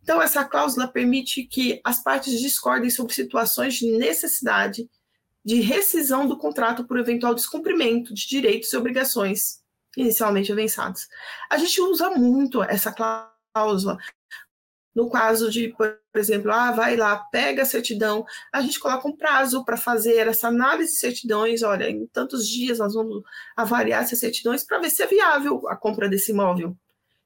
Então, 0.02 0.20
essa 0.20 0.44
cláusula 0.44 0.88
permite 0.88 1.44
que 1.44 1.80
as 1.84 2.02
partes 2.02 2.40
discordem 2.40 2.90
sobre 2.90 3.14
situações 3.14 3.74
de 3.74 3.86
necessidade 3.92 4.88
de 5.44 5.60
rescisão 5.60 6.26
do 6.26 6.36
contrato 6.36 6.84
por 6.84 6.98
eventual 6.98 7.34
descumprimento 7.34 8.12
de 8.12 8.26
direitos 8.26 8.72
e 8.72 8.76
obrigações 8.76 9.60
inicialmente 9.96 10.52
avançados. 10.52 11.08
A 11.50 11.56
gente 11.58 11.80
usa 11.80 12.10
muito 12.10 12.62
essa 12.62 12.92
cláusula 12.92 13.98
no 14.94 15.08
caso 15.10 15.50
de, 15.50 15.68
por 15.76 15.96
exemplo, 16.16 16.50
ah, 16.50 16.72
vai 16.72 16.96
lá, 16.96 17.16
pega 17.30 17.62
a 17.62 17.66
certidão, 17.66 18.24
a 18.52 18.60
gente 18.60 18.80
coloca 18.80 19.06
um 19.06 19.16
prazo 19.16 19.64
para 19.64 19.76
fazer 19.76 20.26
essa 20.26 20.48
análise 20.48 20.92
de 20.92 20.98
certidões. 20.98 21.62
Olha, 21.62 21.88
em 21.88 22.06
tantos 22.06 22.48
dias 22.48 22.78
nós 22.78 22.94
vamos 22.94 23.22
avaliar 23.56 24.02
essas 24.02 24.18
certidões 24.18 24.64
para 24.64 24.78
ver 24.78 24.90
se 24.90 25.02
é 25.02 25.06
viável 25.06 25.68
a 25.68 25.76
compra 25.76 26.08
desse 26.08 26.32
imóvel. 26.32 26.76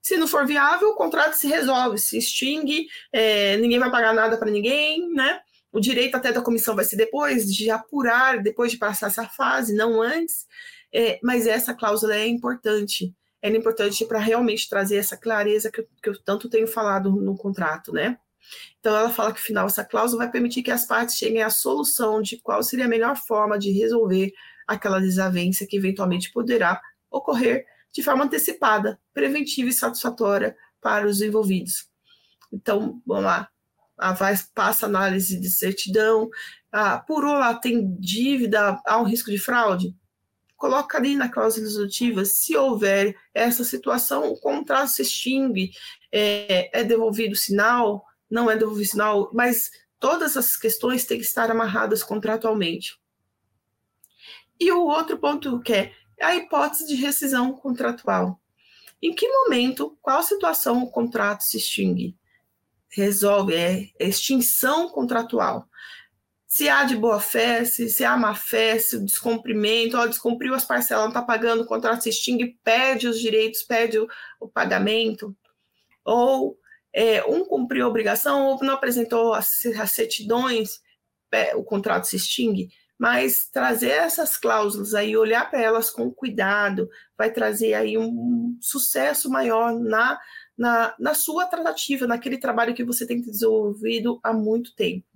Se 0.02 0.16
não 0.16 0.26
for 0.26 0.46
viável, 0.46 0.88
o 0.90 0.96
contrato 0.96 1.34
se 1.34 1.46
resolve, 1.46 1.96
se 1.96 2.18
extingue, 2.18 2.88
é, 3.12 3.56
ninguém 3.58 3.78
vai 3.78 3.90
pagar 3.90 4.12
nada 4.12 4.36
para 4.36 4.50
ninguém, 4.50 5.08
né? 5.12 5.40
O 5.72 5.80
direito 5.80 6.16
até 6.16 6.32
da 6.32 6.42
comissão 6.42 6.74
vai 6.74 6.84
ser 6.84 6.96
depois 6.96 7.46
de 7.50 7.70
apurar, 7.70 8.42
depois 8.42 8.72
de 8.72 8.78
passar 8.78 9.06
essa 9.06 9.26
fase, 9.28 9.74
não 9.74 10.02
antes. 10.02 10.46
É, 10.92 11.18
mas 11.22 11.46
essa 11.46 11.72
cláusula 11.72 12.14
é 12.14 12.26
importante. 12.26 13.14
É 13.42 13.48
importante 13.50 14.04
para 14.06 14.20
realmente 14.20 14.68
trazer 14.68 14.96
essa 14.96 15.16
clareza 15.16 15.70
que 15.70 15.80
eu, 15.80 15.88
que 16.02 16.08
eu 16.08 16.22
tanto 16.22 16.48
tenho 16.48 16.66
falado 16.66 17.10
no 17.10 17.36
contrato, 17.36 17.92
né? 17.92 18.16
Então, 18.78 18.94
ela 18.96 19.10
fala 19.10 19.32
que, 19.32 19.40
afinal, 19.40 19.66
essa 19.66 19.84
cláusula 19.84 20.24
vai 20.24 20.32
permitir 20.32 20.62
que 20.62 20.70
as 20.70 20.86
partes 20.86 21.16
cheguem 21.16 21.42
à 21.42 21.50
solução 21.50 22.22
de 22.22 22.40
qual 22.40 22.62
seria 22.62 22.84
a 22.84 22.88
melhor 22.88 23.16
forma 23.16 23.58
de 23.58 23.70
resolver 23.70 24.32
aquela 24.66 25.00
desavença 25.00 25.66
que 25.66 25.76
eventualmente 25.76 26.32
poderá 26.32 26.80
ocorrer 27.10 27.64
de 27.92 28.02
forma 28.02 28.24
antecipada, 28.24 28.98
preventiva 29.12 29.68
e 29.68 29.72
satisfatória 29.72 30.56
para 30.80 31.06
os 31.06 31.20
envolvidos. 31.20 31.86
Então, 32.52 33.00
vamos 33.06 33.24
lá. 33.24 33.48
A 33.98 34.12
VAS 34.12 34.50
passa 34.54 34.86
análise 34.86 35.38
de 35.38 35.50
certidão. 35.50 36.28
Ah, 36.72 36.94
apurou 36.94 37.34
lá, 37.34 37.54
tem 37.54 37.96
dívida, 37.98 38.80
há 38.86 38.98
um 38.98 39.04
risco 39.04 39.30
de 39.30 39.38
fraude? 39.38 39.94
Coloca 40.62 40.96
ali 40.96 41.16
na 41.16 41.28
cláusula 41.28 41.66
resolutiva, 41.66 42.24
se 42.24 42.56
houver 42.56 43.16
essa 43.34 43.64
situação, 43.64 44.30
o 44.30 44.38
contrato 44.38 44.90
se 44.90 45.02
extingue, 45.02 45.72
é, 46.12 46.70
é 46.80 46.84
devolvido 46.84 47.32
o 47.32 47.36
sinal, 47.36 48.06
não 48.30 48.48
é 48.48 48.56
devolvido 48.56 48.86
o 48.86 48.92
sinal, 48.92 49.30
mas 49.34 49.72
todas 49.98 50.36
essas 50.36 50.56
questões 50.56 51.04
têm 51.04 51.18
que 51.18 51.24
estar 51.24 51.50
amarradas 51.50 52.04
contratualmente. 52.04 52.96
E 54.60 54.70
o 54.70 54.84
outro 54.84 55.18
ponto 55.18 55.58
que 55.62 55.72
é 55.72 55.92
a 56.20 56.36
hipótese 56.36 56.86
de 56.86 56.94
rescisão 56.94 57.52
contratual. 57.54 58.40
Em 59.02 59.12
que 59.12 59.26
momento, 59.26 59.98
qual 60.00 60.22
situação 60.22 60.84
o 60.84 60.92
contrato 60.92 61.42
se 61.42 61.56
extingue? 61.56 62.16
Resolve, 62.88 63.56
é 63.56 63.90
extinção 63.98 64.88
contratual. 64.88 65.68
Se 66.52 66.68
há 66.68 66.84
de 66.84 66.94
boa 66.94 67.18
fé, 67.18 67.64
se, 67.64 67.88
se 67.88 68.04
há 68.04 68.14
má 68.14 68.34
fé, 68.34 68.78
se 68.78 68.96
o 68.96 69.02
descumprimento, 69.02 69.96
ó, 69.96 70.06
descumpriu 70.06 70.54
as 70.54 70.66
parcelas, 70.66 71.04
não 71.04 71.08
está 71.08 71.22
pagando, 71.22 71.62
o 71.62 71.66
contrato 71.66 72.02
se 72.02 72.10
extingue, 72.10 72.58
perde 72.62 73.08
os 73.08 73.18
direitos, 73.18 73.62
perde 73.62 73.98
o, 73.98 74.06
o 74.38 74.46
pagamento. 74.46 75.34
Ou 76.04 76.58
é, 76.92 77.24
um 77.24 77.46
cumpriu 77.46 77.86
a 77.86 77.88
obrigação 77.88 78.48
ou 78.48 78.62
não 78.62 78.74
apresentou 78.74 79.32
as, 79.32 79.64
as 79.64 79.92
certidões, 79.92 80.82
é, 81.32 81.56
o 81.56 81.64
contrato 81.64 82.06
se 82.06 82.16
extingue 82.16 82.68
mas 82.98 83.48
trazer 83.50 83.88
essas 83.88 84.36
cláusulas 84.36 84.94
aí, 84.94 85.16
olhar 85.16 85.50
para 85.50 85.60
elas 85.60 85.90
com 85.90 86.12
cuidado, 86.12 86.88
vai 87.18 87.32
trazer 87.32 87.74
aí 87.74 87.98
um 87.98 88.56
sucesso 88.60 89.28
maior 89.30 89.72
na, 89.72 90.20
na, 90.56 90.94
na 91.00 91.14
sua 91.14 91.46
tratativa, 91.46 92.06
naquele 92.06 92.38
trabalho 92.38 92.74
que 92.74 92.84
você 92.84 93.04
tem 93.06 93.20
desenvolvido 93.20 94.20
há 94.22 94.32
muito 94.32 94.72
tempo. 94.76 95.08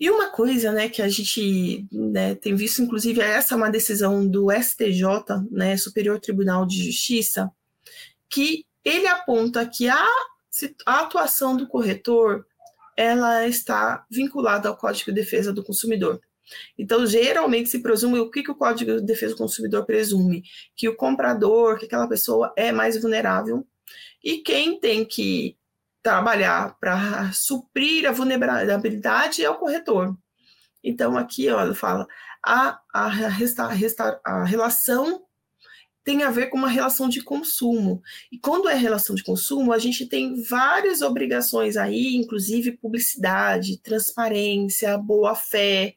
E 0.00 0.08
uma 0.10 0.30
coisa, 0.30 0.70
né, 0.70 0.88
que 0.88 1.02
a 1.02 1.08
gente 1.08 1.86
né, 1.90 2.34
tem 2.36 2.54
visto, 2.54 2.80
inclusive, 2.80 3.20
essa 3.20 3.54
é 3.54 3.56
uma 3.56 3.70
decisão 3.70 4.26
do 4.26 4.46
STJ, 4.52 5.02
né, 5.50 5.76
Superior 5.76 6.20
Tribunal 6.20 6.64
de 6.64 6.84
Justiça, 6.84 7.50
que 8.30 8.64
ele 8.84 9.08
aponta 9.08 9.66
que 9.66 9.88
a, 9.88 10.06
a 10.86 11.00
atuação 11.00 11.56
do 11.56 11.66
corretor 11.66 12.46
ela 12.96 13.46
está 13.46 14.06
vinculada 14.10 14.68
ao 14.68 14.76
Código 14.76 15.10
de 15.10 15.20
Defesa 15.20 15.52
do 15.52 15.64
Consumidor. 15.64 16.20
Então, 16.78 17.04
geralmente 17.04 17.68
se 17.68 17.80
presume 17.80 18.18
o 18.20 18.30
que, 18.30 18.42
que 18.42 18.50
o 18.50 18.54
Código 18.54 18.96
de 18.96 19.02
Defesa 19.02 19.34
do 19.34 19.38
Consumidor 19.38 19.84
presume? 19.84 20.42
Que 20.76 20.88
o 20.88 20.96
comprador, 20.96 21.78
que 21.78 21.86
aquela 21.86 22.08
pessoa 22.08 22.52
é 22.56 22.72
mais 22.72 23.00
vulnerável, 23.00 23.66
e 24.22 24.38
quem 24.38 24.78
tem 24.80 25.04
que 25.04 25.57
trabalhar 26.02 26.76
para 26.78 27.32
suprir 27.32 28.08
a 28.08 28.12
vulnerabilidade 28.12 29.44
é 29.44 29.50
o 29.50 29.56
corretor. 29.56 30.16
Então, 30.82 31.16
aqui, 31.16 31.48
olha, 31.50 31.74
fala, 31.74 32.06
a, 32.44 32.80
a, 32.94 33.06
a, 33.06 34.20
a 34.24 34.44
relação 34.44 35.24
tem 36.08 36.22
a 36.22 36.30
ver 36.30 36.46
com 36.46 36.56
uma 36.56 36.70
relação 36.70 37.06
de 37.06 37.22
consumo. 37.22 38.00
E 38.32 38.38
quando 38.38 38.66
é 38.66 38.74
relação 38.74 39.14
de 39.14 39.22
consumo, 39.22 39.74
a 39.74 39.78
gente 39.78 40.06
tem 40.06 40.42
várias 40.42 41.02
obrigações 41.02 41.76
aí, 41.76 42.16
inclusive 42.16 42.78
publicidade, 42.78 43.76
transparência, 43.82 44.96
boa-fé, 44.96 45.96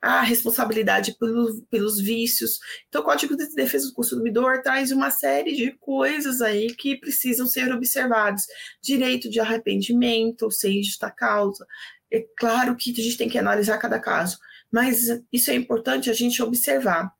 a 0.00 0.22
responsabilidade 0.22 1.16
pelo, 1.18 1.62
pelos 1.70 2.00
vícios. 2.00 2.58
Então, 2.88 3.02
o 3.02 3.04
Código 3.04 3.36
de 3.36 3.54
Defesa 3.54 3.88
do 3.88 3.94
Consumidor 3.94 4.62
traz 4.62 4.90
uma 4.92 5.10
série 5.10 5.54
de 5.54 5.72
coisas 5.72 6.40
aí 6.40 6.74
que 6.74 6.96
precisam 6.96 7.46
ser 7.46 7.72
observadas. 7.72 8.44
Direito 8.82 9.28
de 9.28 9.40
arrependimento, 9.40 10.50
sem 10.50 10.82
justa 10.82 11.10
causa. 11.10 11.66
É 12.10 12.24
claro 12.36 12.76
que 12.76 12.90
a 12.90 13.02
gente 13.02 13.16
tem 13.16 13.28
que 13.28 13.38
analisar 13.38 13.78
cada 13.78 14.00
caso, 14.00 14.38
mas 14.70 15.06
isso 15.32 15.50
é 15.50 15.54
importante 15.54 16.10
a 16.10 16.14
gente 16.14 16.42
observar. 16.42 17.12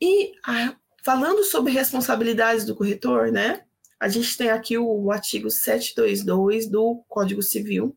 E 0.00 0.32
ah, 0.44 0.74
falando 1.04 1.44
sobre 1.44 1.72
responsabilidades 1.72 2.64
do 2.64 2.74
corretor, 2.74 3.30
né? 3.30 3.64
A 4.00 4.08
gente 4.08 4.36
tem 4.36 4.50
aqui 4.50 4.76
o 4.76 5.12
artigo 5.12 5.48
722 5.48 6.68
do 6.68 7.04
Código 7.08 7.40
Civil, 7.40 7.96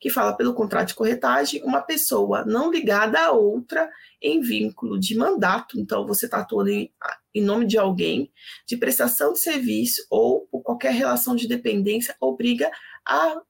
que 0.00 0.10
fala 0.10 0.36
pelo 0.36 0.54
contrato 0.54 0.88
de 0.88 0.94
corretagem, 0.94 1.62
uma 1.64 1.80
pessoa 1.80 2.44
não 2.44 2.70
ligada 2.70 3.20
a 3.20 3.30
outra 3.32 3.90
em 4.20 4.40
vínculo 4.40 4.98
de 4.98 5.16
mandato, 5.16 5.78
então 5.78 6.06
você 6.06 6.26
está 6.26 6.38
atuando 6.38 6.70
em, 6.70 6.92
em, 7.34 7.42
nome 7.42 7.66
de 7.66 7.78
alguém, 7.78 8.30
de 8.66 8.76
prestação 8.76 9.32
de 9.32 9.40
serviço 9.40 10.06
ou 10.10 10.46
por 10.46 10.62
qualquer 10.62 10.92
relação 10.92 11.34
de 11.34 11.48
dependência, 11.48 12.16
obriga 12.20 12.70
a, 13.04 13.40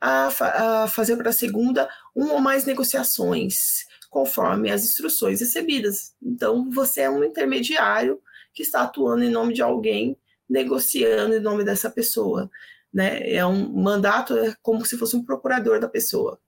a, 0.00 0.82
a 0.82 0.88
fazer 0.88 1.16
para 1.16 1.30
a 1.30 1.32
segunda 1.32 1.88
uma 2.14 2.34
ou 2.34 2.40
mais 2.40 2.64
negociações 2.64 3.86
conforme 4.12 4.70
as 4.70 4.84
instruções 4.84 5.40
recebidas. 5.40 6.14
Então, 6.22 6.68
você 6.70 7.00
é 7.00 7.10
um 7.10 7.24
intermediário 7.24 8.20
que 8.52 8.62
está 8.62 8.82
atuando 8.82 9.24
em 9.24 9.30
nome 9.30 9.54
de 9.54 9.62
alguém, 9.62 10.18
negociando 10.46 11.34
em 11.34 11.40
nome 11.40 11.64
dessa 11.64 11.90
pessoa. 11.90 12.50
Né? 12.92 13.32
É 13.32 13.44
um 13.46 13.68
mandato, 13.72 14.36
é 14.36 14.54
como 14.62 14.84
se 14.84 14.98
fosse 14.98 15.16
um 15.16 15.24
procurador 15.24 15.80
da 15.80 15.88
pessoa. 15.88 16.38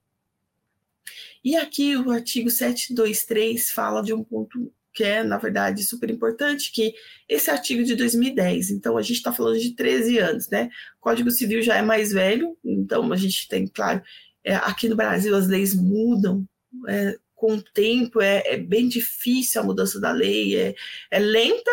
E 1.43 1.55
aqui 1.55 1.95
o 1.95 2.11
artigo 2.11 2.49
723 2.49 3.69
fala 3.71 4.01
de 4.01 4.13
um 4.13 4.23
ponto 4.23 4.71
que 4.95 5.03
é, 5.03 5.23
na 5.23 5.37
verdade, 5.37 5.83
super 5.83 6.09
importante, 6.09 6.71
que 6.71 6.95
esse 7.27 7.51
artigo 7.51 7.83
de 7.83 7.95
2010, 7.95 8.71
então 8.71 8.97
a 8.97 9.01
gente 9.01 9.17
está 9.17 9.31
falando 9.31 9.59
de 9.59 9.75
13 9.75 10.17
anos, 10.19 10.49
né? 10.49 10.69
O 10.97 11.01
Código 11.01 11.29
Civil 11.29 11.61
já 11.61 11.75
é 11.75 11.81
mais 11.81 12.13
velho, 12.13 12.57
então 12.63 13.11
a 13.11 13.17
gente 13.17 13.47
tem, 13.49 13.67
claro, 13.67 14.01
é, 14.41 14.55
aqui 14.55 14.87
no 14.87 14.95
Brasil 14.95 15.35
as 15.35 15.47
leis 15.47 15.75
mudam 15.75 16.47
é, 16.87 17.17
com 17.35 17.55
o 17.55 17.61
tempo, 17.61 18.21
é, 18.21 18.41
é 18.45 18.57
bem 18.57 18.87
difícil 18.87 19.59
a 19.59 19.63
mudança 19.65 19.99
da 19.99 20.13
lei, 20.13 20.57
é, 20.57 20.75
é 21.11 21.19
lenta, 21.19 21.71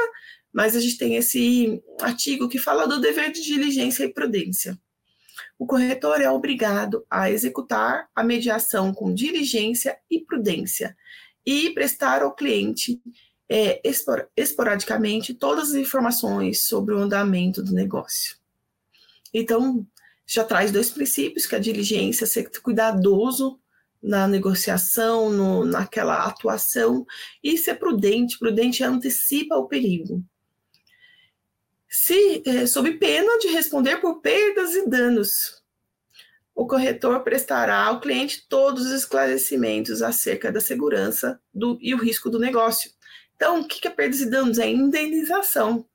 mas 0.53 0.77
a 0.77 0.81
gente 0.81 0.99
tem 0.99 1.17
esse 1.17 1.83
artigo 2.01 2.49
que 2.49 2.59
fala 2.59 2.87
do 2.87 3.01
dever 3.01 3.33
de 3.33 3.43
diligência 3.43 4.05
e 4.05 4.13
prudência. 4.13 4.79
O 5.59 5.67
corretor 5.67 6.21
é 6.21 6.31
obrigado 6.31 7.05
a 7.09 7.31
executar 7.31 8.09
a 8.15 8.23
mediação 8.23 8.93
com 8.93 9.15
diligência 9.15 9.97
e 10.11 10.21
prudência 10.21 10.97
e 11.47 11.71
prestar 11.71 12.23
ao 12.23 12.35
cliente 12.35 13.01
é, 13.49 13.81
espor 13.85 14.29
esporadicamente 14.37 15.35
todas 15.35 15.71
as 15.71 15.75
informações 15.75 16.65
sobre 16.65 16.95
o 16.95 16.99
andamento 16.99 17.63
do 17.63 17.73
negócio. 17.73 18.37
Então, 19.33 19.87
já 20.27 20.45
traz 20.45 20.71
dois 20.71 20.91
princípios, 20.91 21.47
que 21.47 21.55
é 21.55 21.59
a 21.59 21.61
diligência, 21.61 22.27
ser 22.27 22.51
cuidadoso 22.61 23.59
na 24.03 24.27
negociação, 24.27 25.31
no, 25.31 25.65
naquela 25.65 26.27
atuação, 26.27 27.07
e 27.43 27.57
ser 27.57 27.75
prudente, 27.75 28.39
prudente 28.39 28.83
antecipa 28.83 29.57
o 29.57 29.69
perigo. 29.69 30.25
Se, 31.95 32.43
é, 32.47 32.67
sob 32.67 32.91
pena 32.93 33.39
de 33.39 33.49
responder 33.49 33.99
por 33.99 34.23
perdas 34.23 34.75
e 34.75 34.89
danos, 34.89 35.63
o 36.55 36.67
corretor 36.67 37.23
prestará 37.23 37.85
ao 37.85 38.01
cliente 38.01 38.47
todos 38.49 38.87
os 38.87 38.93
esclarecimentos 38.93 40.01
acerca 40.01 40.51
da 40.51 40.59
segurança 40.59 41.39
do, 41.53 41.77
e 41.83 41.95
o 41.95 41.99
risco 41.99 42.31
do 42.31 42.39
negócio. 42.39 42.91
Então, 43.37 43.61
o 43.61 43.69
que 43.69 43.87
é 43.87 43.91
perdas 43.91 44.23
e 44.23 44.31
danos? 44.31 44.59
É 44.59 44.67
indenização. 44.67 45.87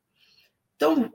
Então, 0.75 1.11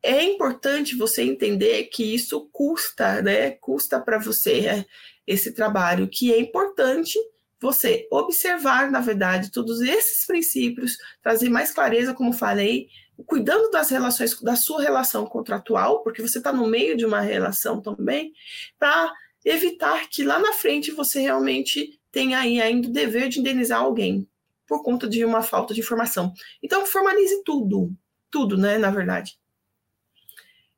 é 0.00 0.22
importante 0.22 0.94
você 0.94 1.22
entender 1.22 1.84
que 1.86 2.14
isso 2.14 2.48
custa, 2.52 3.20
né? 3.22 3.50
Custa 3.50 3.98
para 3.98 4.18
você. 4.18 4.66
É, 4.68 4.86
esse 5.26 5.52
trabalho, 5.52 6.08
que 6.08 6.32
é 6.32 6.38
importante 6.38 7.18
você 7.62 8.06
observar, 8.10 8.90
na 8.90 9.00
verdade, 9.00 9.50
todos 9.50 9.80
esses 9.80 10.26
princípios, 10.26 10.98
trazer 11.22 11.48
mais 11.48 11.70
clareza, 11.70 12.12
como 12.12 12.32
falei, 12.32 12.88
cuidando 13.26 13.70
das 13.70 13.88
relações, 13.88 14.38
da 14.40 14.56
sua 14.56 14.82
relação 14.82 15.24
contratual, 15.26 16.02
porque 16.02 16.20
você 16.20 16.38
está 16.38 16.52
no 16.52 16.66
meio 16.66 16.96
de 16.96 17.06
uma 17.06 17.20
relação 17.20 17.80
também, 17.80 18.32
para 18.78 19.12
evitar 19.44 20.08
que 20.08 20.24
lá 20.24 20.38
na 20.38 20.52
frente 20.52 20.90
você 20.90 21.20
realmente 21.20 21.98
tenha 22.10 22.38
aí 22.38 22.60
ainda 22.60 22.88
o 22.88 22.92
dever 22.92 23.28
de 23.28 23.40
indenizar 23.40 23.80
alguém 23.80 24.28
por 24.66 24.82
conta 24.82 25.08
de 25.08 25.24
uma 25.24 25.42
falta 25.42 25.72
de 25.72 25.80
informação. 25.80 26.32
Então, 26.62 26.86
formalize 26.86 27.42
tudo, 27.44 27.92
tudo, 28.30 28.56
né, 28.56 28.78
na 28.78 28.90
verdade. 28.90 29.38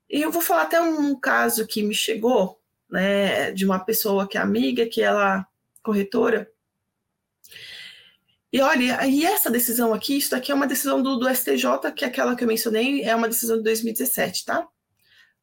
E 0.08 0.20
eu 0.20 0.30
vou 0.30 0.42
falar 0.42 0.62
até 0.62 0.80
um 0.80 1.18
caso 1.18 1.66
que 1.66 1.82
me 1.82 1.94
chegou, 1.94 2.60
né, 2.90 3.52
de 3.52 3.64
uma 3.64 3.78
pessoa 3.78 4.28
que 4.28 4.36
é 4.36 4.40
amiga, 4.40 4.86
que 4.86 5.00
ela 5.02 5.40
é 5.40 5.44
corretora. 5.82 6.50
E 8.54 8.60
olha, 8.60 9.04
e 9.04 9.26
essa 9.26 9.50
decisão 9.50 9.92
aqui, 9.92 10.16
isso 10.16 10.30
daqui 10.30 10.52
é 10.52 10.54
uma 10.54 10.68
decisão 10.68 11.02
do, 11.02 11.16
do 11.16 11.28
STJ, 11.28 11.90
que 11.92 12.04
é 12.04 12.06
aquela 12.06 12.36
que 12.36 12.44
eu 12.44 12.46
mencionei, 12.46 13.02
é 13.02 13.12
uma 13.12 13.26
decisão 13.26 13.56
de 13.56 13.64
2017, 13.64 14.44
tá? 14.44 14.64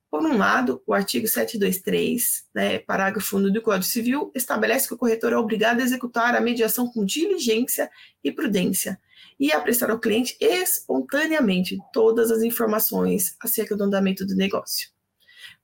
Por 0.10 0.26
um 0.26 0.38
lado, 0.38 0.82
o 0.88 0.94
artigo 0.94 1.28
723, 1.28 2.46
né, 2.56 2.80
parágrafo 2.80 3.38
1 3.38 3.52
do 3.52 3.62
Código 3.62 3.84
Civil, 3.84 4.32
estabelece 4.34 4.88
que 4.88 4.94
o 4.94 4.98
corretor 4.98 5.34
é 5.34 5.36
obrigado 5.36 5.82
a 5.82 5.84
executar 5.84 6.38
a 6.38 6.40
mediação 6.40 6.88
com 6.88 7.04
diligência 7.04 7.92
e 8.24 8.32
prudência 8.32 8.98
e 9.38 9.52
a 9.52 9.60
prestar 9.60 9.92
ao 9.92 10.00
cliente 10.00 10.38
espontaneamente 10.40 11.78
todas 11.92 12.32
as 12.32 12.42
informações 12.44 13.36
acerca 13.42 13.76
do 13.76 13.84
andamento 13.84 14.26
do 14.26 14.38
negócio. 14.38 14.88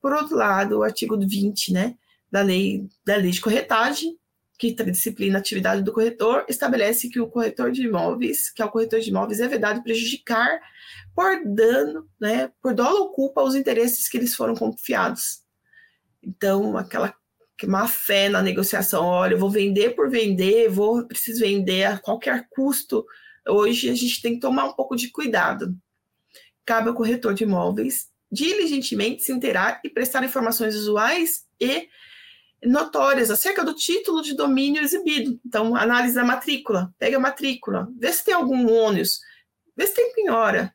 Por 0.01 0.11
outro 0.11 0.35
lado, 0.35 0.79
o 0.79 0.83
artigo 0.83 1.17
20 1.17 1.71
né, 1.71 1.95
da, 2.29 2.41
lei, 2.41 2.89
da 3.05 3.15
lei 3.15 3.31
de 3.31 3.39
corretagem 3.39 4.17
que 4.57 4.73
disciplina 4.73 5.37
atividade 5.37 5.83
do 5.83 5.93
corretor, 5.93 6.45
estabelece 6.49 7.09
que 7.09 7.19
o 7.19 7.27
corretor 7.27 7.71
de 7.71 7.83
imóveis, 7.83 8.49
que 8.49 8.61
é 8.61 8.65
o 8.65 8.71
corretor 8.71 8.99
de 8.99 9.09
imóveis, 9.09 9.39
é 9.39 9.47
vedado 9.47 9.83
prejudicar 9.83 10.59
por 11.15 11.43
dano, 11.45 12.09
né, 12.19 12.51
por 12.61 12.73
dolo 12.73 12.97
ou 13.01 13.11
culpa 13.11 13.43
os 13.43 13.55
interesses 13.55 14.09
que 14.09 14.17
eles 14.17 14.33
foram 14.35 14.55
confiados. 14.55 15.43
Então, 16.23 16.75
aquela 16.75 17.13
má 17.65 17.87
fé 17.87 18.29
na 18.29 18.41
negociação, 18.41 19.03
olha, 19.05 19.33
eu 19.33 19.39
vou 19.39 19.49
vender 19.49 19.95
por 19.95 20.09
vender, 20.09 20.69
vou 20.69 21.07
preciso 21.07 21.39
vender 21.39 21.85
a 21.85 21.97
qualquer 21.97 22.47
custo. 22.49 23.05
Hoje 23.47 23.89
a 23.89 23.95
gente 23.95 24.21
tem 24.21 24.35
que 24.35 24.39
tomar 24.39 24.65
um 24.65 24.73
pouco 24.73 24.95
de 24.95 25.09
cuidado. 25.09 25.75
Cabe 26.65 26.89
ao 26.89 26.95
corretor 26.95 27.33
de 27.33 27.43
imóveis 27.43 28.09
diligentemente 28.31 29.23
se 29.23 29.31
inteirar 29.31 29.79
e 29.83 29.89
prestar 29.89 30.23
informações 30.23 30.75
usuais 30.75 31.45
e 31.59 31.87
notórias 32.67 33.31
acerca 33.31 33.63
do 33.63 33.73
título 33.73 34.21
de 34.21 34.35
domínio 34.35 34.81
exibido. 34.81 35.39
Então, 35.45 35.75
análise 35.75 36.15
da 36.15 36.23
matrícula, 36.23 36.93
pega 36.97 37.17
a 37.17 37.19
matrícula, 37.19 37.87
vê 37.97 38.11
se 38.11 38.23
tem 38.23 38.33
algum 38.33 38.71
ônus, 38.71 39.19
vê 39.75 39.87
se 39.87 39.93
tem 39.93 40.13
penhora, 40.13 40.73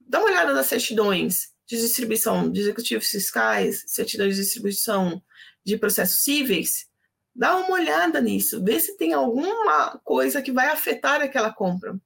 dá 0.00 0.18
uma 0.18 0.28
olhada 0.28 0.54
nas 0.54 0.66
certidões 0.66 1.52
de 1.66 1.76
distribuição 1.76 2.50
de 2.50 2.60
executivos 2.60 3.08
fiscais, 3.08 3.84
certidões 3.86 4.36
de 4.36 4.42
distribuição 4.42 5.22
de 5.64 5.76
processos 5.78 6.22
cíveis, 6.22 6.88
dá 7.34 7.56
uma 7.56 7.72
olhada 7.72 8.20
nisso, 8.20 8.62
vê 8.62 8.78
se 8.78 8.96
tem 8.96 9.12
alguma 9.12 9.98
coisa 10.04 10.42
que 10.42 10.52
vai 10.52 10.68
afetar 10.68 11.20
aquela 11.20 11.52
compra. 11.52 11.98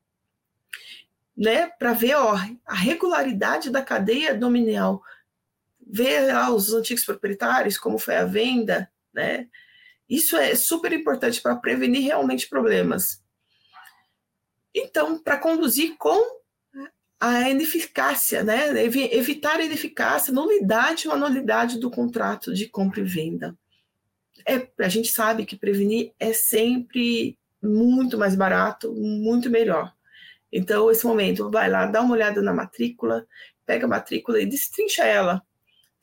Né, 1.37 1.69
para 1.69 1.93
ver 1.93 2.17
ó, 2.17 2.37
a 2.67 2.75
regularidade 2.75 3.71
da 3.71 3.81
cadeia 3.81 4.35
dominial, 4.35 5.01
ver 5.87 6.33
lá 6.33 6.51
os 6.51 6.75
antigos 6.75 7.05
proprietários, 7.05 7.79
como 7.79 7.97
foi 7.97 8.17
a 8.17 8.25
venda, 8.25 8.91
né? 9.13 9.47
Isso 10.09 10.37
é 10.37 10.55
super 10.55 10.93
importante 10.93 11.41
para 11.41 11.57
prevenir 11.57 12.03
realmente 12.03 12.49
problemas. 12.49 13.23
Então, 14.75 15.23
para 15.23 15.39
conduzir 15.39 15.97
com 15.99 16.39
a 17.21 17.51
ineficácia, 17.51 18.45
né? 18.45 18.83
evitar 18.85 19.57
a 19.57 19.65
ineficácia, 19.65 20.33
nulidade 20.33 21.09
ou 21.09 21.15
anulidade 21.15 21.79
do 21.79 21.91
contrato 21.91 22.55
de 22.55 22.69
compra 22.69 23.01
e 23.01 23.05
venda. 23.05 23.57
É, 24.47 24.69
a 24.79 24.89
gente 24.89 25.09
sabe 25.09 25.45
que 25.45 25.57
prevenir 25.57 26.13
é 26.19 26.33
sempre 26.33 27.37
muito 27.61 28.17
mais 28.17 28.37
barato, 28.37 28.95
muito 28.95 29.51
melhor. 29.51 29.93
Então, 30.51 30.91
esse 30.91 31.05
momento, 31.05 31.51
vai 31.51 31.69
lá, 31.69 31.87
dá 31.87 32.01
uma 32.01 32.15
olhada 32.15 32.41
na 32.41 32.55
matrícula, 32.55 33.27
pega 33.67 33.85
a 33.85 33.89
matrícula 33.89 34.41
e 34.41 34.47
destrincha 34.47 35.05
ela. 35.05 35.43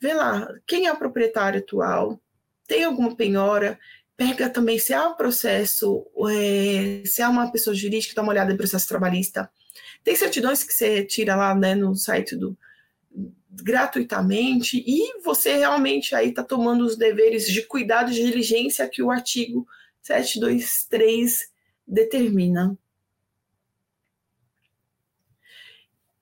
Vê 0.00 0.12
lá 0.12 0.48
quem 0.66 0.86
é 0.86 0.92
o 0.92 0.98
proprietário 0.98 1.60
atual, 1.60 2.20
tem 2.66 2.84
alguma 2.84 3.14
penhora, 3.14 3.78
pega 4.16 4.48
também 4.48 4.78
se 4.78 4.94
há 4.94 5.08
um 5.08 5.14
processo, 5.14 6.06
é, 6.30 7.02
se 7.04 7.22
há 7.22 7.28
uma 7.28 7.50
pessoa 7.50 7.74
jurídica, 7.74 8.14
dá 8.14 8.22
uma 8.22 8.32
olhada 8.32 8.50
no 8.50 8.58
processo 8.58 8.88
trabalhista. 8.88 9.50
Tem 10.02 10.16
certidões 10.16 10.62
que 10.62 10.72
você 10.72 11.04
tira 11.04 11.36
lá 11.36 11.54
né, 11.54 11.74
no 11.74 11.94
site 11.94 12.36
do 12.36 12.56
gratuitamente 13.62 14.82
e 14.86 15.20
você 15.22 15.56
realmente 15.56 16.14
aí 16.14 16.28
está 16.28 16.42
tomando 16.42 16.84
os 16.84 16.96
deveres 16.96 17.46
de 17.46 17.62
cuidado 17.62 18.12
de 18.12 18.22
diligência 18.22 18.88
que 18.88 19.02
o 19.02 19.10
artigo 19.10 19.66
723 20.02 21.50
determina. 21.86 22.76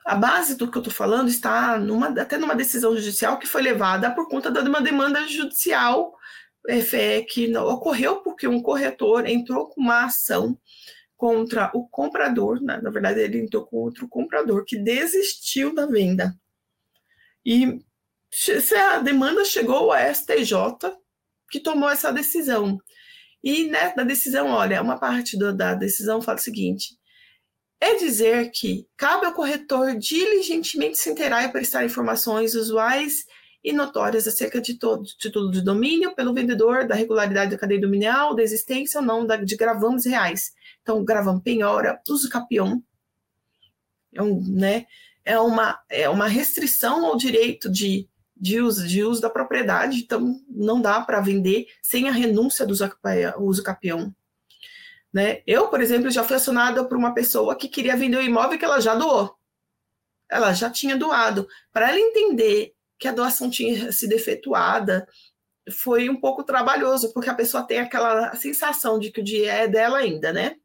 A 0.05 0.15
base 0.15 0.57
do 0.57 0.71
que 0.71 0.77
eu 0.77 0.81
estou 0.81 0.93
falando 0.93 1.29
está 1.29 1.79
numa, 1.79 2.09
até 2.09 2.37
numa 2.37 2.55
decisão 2.55 2.95
judicial 2.95 3.39
que 3.39 3.47
foi 3.47 3.63
levada 3.63 4.15
por 4.15 4.29
conta 4.29 4.51
de 4.51 4.69
uma 4.69 4.83
demanda 4.83 5.27
judicial 5.27 6.15
é, 6.69 7.23
que 7.23 7.57
ocorreu 7.57 8.23
porque 8.23 8.47
um 8.47 8.63
corretor 8.63 9.27
entrou 9.27 9.69
com 9.69 9.81
uma 9.81 10.05
ação 10.05 10.59
contra 11.17 11.71
o 11.75 11.89
comprador, 11.89 12.61
né? 12.61 12.79
na 12.83 12.91
verdade 12.91 13.21
ele 13.21 13.39
entrou 13.39 13.65
contra 13.65 14.05
o 14.05 14.09
comprador 14.09 14.65
que 14.67 14.77
desistiu 14.77 15.75
da 15.75 15.87
venda. 15.87 16.35
E 17.45 17.81
a 18.93 18.99
demanda 18.99 19.45
chegou 19.45 19.93
ao 19.93 20.15
STJ 20.15 20.53
que 21.51 21.61
tomou 21.61 21.89
essa 21.89 22.13
decisão. 22.13 22.79
E 23.43 23.69
né, 23.69 23.93
na 23.97 24.05
decisão, 24.05 24.49
olha, 24.49 24.83
uma 24.83 24.99
parte 24.99 25.39
do, 25.39 25.55
da 25.55 25.75
decisão 25.75 26.21
fala 26.21 26.39
o 26.39 26.43
seguinte: 26.43 26.97
é 27.85 27.97
dizer 27.97 28.51
que 28.51 28.87
cabe 28.97 29.27
ao 29.27 29.35
corretor 29.35 29.95
diligentemente 29.95 30.97
se 30.97 31.11
inteirar 31.11 31.45
e 31.45 31.53
prestar 31.53 31.85
informações 31.85 32.55
usuais 32.55 33.27
e 33.63 33.73
notórias 33.73 34.27
acerca 34.27 34.61
de 34.61 34.79
todo 34.79 35.05
título 35.05 35.51
de 35.51 35.63
domínio 35.63 36.15
pelo 36.15 36.33
vendedor, 36.33 36.87
da 36.87 36.95
regularidade 36.95 37.51
da 37.51 37.59
cadeia 37.59 37.81
dominial, 37.81 38.35
da 38.35 38.43
existência 38.43 39.01
ou 39.01 39.07
não 39.07 39.27
da, 39.27 39.37
de 39.37 39.55
gravames 39.55 40.07
reais. 40.07 40.53
Então, 40.83 41.05
gravame 41.05 41.43
penhora, 41.43 42.01
uso 42.09 42.29
capião, 42.31 42.83
é, 44.15 44.23
um, 44.23 44.41
né, 44.43 44.87
é, 45.23 45.39
uma, 45.39 45.79
é 45.91 46.09
uma 46.09 46.27
restrição 46.27 47.05
ao 47.05 47.17
direito 47.17 47.71
de, 47.71 48.09
de, 48.35 48.61
uso, 48.61 48.87
de 48.87 49.03
uso 49.03 49.21
da 49.21 49.29
propriedade, 49.29 49.99
então 49.99 50.41
não 50.49 50.81
dá 50.81 51.03
para 51.03 51.21
vender 51.21 51.67
sem 51.83 52.09
a 52.09 52.13
renúncia 52.13 52.67
do 52.67 52.75
uso 53.39 53.63
capião. 53.63 54.15
Né? 55.15 55.43
Eu, 55.47 55.69
por 55.69 55.81
exemplo, 55.81 56.11
já 56.11 56.25
fui 56.25 56.35
acionada 56.35 56.85
por 56.85 56.97
uma 56.97 57.15
pessoa 57.15 57.55
que 57.55 57.69
queria 57.69 57.97
vender 57.97 58.17
o 58.17 58.23
imóvel 58.23 58.59
que 58.59 58.65
ela 58.65 58.81
já 58.81 58.97
doou. 58.97 59.39
Ela 60.29 60.53
já 60.53 60.69
tinha 60.69 60.97
doado. 60.97 61.47
Para 61.73 61.91
ela 61.91 62.01
entender 62.01 62.75
que 62.99 63.07
a 63.07 63.13
doação 63.13 63.49
tinha 63.49 63.93
sido 63.93 64.13
efetuada, 64.13 65.07
foi 65.71 66.11
um 66.11 66.21
pouco 66.21 66.43
trabalhoso, 66.43 67.13
porque 67.13 67.31
a 67.31 67.35
pessoa 67.35 67.63
tem 67.63 67.79
aquela 67.79 68.35
sensação 68.35 68.99
de 68.99 69.13
que 69.13 69.21
o 69.21 69.25
dia 69.25 69.53
é 69.53 69.69
dela 69.69 69.99
ainda, 69.99 70.33
né? 70.33 70.57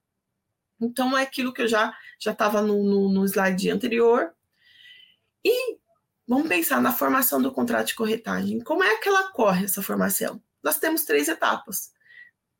Então, 0.81 1.15
é 1.15 1.21
aquilo 1.21 1.53
que 1.53 1.61
eu 1.61 1.67
já 1.67 1.95
já 2.19 2.31
estava 2.31 2.61
no, 2.61 2.83
no, 2.83 3.09
no 3.09 3.25
slide 3.25 3.69
anterior. 3.69 4.33
E 5.45 5.77
vamos 6.27 6.47
pensar 6.47 6.81
na 6.81 6.91
formação 6.91 7.39
do 7.39 7.51
contrato 7.51 7.87
de 7.87 7.95
corretagem. 7.95 8.61
Como 8.61 8.83
é 8.83 8.97
que 8.97 9.07
ela 9.07 9.31
corre 9.31 9.65
essa 9.65 9.83
formação? 9.83 10.41
Nós 10.63 10.79
temos 10.79 11.05
três 11.05 11.27
etapas. 11.27 11.91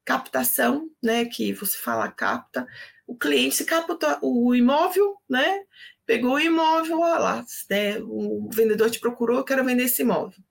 Captação, 0.09 0.89
né, 1.03 1.25
que 1.25 1.53
você 1.53 1.77
fala 1.77 2.11
capta, 2.11 2.67
o 3.05 3.15
cliente 3.15 3.57
se 3.57 3.63
capta 3.63 4.17
o 4.23 4.55
imóvel, 4.55 5.17
né, 5.29 5.61
pegou 6.03 6.33
o 6.33 6.39
imóvel, 6.39 7.01
olha 7.01 7.19
lá, 7.19 7.45
né, 7.69 7.99
o 7.99 8.49
vendedor 8.51 8.89
te 8.89 8.99
procurou, 8.99 9.37
eu 9.37 9.43
quero 9.43 9.63
vender 9.63 9.83
esse 9.83 10.01
imóvel. 10.01 10.43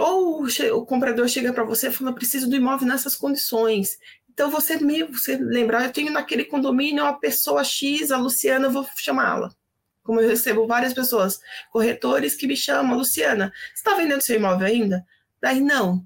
Ou 0.00 0.44
o 0.74 0.84
comprador 0.84 1.28
chega 1.28 1.52
para 1.52 1.62
você 1.62 1.88
falando, 1.88 2.16
preciso 2.16 2.50
do 2.50 2.56
imóvel 2.56 2.88
nessas 2.88 3.14
condições. 3.14 3.96
Então 4.28 4.50
você 4.50 4.76
me, 4.78 5.04
você 5.04 5.36
lembrar, 5.36 5.84
eu 5.84 5.92
tenho 5.92 6.12
naquele 6.12 6.44
condomínio 6.44 7.04
uma 7.04 7.16
pessoa 7.16 7.62
X, 7.62 8.10
a 8.10 8.16
Luciana, 8.16 8.66
eu 8.66 8.72
vou 8.72 8.84
chamá-la. 8.96 9.54
Como 10.02 10.20
eu 10.20 10.28
recebo 10.28 10.66
várias 10.66 10.92
pessoas, 10.92 11.40
corretores 11.70 12.34
que 12.34 12.48
me 12.48 12.56
chamam, 12.56 12.98
Luciana, 12.98 13.52
você 13.68 13.74
está 13.74 13.94
vendendo 13.94 14.20
seu 14.20 14.34
imóvel 14.34 14.66
ainda? 14.66 15.06
Daí 15.40 15.60
não. 15.60 16.04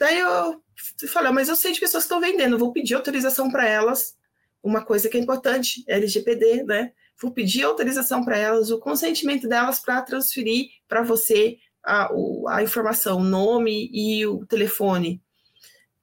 Daí 0.00 0.18
eu 0.18 0.60
falei, 1.08 1.32
mas 1.32 1.48
eu 1.48 1.56
sei 1.56 1.72
de 1.72 1.80
pessoas 1.80 2.04
que 2.04 2.12
estão 2.12 2.20
vendendo, 2.20 2.58
vou 2.58 2.72
pedir 2.72 2.94
autorização 2.94 3.50
para 3.50 3.68
elas. 3.68 4.16
Uma 4.62 4.84
coisa 4.84 5.08
que 5.08 5.16
é 5.16 5.20
importante, 5.20 5.84
LGPD, 5.86 6.64
né? 6.64 6.92
vou 7.20 7.32
pedir 7.32 7.64
autorização 7.64 8.24
para 8.24 8.38
elas, 8.38 8.70
o 8.70 8.78
consentimento 8.78 9.48
delas 9.48 9.80
para 9.80 10.00
transferir 10.02 10.68
para 10.86 11.02
você 11.02 11.58
a, 11.84 12.08
a 12.48 12.62
informação, 12.62 13.18
o 13.18 13.24
nome 13.24 13.90
e 13.92 14.24
o 14.26 14.46
telefone. 14.46 15.20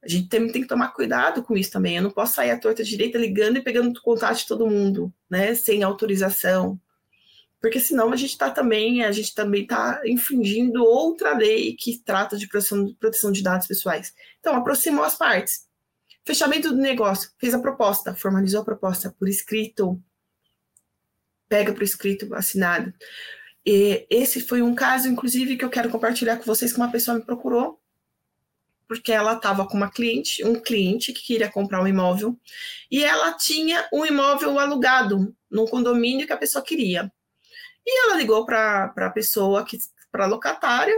A 0.03 0.07
gente 0.07 0.27
tem, 0.27 0.51
tem, 0.51 0.61
que 0.61 0.67
tomar 0.67 0.89
cuidado 0.89 1.41
com 1.41 1.57
isso 1.57 1.71
também. 1.71 1.95
Eu 1.95 2.03
não 2.03 2.11
posso 2.11 2.35
sair 2.35 2.51
à 2.51 2.59
torta 2.59 2.83
direita 2.83 3.17
ligando 3.17 3.57
e 3.57 3.61
pegando 3.61 3.99
contato 4.01 4.38
de 4.38 4.45
todo 4.45 4.69
mundo, 4.69 5.11
né? 5.27 5.55
Sem 5.55 5.81
autorização. 5.81 6.79
Porque 7.61 7.79
senão 7.79 8.11
a 8.11 8.15
gente 8.15 8.31
está 8.31 8.51
também, 8.51 9.03
a 9.03 9.11
gente 9.11 9.33
também 9.33 9.63
está 9.63 10.01
infringindo 10.05 10.83
outra 10.83 11.35
lei 11.35 11.73
que 11.73 11.97
trata 11.97 12.37
de 12.37 12.47
proteção, 12.47 13.31
de 13.31 13.41
dados 13.41 13.67
pessoais. 13.67 14.13
Então, 14.39 14.55
aproximou 14.55 15.03
as 15.03 15.15
partes. 15.15 15.65
Fechamento 16.25 16.69
do 16.69 16.77
negócio, 16.77 17.31
fez 17.39 17.53
a 17.53 17.59
proposta, 17.59 18.15
formalizou 18.15 18.61
a 18.61 18.65
proposta 18.65 19.15
por 19.17 19.27
escrito, 19.27 20.01
pega 21.47 21.71
o 21.71 21.83
escrito 21.83 22.33
assinado. 22.33 22.93
E 23.65 24.05
esse 24.09 24.41
foi 24.41 24.61
um 24.61 24.75
caso, 24.75 25.07
inclusive, 25.07 25.57
que 25.57 25.65
eu 25.65 25.69
quero 25.69 25.89
compartilhar 25.89 26.37
com 26.37 26.43
vocês 26.43 26.71
que 26.71 26.79
uma 26.79 26.91
pessoa 26.91 27.17
me 27.17 27.23
procurou, 27.23 27.79
porque 28.87 29.11
ela 29.11 29.33
estava 29.33 29.67
com 29.67 29.75
uma 29.75 29.89
cliente, 29.89 30.43
um 30.45 30.59
cliente 30.59 31.11
que 31.11 31.23
queria 31.23 31.51
comprar 31.51 31.81
um 31.81 31.87
imóvel, 31.87 32.39
e 32.91 33.03
ela 33.03 33.33
tinha 33.33 33.87
um 33.91 34.05
imóvel 34.05 34.59
alugado 34.59 35.35
num 35.49 35.65
condomínio 35.65 36.27
que 36.27 36.33
a 36.33 36.37
pessoa 36.37 36.63
queria. 36.63 37.11
E 37.86 38.06
ela 38.06 38.17
ligou 38.17 38.45
para 38.45 38.93
a 38.95 39.10
pessoa, 39.10 39.65
para 40.12 40.26
a 40.26 40.28
locatária, 40.28 40.95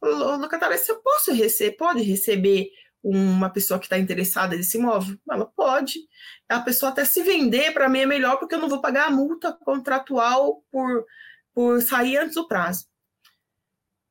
falou, 0.00 0.36
locatária, 0.36 0.78
se 0.78 0.90
eu 0.90 1.00
posso 1.02 1.32
receber, 1.32 1.76
pode 1.76 2.02
receber 2.02 2.68
uma 3.02 3.50
pessoa 3.50 3.78
que 3.78 3.86
está 3.86 3.98
interessada 3.98 4.56
nesse 4.56 4.76
imóvel? 4.78 5.18
Ela 5.30 5.46
pode. 5.46 5.98
A 6.48 6.60
pessoa 6.60 6.90
até 6.90 7.04
se 7.04 7.22
vender 7.22 7.72
para 7.72 7.88
mim 7.88 8.00
é 8.00 8.06
melhor, 8.06 8.38
porque 8.38 8.54
eu 8.54 8.60
não 8.60 8.68
vou 8.68 8.80
pagar 8.80 9.06
a 9.06 9.10
multa 9.10 9.52
contratual 9.52 10.62
por 10.70 11.04
por 11.58 11.82
sair 11.82 12.18
antes 12.18 12.36
do 12.36 12.46
prazo. 12.46 12.86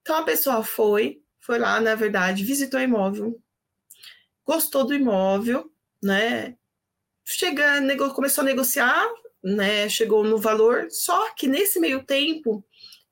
Então 0.02 0.18
a 0.18 0.24
pessoa 0.24 0.62
foi, 0.66 1.24
foi 1.40 1.58
lá, 1.58 1.80
na 1.80 1.96
verdade, 1.96 2.44
visitou 2.44 2.78
o 2.78 2.84
imóvel, 2.84 3.42
gostou 4.46 4.86
do 4.86 4.94
imóvel, 4.94 5.72
né? 6.04 6.58
Chega, 7.24 7.80
começou 8.14 8.42
a 8.42 8.46
negociar, 8.46 9.08
né? 9.56 9.88
Chegou 9.90 10.24
no 10.24 10.38
valor, 10.38 10.88
só 10.90 11.34
que 11.34 11.48
nesse 11.48 11.80
meio 11.80 12.04
tempo, 12.04 12.64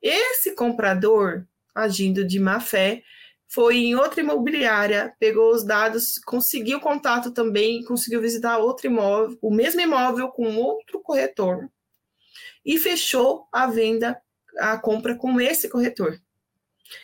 esse 0.02 0.54
comprador, 0.54 1.46
agindo 1.74 2.26
de 2.26 2.40
má 2.40 2.60
fé, 2.60 3.04
foi 3.48 3.78
em 3.78 3.96
outra 3.96 4.22
imobiliária, 4.22 5.14
pegou 5.20 5.54
os 5.54 5.64
dados, 5.64 6.20
conseguiu 6.26 6.80
contato 6.80 7.32
também, 7.32 7.84
conseguiu 7.84 8.20
visitar 8.20 8.58
outro 8.58 8.88
imóvel, 8.88 9.38
o 9.42 9.54
mesmo 9.54 9.82
imóvel 9.82 10.30
com 10.30 10.56
outro 10.58 11.00
corretor 11.02 11.70
e 12.66 12.78
fechou 12.78 13.48
a 13.54 13.68
venda 13.68 14.20
a 14.58 14.78
compra 14.78 15.16
com 15.16 15.40
esse 15.40 15.70
corretor. 15.70 16.20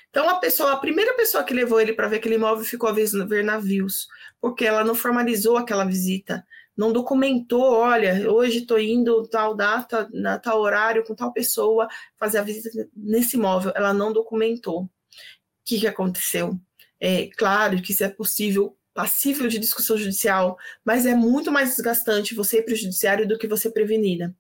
Então, 0.10 0.30
a 0.30 0.40
pessoa, 0.40 0.74
a 0.74 0.78
primeira 0.78 1.14
pessoa 1.14 1.44
que 1.44 1.54
levou 1.54 1.80
ele 1.80 1.94
para 1.94 2.08
ver 2.08 2.18
aquele 2.18 2.36
imóvel 2.36 2.66
ficou 2.66 2.90
a 2.90 2.94
ver 2.94 3.44
navios, 3.44 4.08
porque 4.40 4.66
ela 4.66 4.84
não 4.84 4.96
formalizou 4.96 5.58
aquela 5.58 5.86
visita, 5.86 6.46
não 6.76 6.92
documentou, 6.92 7.74
olha, 7.74 8.32
hoje 8.32 8.60
estou 8.60 8.80
indo 8.80 9.28
tal 9.28 9.56
data, 9.56 10.10
na 10.14 10.40
tal 10.40 10.60
horário, 10.62 11.04
com 11.04 11.14
tal 11.14 11.34
pessoa, 11.34 11.88
fazer 12.18 12.40
a 12.40 12.44
visita 12.44 12.70
nesse 12.96 13.36
imóvel. 13.36 13.72
Ela 13.76 13.94
não 13.94 14.14
documentou. 14.14 14.84
O 14.84 14.90
que, 15.66 15.80
que 15.80 15.88
aconteceu? 15.88 16.58
É 17.00 17.28
claro 17.38 17.82
que 17.82 17.92
isso 17.92 18.04
é 18.04 18.10
possível, 18.10 18.78
passível 18.94 19.48
de 19.48 19.60
discussão 19.60 19.98
judicial, 19.98 20.58
mas 20.84 21.06
é 21.06 21.16
muito 21.16 21.52
mais 21.52 21.70
desgastante 21.70 22.36
você 22.36 22.60
ir 22.60 22.64
para 22.64 22.74
o 22.74 22.78
judiciário 22.78 23.28
do 23.28 23.38
que 23.38 23.48
você 23.48 23.70
prevenida. 23.70 24.36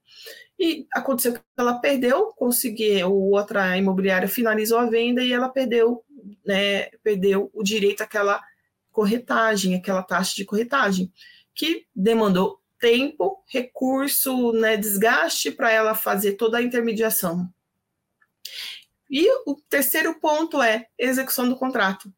E 0.59 0.85
aconteceu 0.93 1.33
que 1.33 1.39
ela 1.57 1.79
perdeu, 1.79 2.27
conseguiu, 2.33 3.11
outra 3.11 3.77
imobiliária 3.77 4.27
finalizou 4.27 4.77
a 4.77 4.85
venda 4.85 5.23
e 5.23 5.33
ela 5.33 5.49
perdeu, 5.49 6.03
né, 6.45 6.89
perdeu 7.03 7.49
o 7.53 7.63
direito 7.63 8.01
àquela 8.01 8.39
corretagem, 8.91 9.75
aquela 9.75 10.03
taxa 10.03 10.35
de 10.35 10.45
corretagem, 10.45 11.11
que 11.61 11.85
demandou 11.95 12.59
tempo, 12.79 13.43
recurso, 13.45 14.51
né, 14.53 14.75
desgaste 14.75 15.51
para 15.51 15.71
ela 15.71 15.93
fazer 15.93 16.31
toda 16.31 16.57
a 16.57 16.61
intermediação. 16.63 17.47
E 19.07 19.29
o 19.45 19.55
terceiro 19.69 20.19
ponto 20.19 20.59
é 20.59 20.87
execução 20.97 21.47
do 21.47 21.55
contrato. 21.55 22.11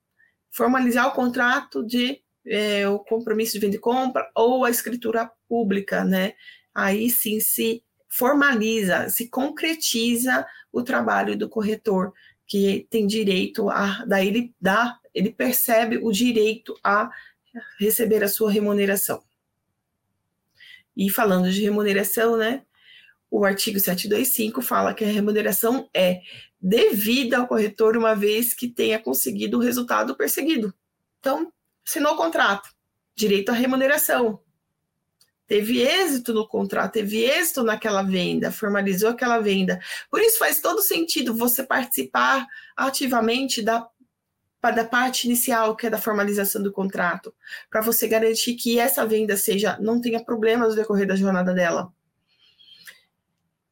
Formalizar 0.49 1.09
o 1.09 1.11
contrato 1.11 1.85
de 1.85 2.21
é, 2.45 2.87
o 2.87 2.99
compromisso 2.99 3.53
de 3.53 3.59
venda 3.59 3.75
e 3.75 3.79
compra 3.79 4.31
ou 4.33 4.63
a 4.63 4.69
escritura 4.69 5.29
pública, 5.49 6.05
né? 6.05 6.35
Aí 6.73 7.09
sim 7.09 7.41
se 7.41 7.83
formaliza, 8.07 9.09
se 9.09 9.27
concretiza 9.27 10.47
o 10.71 10.83
trabalho 10.83 11.37
do 11.37 11.49
corretor, 11.49 12.13
que 12.47 12.87
tem 12.89 13.05
direito 13.05 13.69
a, 13.69 14.05
daí 14.05 14.29
ele 14.29 14.53
dá, 14.61 14.97
ele 15.13 15.33
percebe 15.33 15.97
o 15.97 16.13
direito 16.13 16.73
a 16.81 17.11
receber 17.77 18.23
a 18.23 18.29
sua 18.29 18.49
remuneração. 18.49 19.21
E 20.95 21.09
falando 21.09 21.51
de 21.51 21.61
remuneração, 21.61 22.37
né? 22.37 22.63
O 23.29 23.45
artigo 23.45 23.79
725 23.79 24.61
fala 24.61 24.93
que 24.93 25.03
a 25.03 25.07
remuneração 25.07 25.89
é 25.93 26.21
devida 26.61 27.37
ao 27.37 27.47
corretor 27.47 27.97
uma 27.97 28.15
vez 28.15 28.53
que 28.53 28.67
tenha 28.67 28.99
conseguido 28.99 29.57
o 29.57 29.61
resultado 29.61 30.15
perseguido. 30.15 30.73
Então, 31.19 31.51
assinou 31.85 32.13
o 32.13 32.17
contrato, 32.17 32.69
direito 33.15 33.49
à 33.49 33.53
remuneração 33.53 34.39
teve 35.53 35.81
êxito 35.81 36.33
no 36.33 36.47
contrato, 36.47 36.93
teve 36.93 37.23
êxito 37.23 37.63
naquela 37.63 38.01
venda, 38.01 38.51
formalizou 38.51 39.09
aquela 39.09 39.39
venda. 39.39 39.79
Por 40.09 40.19
isso 40.21 40.39
faz 40.39 40.59
todo 40.59 40.81
sentido 40.81 41.35
você 41.35 41.63
participar 41.63 42.47
ativamente 42.75 43.61
da, 43.61 43.87
da 44.71 44.85
parte 44.85 45.25
inicial, 45.25 45.75
que 45.75 45.87
é 45.87 45.89
da 45.89 45.97
formalização 45.97 46.61
do 46.61 46.71
contrato, 46.71 47.33
para 47.69 47.81
você 47.81 48.07
garantir 48.07 48.55
que 48.55 48.79
essa 48.79 49.05
venda 49.05 49.35
seja 49.35 49.77
não 49.79 49.99
tenha 49.99 50.23
problemas 50.23 50.69
no 50.69 50.75
decorrer 50.75 51.07
da 51.07 51.15
jornada 51.15 51.53
dela. 51.53 51.91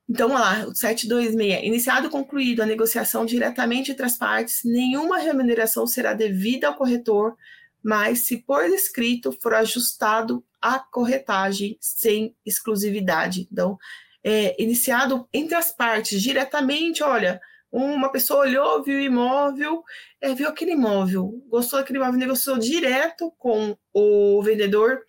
Então, 0.09 0.33
lá, 0.33 0.65
o 0.67 0.75
726. 0.75 1.63
Iniciado 1.63 2.07
ou 2.07 2.11
concluído 2.11 2.61
a 2.61 2.65
negociação 2.65 3.25
diretamente 3.25 3.91
entre 3.91 4.05
as 4.05 4.17
partes, 4.17 4.61
nenhuma 4.65 5.19
remuneração 5.19 5.87
será 5.87 6.13
devida 6.13 6.67
ao 6.67 6.75
corretor 6.75 7.37
mas 7.83 8.25
se 8.25 8.37
por 8.37 8.65
escrito 8.65 9.31
for 9.31 9.53
ajustado 9.53 10.43
a 10.61 10.79
corretagem 10.79 11.77
sem 11.79 12.35
exclusividade. 12.45 13.47
Então, 13.51 13.77
é, 14.23 14.61
iniciado 14.61 15.27
entre 15.33 15.55
as 15.55 15.71
partes, 15.71 16.21
diretamente, 16.21 17.01
olha, 17.01 17.41
uma 17.71 18.11
pessoa 18.11 18.41
olhou, 18.41 18.83
viu 18.83 18.97
o 18.97 19.01
imóvel, 19.01 19.83
é, 20.19 20.33
viu 20.33 20.49
aquele 20.49 20.71
imóvel, 20.71 21.41
gostou 21.47 21.79
daquele 21.79 21.99
imóvel, 21.99 22.19
negociou 22.19 22.57
direto 22.57 23.31
com 23.37 23.77
o 23.93 24.41
vendedor, 24.43 24.99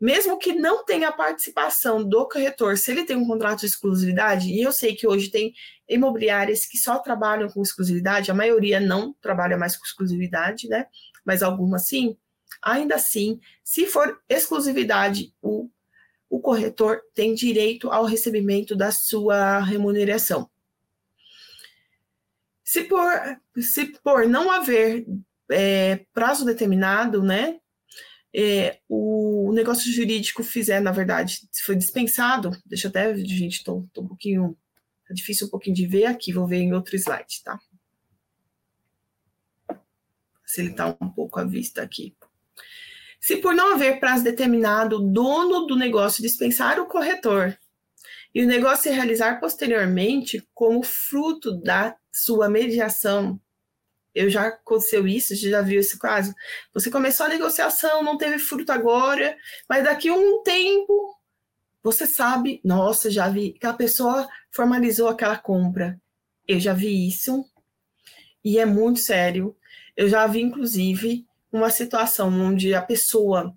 mesmo 0.00 0.38
que 0.38 0.52
não 0.54 0.84
tenha 0.84 1.12
participação 1.12 2.02
do 2.02 2.28
corretor, 2.28 2.76
se 2.76 2.90
ele 2.90 3.04
tem 3.04 3.16
um 3.16 3.26
contrato 3.26 3.60
de 3.60 3.66
exclusividade, 3.66 4.50
e 4.50 4.62
eu 4.62 4.72
sei 4.72 4.94
que 4.94 5.06
hoje 5.06 5.30
tem 5.30 5.52
imobiliárias 5.88 6.66
que 6.66 6.78
só 6.78 6.98
trabalham 6.98 7.48
com 7.48 7.62
exclusividade, 7.62 8.30
a 8.30 8.34
maioria 8.34 8.80
não 8.80 9.14
trabalha 9.20 9.56
mais 9.56 9.76
com 9.76 9.84
exclusividade, 9.84 10.68
né? 10.68 10.86
Mas 11.24 11.42
algumas 11.42 11.86
sim. 11.86 12.16
Ainda 12.62 12.96
assim, 12.96 13.40
se 13.62 13.86
for 13.86 14.20
exclusividade, 14.28 15.32
o, 15.40 15.68
o 16.28 16.40
corretor 16.40 17.00
tem 17.14 17.34
direito 17.34 17.90
ao 17.90 18.04
recebimento 18.04 18.76
da 18.76 18.90
sua 18.90 19.60
remuneração. 19.60 20.50
Se 22.66 22.82
por, 22.82 23.12
se 23.60 23.86
por 24.02 24.26
não 24.26 24.50
haver 24.50 25.06
é, 25.48 26.04
prazo 26.12 26.44
determinado, 26.44 27.22
né, 27.22 27.60
é, 28.34 28.80
o 28.88 29.52
negócio 29.54 29.90
jurídico 29.90 30.42
fizer, 30.42 30.80
na 30.80 30.90
verdade, 30.90 31.48
se 31.52 31.62
foi 31.62 31.76
dispensado, 31.76 32.50
deixa 32.66 32.88
eu 32.88 32.90
até, 32.90 33.16
gente, 33.18 33.62
tô, 33.62 33.86
tô 33.92 34.02
um 34.02 34.08
pouquinho, 34.08 34.58
tá 35.06 35.14
difícil 35.14 35.46
um 35.46 35.50
pouquinho 35.50 35.76
de 35.76 35.86
ver 35.86 36.06
aqui, 36.06 36.32
vou 36.32 36.44
ver 36.44 36.58
em 36.58 36.74
outro 36.74 36.96
slide, 36.96 37.44
tá? 37.44 37.56
Facilitar 40.42 40.96
um 41.00 41.08
pouco 41.08 41.38
a 41.38 41.44
vista 41.44 41.82
aqui. 41.82 42.16
Se 43.20 43.36
por 43.36 43.54
não 43.54 43.74
haver 43.74 44.00
prazo 44.00 44.24
determinado, 44.24 44.96
o 44.96 45.12
dono 45.12 45.66
do 45.66 45.76
negócio 45.76 46.20
dispensar 46.20 46.80
o 46.80 46.86
corretor 46.86 47.56
e 48.34 48.42
o 48.42 48.46
negócio 48.46 48.82
se 48.82 48.90
realizar 48.90 49.38
posteriormente 49.38 50.44
como 50.52 50.82
fruto 50.82 51.56
da 51.62 51.96
sua 52.16 52.48
mediação, 52.48 53.40
eu 54.14 54.30
já 54.30 54.46
aconteceu 54.46 55.06
isso, 55.06 55.36
já 55.36 55.60
viu 55.60 55.78
esse 55.78 55.98
caso? 55.98 56.34
Você 56.72 56.90
começou 56.90 57.26
a 57.26 57.28
negociação, 57.28 58.02
não 58.02 58.16
teve 58.16 58.38
fruto 58.38 58.72
agora, 58.72 59.36
mas 59.68 59.84
daqui 59.84 60.08
a 60.08 60.14
um 60.14 60.42
tempo 60.42 61.14
você 61.82 62.06
sabe, 62.06 62.60
nossa, 62.64 63.10
já 63.10 63.28
vi 63.28 63.52
que 63.52 63.66
a 63.66 63.72
pessoa 63.72 64.26
formalizou 64.50 65.08
aquela 65.08 65.36
compra. 65.36 66.00
Eu 66.48 66.58
já 66.58 66.72
vi 66.72 67.06
isso 67.06 67.44
e 68.42 68.58
é 68.58 68.64
muito 68.64 69.00
sério. 69.00 69.54
Eu 69.94 70.08
já 70.08 70.26
vi, 70.26 70.40
inclusive, 70.40 71.26
uma 71.52 71.70
situação 71.70 72.28
onde 72.40 72.74
a 72.74 72.82
pessoa 72.82 73.54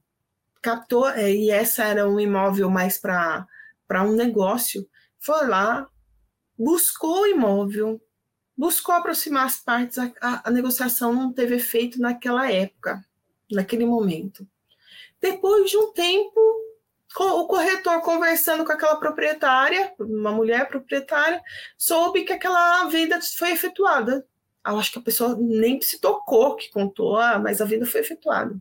captou, 0.61 1.09
é, 1.09 1.31
e 1.31 1.49
essa 1.49 1.85
era 1.85 2.07
um 2.07 2.19
imóvel 2.19 2.69
mais 2.69 2.97
para 2.97 3.47
um 4.03 4.13
negócio, 4.13 4.87
foi 5.17 5.47
lá, 5.47 5.87
buscou 6.57 7.21
o 7.21 7.27
imóvel, 7.27 8.01
buscou 8.59 8.93
aproximar 8.93 9.45
as 9.45 9.57
partes, 9.57 9.97
a, 9.97 10.11
a, 10.21 10.49
a 10.49 10.51
negociação 10.51 11.13
não 11.13 11.31
teve 11.31 11.55
efeito 11.55 11.99
naquela 11.99 12.51
época, 12.51 13.03
naquele 13.49 13.85
momento. 13.85 14.45
Depois 15.21 15.69
de 15.69 15.77
um 15.77 15.91
tempo, 15.93 16.39
o 17.17 17.47
corretor 17.47 18.01
conversando 18.01 18.65
com 18.65 18.71
aquela 18.71 18.97
proprietária, 18.97 19.93
uma 19.99 20.31
mulher 20.31 20.67
proprietária, 20.67 21.41
soube 21.77 22.23
que 22.23 22.33
aquela 22.33 22.85
venda 22.87 23.19
foi 23.37 23.51
efetuada 23.51 24.25
eu 24.65 24.77
acho 24.77 24.91
que 24.91 24.99
a 24.99 25.03
pessoa 25.03 25.35
nem 25.39 25.81
se 25.81 25.99
tocou 25.99 26.55
que 26.55 26.69
contou, 26.69 27.17
ah, 27.17 27.39
mas 27.39 27.61
a 27.61 27.65
venda 27.65 27.85
foi 27.85 28.01
efetuada. 28.01 28.59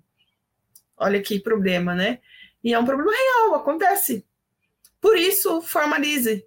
Olha 0.96 1.20
que 1.20 1.40
problema, 1.40 1.94
né? 1.94 2.20
E 2.62 2.72
é 2.72 2.78
um 2.78 2.84
problema 2.84 3.12
real, 3.12 3.54
acontece. 3.54 4.26
Por 5.00 5.16
isso, 5.16 5.60
formalize. 5.60 6.44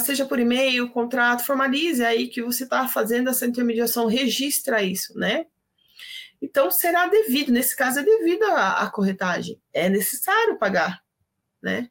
Seja 0.00 0.24
por 0.24 0.38
e-mail, 0.38 0.88
contrato, 0.90 1.44
formalize 1.44 2.04
aí 2.04 2.28
que 2.28 2.42
você 2.42 2.64
está 2.64 2.86
fazendo 2.86 3.30
essa 3.30 3.46
intermediação, 3.46 4.06
registra 4.06 4.82
isso, 4.82 5.18
né? 5.18 5.46
Então, 6.40 6.70
será 6.70 7.06
devido, 7.06 7.50
nesse 7.50 7.74
caso 7.74 7.98
é 7.98 8.02
devido 8.02 8.44
à, 8.44 8.82
à 8.82 8.90
corretagem, 8.90 9.60
é 9.72 9.88
necessário 9.88 10.58
pagar, 10.58 11.02
né? 11.62 11.90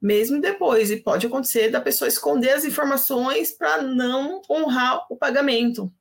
Mesmo 0.00 0.40
depois, 0.40 0.90
e 0.90 0.96
pode 0.96 1.26
acontecer 1.26 1.68
da 1.68 1.80
pessoa 1.80 2.08
esconder 2.08 2.50
as 2.50 2.64
informações 2.64 3.52
para 3.52 3.82
não 3.82 4.40
honrar 4.48 5.06
o 5.10 5.16
pagamento. 5.16 5.92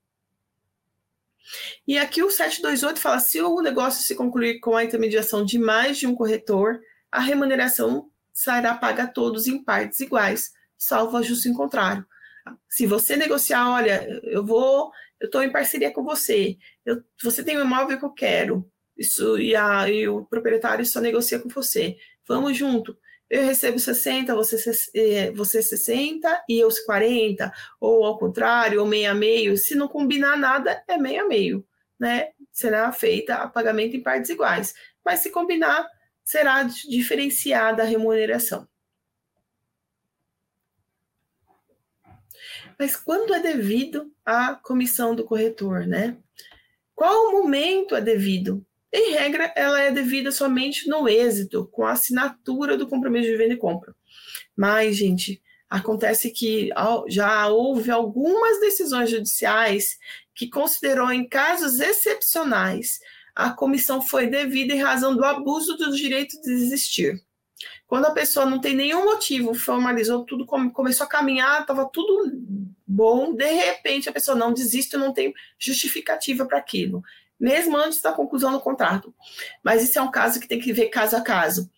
E 1.86 1.98
aqui 1.98 2.24
o 2.24 2.30
728 2.32 3.00
fala: 3.00 3.20
se 3.20 3.42
o 3.42 3.62
negócio 3.62 4.04
se 4.04 4.16
concluir 4.16 4.60
com 4.60 4.78
a 4.78 4.84
intermediação 4.84 5.44
de 5.44 5.60
mais 5.60 5.98
de 5.98 6.08
um 6.08 6.16
corretor, 6.16 6.80
a 7.12 7.20
remuneração 7.20 8.10
será 8.32 8.74
paga 8.76 9.04
a 9.04 9.08
todos 9.08 9.48
em 9.48 9.62
partes 9.62 10.00
iguais, 10.00 10.54
salvo 10.80 11.18
ajuste 11.18 11.50
em 11.50 11.54
contrário. 11.54 12.06
Se 12.68 12.88
você 12.88 13.16
negociar, 13.18 13.70
olha, 13.70 14.08
eu 14.24 14.44
vou, 14.46 14.92
eu 15.20 15.26
estou 15.26 15.44
em 15.44 15.52
parceria 15.52 15.92
com 15.92 16.04
você, 16.04 16.58
eu, 16.86 17.04
você 17.22 17.44
tem 17.44 17.58
um 17.58 17.64
imóvel 17.64 18.00
que 18.00 18.06
eu 18.06 18.14
quero, 18.14 18.72
isso 18.98 19.38
e, 19.38 19.56
a, 19.56 19.90
e 19.90 20.08
o 20.08 20.26
proprietário 20.26 20.86
só 20.86 21.00
negocia 21.00 21.40
com 21.40 21.50
você, 21.50 21.98
vamos 22.28 22.58
junto. 22.58 22.98
Eu 23.30 23.44
recebo 23.44 23.78
60, 23.78 24.34
você, 24.34 24.72
é, 24.96 25.32
você 25.32 25.62
60 25.62 26.46
e 26.50 26.60
eu 26.60 26.70
40, 26.86 27.52
ou 27.80 28.04
ao 28.04 28.18
contrário, 28.18 28.82
ou 28.82 28.88
meio 28.88 29.12
a 29.12 29.14
meio. 29.14 29.56
Se 29.56 29.76
não 29.76 29.88
combinar 29.88 30.36
nada, 30.36 30.84
é 30.88 30.98
meio 30.98 31.26
a 31.26 31.28
meio, 31.28 31.68
né? 32.00 32.30
Será 32.52 32.92
feita 32.92 33.36
a 33.36 33.48
pagamento 33.48 33.96
em 33.96 34.02
partes 34.02 34.32
iguais. 34.32 34.74
Mas 35.06 35.20
se 35.20 35.30
combinar, 35.30 35.88
será 36.24 36.64
diferenciada 36.64 37.84
a 37.84 37.86
remuneração. 37.86 38.68
Mas 42.80 42.96
quando 42.96 43.34
é 43.34 43.40
devido 43.42 44.10
à 44.26 44.56
comissão 44.56 45.14
do 45.14 45.26
corretor, 45.26 45.86
né? 45.86 46.18
Qual 46.96 47.32
momento 47.32 47.96
é 47.96 48.02
devido? 48.02 48.66
Em 48.92 49.12
regra, 49.12 49.54
ela 49.56 49.82
é 49.82 49.92
devida 49.92 50.32
somente 50.32 50.88
no 50.88 51.08
êxito, 51.08 51.68
com 51.72 51.86
a 51.86 51.92
assinatura 51.92 52.78
do 52.78 52.88
compromisso 52.88 53.30
de 53.30 53.38
venda 53.38 53.54
e 53.54 53.58
compra. 53.58 53.94
Mas, 54.56 54.96
gente, 54.96 55.42
acontece 55.70 56.32
que 56.32 56.70
já 57.08 57.48
houve 57.50 57.92
algumas 57.92 58.60
decisões 58.60 59.12
judiciais 59.12 60.00
que 60.34 60.50
considerou 60.50 61.12
em 61.12 61.28
casos 61.28 61.80
excepcionais 61.80 63.00
a 63.40 63.52
comissão 63.52 64.02
foi 64.02 64.28
devida 64.28 64.74
em 64.74 64.82
razão 64.82 65.16
do 65.16 65.24
abuso 65.24 65.78
do 65.78 65.96
direito 65.96 66.36
de 66.42 66.56
desistir. 66.56 67.24
Quando 67.88 68.06
a 68.06 68.12
pessoa 68.12 68.46
não 68.46 68.60
tem 68.60 68.76
nenhum 68.76 69.06
motivo, 69.06 69.54
formalizou 69.54 70.24
tudo, 70.26 70.46
começou 70.46 71.06
a 71.06 71.10
caminhar, 71.10 71.62
estava 71.62 71.90
tudo 71.92 72.32
bom, 72.86 73.34
de 73.34 73.52
repente 73.52 74.10
a 74.10 74.14
pessoa 74.14 74.38
não 74.38 74.54
desiste, 74.54 74.98
não 74.98 75.14
tem 75.14 75.34
justificativa 75.58 76.46
para 76.46 76.58
aquilo, 76.58 77.04
mesmo 77.40 77.78
antes 77.78 78.02
da 78.02 78.12
conclusão 78.12 78.52
do 78.52 78.60
contrato. 78.60 79.14
Mas 79.64 79.84
isso 79.84 79.98
é 79.98 80.02
um 80.02 80.12
caso 80.12 80.40
que 80.40 80.48
tem 80.48 80.60
que 80.60 80.74
ver 80.74 80.88
caso 80.88 81.16
a 81.16 81.22
caso. 81.22 81.70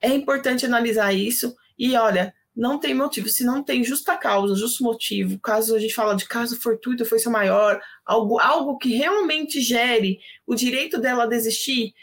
É 0.00 0.08
importante 0.08 0.66
analisar 0.66 1.12
isso 1.12 1.54
e, 1.78 1.94
olha, 1.96 2.34
não 2.54 2.78
tem 2.78 2.94
motivo. 2.94 3.28
Se 3.28 3.44
não 3.44 3.62
tem 3.62 3.84
justa 3.84 4.16
causa, 4.16 4.54
justo 4.54 4.82
motivo, 4.82 5.38
caso 5.38 5.74
a 5.74 5.78
gente 5.78 5.94
fala 5.94 6.14
de 6.14 6.26
caso 6.26 6.60
fortuito 6.60 7.04
foi 7.04 7.18
seu 7.18 7.30
maior, 7.30 7.80
algo, 8.04 8.38
algo 8.38 8.78
que 8.78 8.94
realmente 8.94 9.60
gere 9.60 10.18
o 10.46 10.54
direito 10.54 10.98
dela 10.98 11.26
desistir, 11.26 11.94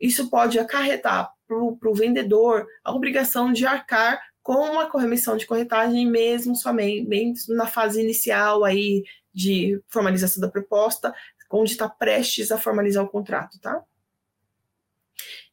isso 0.00 0.30
pode 0.30 0.58
acarretar 0.58 1.30
para 1.78 1.90
o 1.90 1.94
vendedor 1.94 2.66
a 2.84 2.92
obrigação 2.92 3.52
de 3.52 3.66
arcar 3.66 4.20
com 4.42 4.54
uma 4.54 4.90
corremissão 4.90 5.36
de 5.36 5.46
corretagem, 5.46 6.06
mesmo 6.06 6.56
somente 6.56 7.52
na 7.52 7.66
fase 7.66 8.00
inicial 8.00 8.64
aí 8.64 9.04
de 9.32 9.80
formalização 9.88 10.40
da 10.40 10.48
proposta, 10.48 11.14
onde 11.50 11.72
está 11.72 11.88
prestes 11.88 12.50
a 12.52 12.58
formalizar 12.58 13.04
o 13.04 13.08
contrato, 13.08 13.60
tá? 13.60 13.82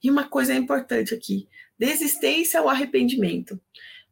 E 0.03 0.09
uma 0.09 0.29
coisa 0.29 0.53
importante 0.53 1.13
aqui: 1.13 1.49
desistência 1.77 2.61
ou 2.61 2.69
arrependimento. 2.69 3.59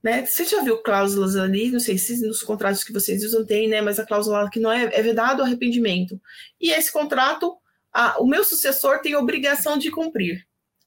Né? 0.03 0.23
Você 0.23 0.45
já 0.45 0.61
viu 0.61 0.83
cláusulas 0.83 1.35
ali, 1.35 1.71
não 1.71 1.79
sei 1.79 1.97
se 1.97 2.21
nos 2.27 2.43
contratos 2.43 2.83
que 2.83 2.93
vocês 2.93 3.23
usam 3.23 3.43
tem, 3.43 3.67
né? 3.67 3.81
Mas 3.81 3.99
a 3.99 4.05
cláusula 4.05 4.49
que 4.51 4.59
não 4.59 4.71
é, 4.71 4.83
é 4.93 5.01
vedado 5.01 5.39
o 5.39 5.43
arrependimento. 5.43 6.21
E 6.61 6.71
esse 6.71 6.91
contrato, 6.91 7.57
a, 7.91 8.19
o 8.21 8.27
meu 8.27 8.43
sucessor 8.43 8.99
tem 8.99 9.15
obrigação 9.15 9.77
de 9.79 9.89
cumprir. 9.89 10.45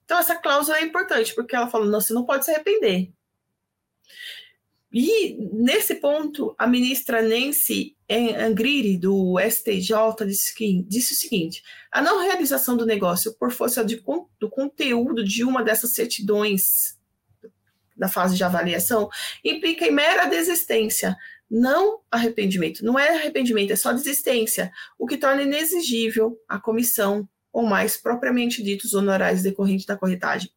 Então, 0.09 0.19
essa 0.19 0.37
cláusula 0.37 0.79
é 0.79 0.85
importante, 0.85 1.35
porque 1.35 1.55
ela 1.55 1.69
fala: 1.69 1.85
não, 1.85 2.01
você 2.01 2.15
não 2.15 2.25
pode 2.25 2.43
se 2.43 2.51
arrepender. 2.51 3.13
E, 4.91 5.37
nesse 5.53 5.97
ponto, 5.97 6.55
a 6.57 6.67
ministra 6.67 7.21
Nancy 7.21 7.95
Angriri, 8.11 8.97
do 8.97 9.39
STJ, 9.39 10.25
disse, 10.27 10.83
disse 10.89 11.13
o 11.13 11.17
seguinte: 11.17 11.63
a 11.93 12.01
não 12.01 12.23
realização 12.23 12.75
do 12.75 12.87
negócio 12.87 13.35
por 13.35 13.53
força 13.53 13.85
de, 13.85 14.03
do 14.41 14.49
conteúdo 14.49 15.23
de 15.23 15.45
uma 15.45 15.63
dessas 15.63 15.93
certidões 15.93 16.97
da 17.95 18.09
fase 18.09 18.35
de 18.35 18.43
avaliação, 18.43 19.11
implica 19.45 19.85
em 19.85 19.91
mera 19.91 20.25
desistência, 20.25 21.15
não 21.51 22.01
arrependimento. 22.11 22.83
Não 22.83 22.99
é 22.99 23.11
arrependimento, 23.11 23.73
é 23.73 23.77
só 23.77 23.93
desistência, 23.93 24.73
o 24.99 25.07
que 25.07 25.19
torna 25.19 25.43
inexigível 25.43 26.41
a 26.49 26.59
comissão 26.59 27.29
ou 27.59 27.67
mais 27.67 27.97
propriamente 27.97 28.63
ditos 28.63 28.95
honorários 28.95 29.43
decorrentes 29.43 29.85
da 29.85 29.97
corretagem. 29.97 30.49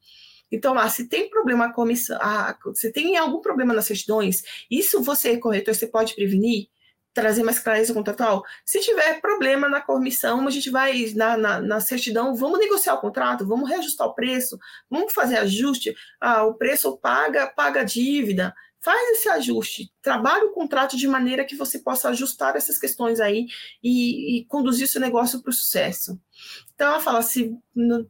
Então, 0.52 0.72
lá, 0.72 0.88
se 0.88 1.10
tem 1.10 1.32
problema 1.32 1.66
a 1.66 1.74
comissão, 1.74 2.16
a, 2.22 2.56
se 2.76 2.92
tem 2.92 3.18
algum 3.18 3.42
problema 3.42 3.74
nas 3.74 3.86
certidões, 3.86 4.44
isso 4.70 5.02
você, 5.02 5.36
corretor, 5.38 5.74
você 5.74 5.88
pode 5.88 6.14
prevenir? 6.14 6.68
trazer 7.14 7.44
mais 7.44 7.60
clareza 7.60 7.94
contratual. 7.94 8.42
Se 8.64 8.80
tiver 8.80 9.20
problema 9.20 9.68
na 9.68 9.82
comissão, 9.82 10.48
a 10.48 10.50
gente 10.50 10.70
vai 10.70 11.12
na, 11.14 11.36
na, 11.36 11.60
na, 11.60 11.80
certidão, 11.82 12.34
vamos 12.34 12.58
negociar 12.58 12.94
o 12.94 13.02
contrato, 13.02 13.46
vamos 13.46 13.70
reajustar 13.70 14.08
o 14.08 14.16
preço, 14.16 14.58
vamos 14.90 15.12
fazer 15.12 15.36
ajuste. 15.40 15.94
Ah, 16.22 16.46
o 16.46 16.54
preço 16.54 16.98
paga, 16.98 17.48
paga 17.48 17.82
a 17.82 17.84
dívida. 17.84 18.56
Faz 18.82 19.12
esse 19.12 19.30
ajuste, 19.30 19.94
trabalhe 20.02 20.46
o 20.46 20.54
contrato 20.54 20.98
de 20.98 21.08
maneira 21.08 21.46
que 21.46 21.56
você 21.56 21.78
possa 21.78 22.10
ajustar 22.10 22.56
essas 22.56 22.80
questões 22.80 23.20
aí 23.20 23.46
e, 23.84 24.40
e 24.40 24.46
conduzir 24.46 24.88
seu 24.88 25.00
negócio 25.00 25.40
para 25.40 25.52
o 25.52 25.54
sucesso. 25.54 26.20
Então, 26.74 26.88
ela 26.88 27.00
fala: 27.00 27.22
se 27.22 27.56
não, 27.76 28.10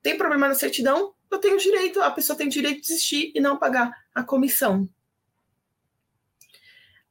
tem 0.00 0.16
problema 0.16 0.46
na 0.46 0.54
certidão, 0.54 1.12
eu 1.28 1.38
tenho 1.38 1.58
direito, 1.58 2.00
a 2.00 2.10
pessoa 2.10 2.36
tem 2.36 2.48
direito 2.48 2.82
de 2.82 2.88
desistir 2.88 3.32
e 3.34 3.40
não 3.40 3.56
pagar 3.56 3.92
a 4.14 4.22
comissão. 4.22 4.88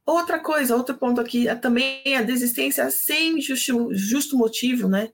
Outra 0.06 0.40
coisa, 0.40 0.74
outro 0.74 0.96
ponto 0.96 1.20
aqui, 1.20 1.46
é 1.46 1.54
também 1.54 2.16
a 2.16 2.22
desistência 2.22 2.90
sem 2.90 3.40
justo, 3.40 3.94
justo 3.94 4.36
motivo, 4.38 4.88
né? 4.88 5.12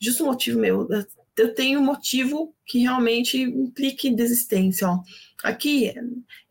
Justo 0.00 0.24
motivo 0.24 0.58
meu. 0.58 0.88
Eu 1.36 1.54
tenho 1.54 1.80
um 1.80 1.84
motivo 1.84 2.54
que 2.64 2.78
realmente 2.78 3.40
implique 3.40 4.10
desistência. 4.10 4.88
Ó. 4.88 5.00
Aqui 5.44 5.92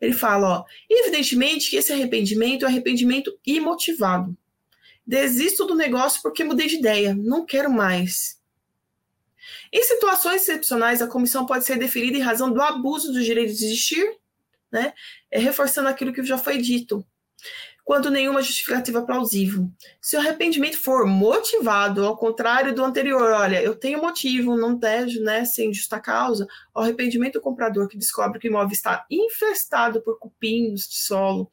ele 0.00 0.12
fala, 0.12 0.60
ó, 0.60 0.64
evidentemente 0.88 1.68
que 1.68 1.74
esse 1.74 1.92
arrependimento 1.92 2.64
é 2.64 2.68
arrependimento 2.68 3.36
imotivado. 3.44 4.36
Desisto 5.04 5.66
do 5.66 5.74
negócio 5.74 6.22
porque 6.22 6.44
mudei 6.44 6.68
de 6.68 6.76
ideia, 6.76 7.12
não 7.12 7.44
quero 7.44 7.68
mais. 7.68 8.40
Em 9.72 9.82
situações 9.82 10.42
excepcionais, 10.42 11.02
a 11.02 11.08
comissão 11.08 11.44
pode 11.44 11.64
ser 11.64 11.76
deferida 11.76 12.16
em 12.16 12.20
razão 12.20 12.52
do 12.52 12.62
abuso 12.62 13.12
do 13.12 13.20
direito 13.20 13.52
de 13.52 13.58
desistir, 13.58 14.16
né? 14.70 14.94
É, 15.28 15.40
reforçando 15.40 15.88
aquilo 15.88 16.12
que 16.12 16.22
já 16.22 16.38
foi 16.38 16.58
dito 16.58 17.04
quando 17.84 18.10
nenhuma 18.10 18.40
justificativa 18.40 19.04
plausível. 19.04 19.70
Se 20.00 20.16
o 20.16 20.20
arrependimento 20.20 20.78
for 20.78 21.06
motivado, 21.06 22.04
ao 22.04 22.16
contrário 22.16 22.74
do 22.74 22.82
anterior, 22.82 23.30
olha, 23.32 23.62
eu 23.62 23.76
tenho 23.76 24.00
motivo, 24.00 24.56
não 24.56 24.74
dejo, 24.74 25.22
né, 25.22 25.44
sem 25.44 25.72
justa 25.72 26.00
causa, 26.00 26.48
o 26.74 26.80
arrependimento 26.80 27.34
do 27.34 27.42
comprador 27.42 27.86
que 27.86 27.98
descobre 27.98 28.40
que 28.40 28.48
o 28.48 28.50
imóvel 28.50 28.72
está 28.72 29.04
infestado 29.10 30.00
por 30.00 30.18
cupins 30.18 30.88
de 30.88 30.96
solo, 30.96 31.50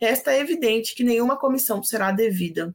resta 0.00 0.34
evidente 0.36 0.94
que 0.94 1.02
nenhuma 1.02 1.36
comissão 1.36 1.82
será 1.82 2.12
devida. 2.12 2.74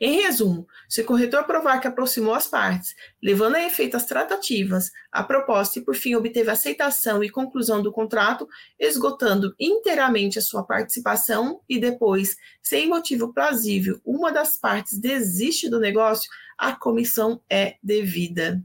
Em 0.00 0.20
resumo, 0.20 0.66
se 0.88 1.00
o 1.00 1.04
corretor 1.04 1.44
provar 1.44 1.80
que 1.80 1.88
aproximou 1.88 2.34
as 2.34 2.46
partes, 2.46 2.94
levando 3.22 3.56
a 3.56 3.64
efeito 3.64 3.96
as 3.96 4.06
tratativas, 4.06 4.90
a 5.10 5.22
proposta 5.22 5.78
e, 5.78 5.82
por 5.84 5.94
fim, 5.94 6.14
obteve 6.14 6.50
aceitação 6.50 7.22
e 7.24 7.30
conclusão 7.30 7.82
do 7.82 7.92
contrato, 7.92 8.48
esgotando 8.78 9.54
inteiramente 9.58 10.38
a 10.38 10.42
sua 10.42 10.64
participação 10.64 11.60
e 11.68 11.78
depois, 11.78 12.36
sem 12.62 12.88
motivo 12.88 13.32
plausível, 13.32 14.00
uma 14.04 14.30
das 14.30 14.56
partes 14.58 14.98
desiste 14.98 15.68
do 15.68 15.80
negócio, 15.80 16.30
a 16.58 16.72
comissão 16.72 17.40
é 17.50 17.76
devida. 17.82 18.62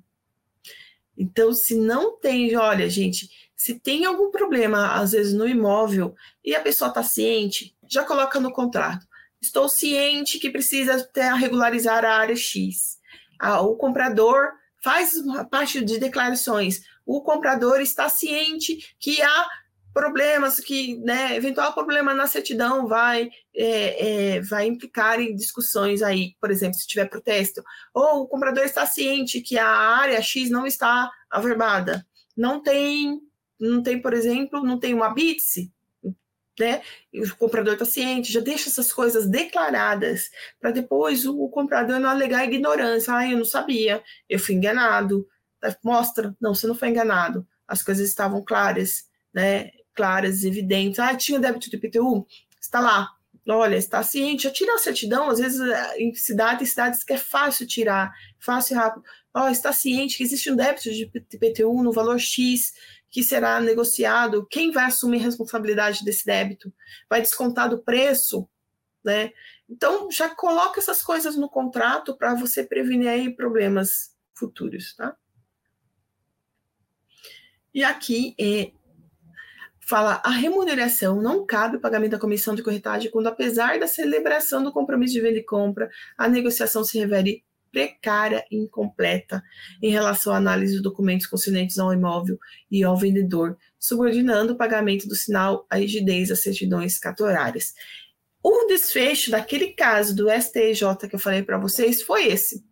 Então, 1.18 1.54
se 1.54 1.76
não 1.76 2.18
tem, 2.18 2.56
olha, 2.56 2.90
gente, 2.90 3.30
se 3.56 3.80
tem 3.80 4.06
algum 4.06 4.32
problema, 4.32 4.94
às 4.94 5.12
vezes, 5.12 5.34
no 5.34 5.48
imóvel 5.48 6.16
e 6.44 6.56
a 6.56 6.62
pessoa 6.62 6.90
está 6.90 7.04
ciente, 7.04 7.76
já 7.88 8.04
coloca 8.04 8.40
no 8.40 8.52
contrato 8.52 9.06
Estou 9.42 9.68
ciente 9.68 10.40
que 10.40 10.50
precisa 10.50 11.10
regularizar 11.40 12.06
a 12.06 12.16
área 12.18 12.36
X. 12.36 13.00
Ah, 13.40 13.62
o 13.62 13.76
comprador 13.76 14.52
faz 14.84 15.16
parte 15.50 15.84
de 15.84 16.00
declarações. 16.00 16.82
O 17.06 17.22
comprador 17.22 17.82
está 17.82 18.08
ciente 18.08 18.96
que 19.00 19.22
há 19.22 19.48
problemas 19.94 20.60
que, 20.60 20.98
né, 21.00 21.36
eventual 21.36 21.74
problema 21.74 22.14
na 22.14 22.28
certidão 22.28 22.88
vai, 22.88 23.30
é, 23.54 24.36
é, 24.36 24.42
vai 24.42 24.66
implicar 24.68 25.20
em 25.20 25.36
discussões 25.36 26.02
aí, 26.02 26.36
por 26.40 26.50
exemplo, 26.50 26.80
se 26.80 26.88
tiver 26.88 27.10
protesto, 27.10 27.62
ou 27.94 28.22
o 28.22 28.28
comprador 28.28 28.64
está 28.64 28.86
ciente 28.86 29.42
que 29.42 29.58
a 29.58 29.68
área 29.68 30.22
X 30.22 30.50
não 30.50 30.66
está 30.66 31.10
averbada, 31.30 32.06
não 32.38 32.62
tem, 32.62 33.20
não 33.60 33.84
tem, 33.84 34.02
por 34.02 34.14
exemplo, 34.14 34.64
não 34.64 34.80
tem 34.80 34.94
uma 34.94 35.14
BITS, 35.14 35.70
né? 36.62 36.82
O 37.14 37.36
comprador 37.36 37.74
está 37.74 37.86
ciente, 37.86 38.32
já 38.32 38.40
deixa 38.40 38.70
essas 38.70 38.94
coisas 38.94 39.28
declaradas 39.28 40.30
para 40.60 40.72
depois 40.72 41.26
o 41.26 41.50
comprador 41.50 42.00
não 42.00 42.10
alegar 42.10 42.46
ignorância. 42.46 43.14
Ah, 43.14 43.28
eu 43.28 43.38
não 43.38 43.46
sabia, 43.46 44.04
eu 44.30 44.40
fui 44.40 44.56
enganado. 44.56 45.28
Mostra, 45.84 46.36
não, 46.40 46.54
você 46.54 46.68
não 46.68 46.76
foi 46.76 46.90
enganado. 46.90 47.46
As 47.68 47.82
coisas 47.84 48.08
estavam 48.08 48.44
claras, 48.44 49.06
né? 49.34 49.72
Claras, 49.94 50.44
evidentes. 50.44 51.00
Ah, 51.00 51.16
tinha 51.16 51.40
débito 51.40 51.70
do 51.70 51.76
IPTU? 51.76 52.26
Está 52.60 52.80
lá. 52.80 53.10
Olha, 53.50 53.76
está 53.76 54.04
ciente, 54.04 54.44
já 54.44 54.52
tira 54.52 54.76
a 54.76 54.78
certidão, 54.78 55.28
às 55.28 55.40
vezes 55.40 55.60
em 55.98 56.14
cidades, 56.14 56.70
cidades 56.70 57.04
que 57.04 57.14
é 57.14 57.18
fácil 57.18 57.66
tirar, 57.66 58.14
fácil 58.38 58.76
e 58.76 58.78
rápido. 58.78 59.04
Oh, 59.34 59.48
está 59.48 59.74
ciente 59.74 60.16
que 60.16 60.24
existe 60.24 60.52
um 60.52 60.56
débito 60.56 60.92
de 60.92 61.10
IPTU 61.34 61.82
no 61.82 61.92
valor 61.92 62.20
X, 62.20 62.74
que 63.12 63.22
será 63.22 63.60
negociado, 63.60 64.48
quem 64.50 64.72
vai 64.72 64.86
assumir 64.86 65.20
a 65.20 65.26
responsabilidade 65.26 66.04
desse 66.06 66.26
débito? 66.26 66.74
Vai 67.10 67.22
descontar 67.22 67.70
do 67.70 67.84
preço, 67.84 68.50
né? 69.04 69.32
Então, 69.70 70.10
já 70.10 70.34
coloca 70.34 70.80
essas 70.80 71.04
coisas 71.04 71.36
no 71.36 71.50
contrato 71.50 72.16
para 72.18 72.34
você 72.34 72.64
prevenir 72.64 73.10
aí 73.10 73.36
problemas 73.36 74.16
futuros, 74.34 74.96
tá? 74.96 75.16
E 77.74 77.84
aqui 77.84 78.34
é, 78.40 78.72
fala 79.80 80.22
a 80.24 80.30
remuneração 80.30 81.22
não 81.22 81.46
cabe 81.46 81.78
o 81.78 81.82
pagamento 81.82 82.12
da 82.12 82.20
comissão 82.20 82.56
de 82.56 82.64
corretagem 82.64 83.12
quando, 83.12 83.28
apesar 83.28 83.78
da 83.78 83.88
celebração 83.88 84.64
do 84.64 84.72
compromisso 84.72 85.14
de 85.14 85.22
venda 85.22 85.40
e 85.40 85.44
compra, 85.44 85.90
a 86.18 86.28
negociação 86.30 86.84
se 86.84 86.98
revele 86.98 87.44
precária 87.72 88.46
e 88.52 88.58
incompleta 88.58 89.44
em 89.82 89.92
relação 89.92 90.34
à 90.34 90.38
análise 90.38 90.74
dos 90.74 90.84
documentos 90.84 91.26
concernentes 91.26 91.80
ao 91.80 91.94
imóvel 91.94 92.38
e 92.70 92.84
ao 92.84 92.98
vendedor, 92.98 93.58
subordinando 93.80 94.54
o 94.54 94.58
pagamento 94.58 95.08
do 95.08 95.16
sinal 95.16 95.66
à 95.70 95.78
rigidez 95.78 96.30
das 96.30 96.44
certidões 96.44 97.00
cartorárias. 97.00 97.74
O 98.44 98.66
desfecho 98.68 99.32
daquele 99.32 99.74
caso 99.74 100.16
do 100.16 100.30
STJ 100.30 101.08
que 101.10 101.16
eu 101.16 101.20
falei 101.20 101.44
para 101.44 101.58
vocês 101.58 102.02
foi 102.02 102.28
esse. 102.28 102.64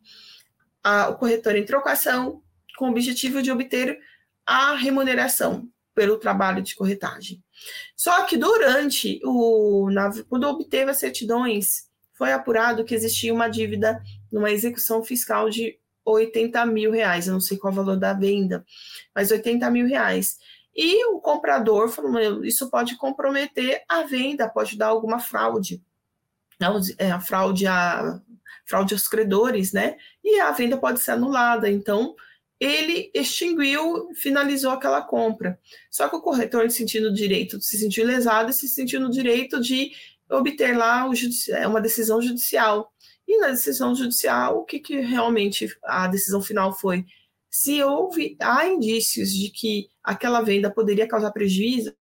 A, 0.83 1.09
o 1.09 1.17
corretor 1.17 1.55
entrou 1.55 1.81
com 1.81 1.89
a 1.89 1.93
ação 1.93 2.41
com 2.77 2.85
o 2.85 2.91
objetivo 2.91 3.41
de 3.41 3.51
obter 3.51 3.99
a 4.45 4.75
remuneração 4.75 5.69
pelo 5.93 6.17
trabalho 6.17 6.61
de 6.63 6.75
corretagem. 6.75 7.43
Só 7.95 8.23
que 8.23 8.37
durante 8.37 9.19
o. 9.23 9.89
Na, 9.91 10.09
quando 10.29 10.45
obteve 10.45 10.91
as 10.91 10.97
certidões 10.97 11.89
foi 12.13 12.31
apurado 12.31 12.83
que 12.83 12.95
existia 12.95 13.33
uma 13.33 13.47
dívida 13.47 14.01
numa 14.31 14.51
execução 14.51 15.03
fiscal 15.03 15.49
de 15.49 15.77
80 16.05 16.65
mil 16.65 16.91
reais. 16.91 17.27
Eu 17.27 17.33
não 17.33 17.39
sei 17.39 17.57
qual 17.57 17.71
é 17.71 17.73
o 17.73 17.75
valor 17.77 17.97
da 17.97 18.13
venda, 18.13 18.65
mas 19.15 19.31
80 19.31 19.69
mil 19.69 19.87
reais. 19.87 20.37
E 20.75 21.05
o 21.07 21.19
comprador 21.19 21.89
falou: 21.89 22.43
isso 22.43 22.69
pode 22.69 22.95
comprometer 22.97 23.83
a 23.87 24.03
venda, 24.03 24.49
pode 24.49 24.77
dar 24.77 24.87
alguma 24.87 25.19
fraude. 25.19 25.81
É, 26.97 27.11
a 27.11 27.19
fraude 27.19 27.65
a 27.67 28.21
fraude 28.65 28.93
aos 28.93 29.07
credores, 29.07 29.73
né? 29.73 29.97
E 30.23 30.39
a 30.39 30.51
venda 30.51 30.77
pode 30.77 30.99
ser 30.99 31.11
anulada. 31.11 31.69
Então, 31.69 32.15
ele 32.59 33.09
extinguiu, 33.13 34.09
finalizou 34.15 34.71
aquela 34.71 35.01
compra. 35.01 35.57
Só 35.89 36.07
que 36.09 36.15
o 36.15 36.21
corretor, 36.21 36.69
se 36.69 36.77
sentindo 36.77 37.13
direito, 37.13 37.59
se 37.61 37.77
sentiu 37.77 38.05
lesado 38.05 38.51
se 38.51 38.67
sentiu 38.67 38.99
no 38.99 39.09
direito 39.09 39.61
de 39.61 39.91
obter 40.29 40.77
lá 40.77 41.09
é, 41.49 41.67
uma 41.67 41.81
decisão 41.81 42.21
judicial. 42.21 42.91
E 43.29 43.37
na 43.37 43.49
decisão 43.49 43.93
judicial, 43.93 44.57
o 44.57 44.65
que, 44.65 44.79
que 44.79 44.99
realmente 45.01 45.67
a 45.83 46.07
decisão 46.07 46.41
final 46.41 46.73
foi? 46.73 47.05
Se 47.47 47.83
houve, 47.83 48.35
há 48.41 48.67
indícios 48.67 49.29
de 49.29 49.51
que 49.51 49.87
aquela 50.03 50.41
venda 50.41 50.71
poderia 50.71 51.07
causar 51.07 51.31
prejuízo, 51.31 51.95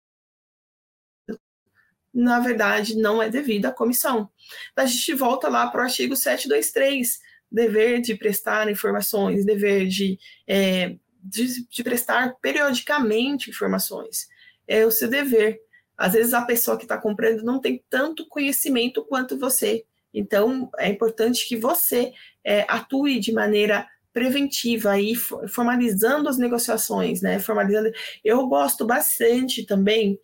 na 2.15 2.41
verdade, 2.41 2.97
não 2.97 3.23
é 3.23 3.29
devida 3.29 3.69
à 3.69 3.73
comissão. 3.73 4.31
A 4.75 4.87
gente 4.87 5.13
volta 5.13 5.51
lá 5.51 5.67
para 5.71 5.83
o 5.83 5.85
artigo 5.85 6.17
723, 6.17 7.21
dever 7.53 8.01
de 8.01 8.15
prestar 8.15 8.71
informações, 8.71 9.45
dever 9.45 9.87
de, 9.87 10.19
é, 10.47 10.97
de, 11.23 11.69
de 11.69 11.85
prestar 11.85 12.37
periodicamente 12.41 13.51
informações. 13.51 14.27
É 14.67 14.87
o 14.87 14.91
seu 14.91 15.09
dever. 15.09 15.61
Às 15.95 16.15
vezes 16.15 16.33
a 16.33 16.41
pessoa 16.41 16.79
que 16.79 16.85
está 16.85 16.97
comprando 16.97 17.43
não 17.43 17.61
tem 17.61 17.85
tanto 17.91 18.27
conhecimento 18.27 19.05
quanto 19.05 19.39
você. 19.39 19.85
Então, 20.13 20.71
é 20.79 20.89
importante 20.89 21.47
que 21.47 21.57
você 21.57 22.13
é, 22.45 22.65
atue 22.69 23.21
de 23.21 23.33
maneira 23.33 23.87
preventiva 24.13 24.93
aí, 24.93 25.15
formalizando 25.15 26.29
as 26.29 26.39
negociações, 26.39 27.23
né? 27.23 27.39
Formalizando. 27.39 27.91
Eu 28.25 28.47
gosto 28.47 28.87
bastante 28.87 29.65
também 29.65 30.19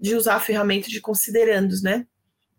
de 0.00 0.14
usar 0.14 0.34
a 0.34 0.40
ferramenta 0.40 0.88
de 0.88 1.00
considerandos, 1.00 1.82
né? 1.82 2.06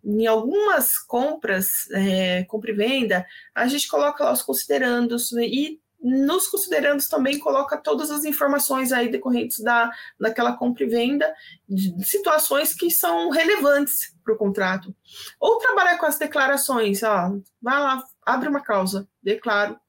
Em 0.04 0.26
algumas 0.26 0.98
compras, 0.98 1.90
é, 1.92 2.44
compra 2.46 2.72
e 2.72 2.76
venda, 2.76 3.26
a 3.54 3.68
gente 3.68 3.88
coloca 3.88 4.24
lá 4.24 4.32
os 4.32 4.42
considerandos 4.42 5.32
né? 5.32 5.46
e 5.46 5.80
nos 6.02 6.48
considerando 6.48 7.02
também 7.08 7.38
coloca 7.38 7.78
todas 7.78 8.10
as 8.10 8.26
informações 8.26 8.92
aí 8.92 9.10
decorrentes 9.10 9.60
da, 9.60 9.92
daquela 10.20 10.58
compra 10.58 10.84
e 10.84 10.88
venda, 10.88 11.32
de 11.70 12.04
situações 12.04 12.74
que 12.74 12.90
são 12.90 13.30
relevantes 13.30 14.16
para 14.24 14.34
o 14.34 14.38
contrato. 14.38 14.96
Ou 15.40 15.60
trabalhar 15.60 15.98
com 15.98 16.06
as 16.06 16.18
declarações, 16.18 17.04
ó, 17.04 17.38
vai 17.62 17.80
lá, 17.80 18.04
abre 18.26 18.50
uma 18.50 18.62
causa, 18.62 19.08
declaro, 19.22 19.80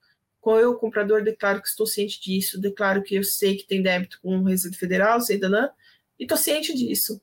com 0.40 0.58
eu, 0.58 0.74
comprador, 0.74 1.22
declaro 1.22 1.62
que 1.62 1.68
estou 1.68 1.86
ciente 1.86 2.20
disso, 2.20 2.60
declaro 2.60 3.02
que 3.02 3.14
eu 3.14 3.22
sei 3.22 3.56
que 3.56 3.66
tem 3.66 3.80
débito 3.80 4.18
com 4.20 4.38
o 4.38 4.44
Receita 4.44 4.76
Federal, 4.76 5.20
sei, 5.20 5.38
danã, 5.38 5.70
e 6.18 6.24
estou 6.24 6.36
ciente 6.36 6.74
disso. 6.74 7.20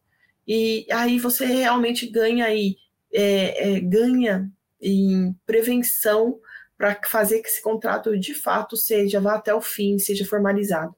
E 0.47 0.87
aí 0.91 1.19
você 1.19 1.45
realmente 1.45 2.07
ganha 2.07 2.45
aí, 2.45 2.77
é, 3.13 3.75
é, 3.75 3.79
ganha 3.81 4.49
em 4.81 5.35
prevenção 5.45 6.39
para 6.79 6.97
fazer 7.05 7.41
que 7.41 7.49
esse 7.49 7.61
contrato 7.61 8.17
de 8.17 8.33
fato 8.33 8.77
seja 8.77 9.19
vá 9.19 9.35
até 9.35 9.53
o 9.53 9.59
fim, 9.59 9.99
seja 9.99 10.25
formalizado. 10.25 10.95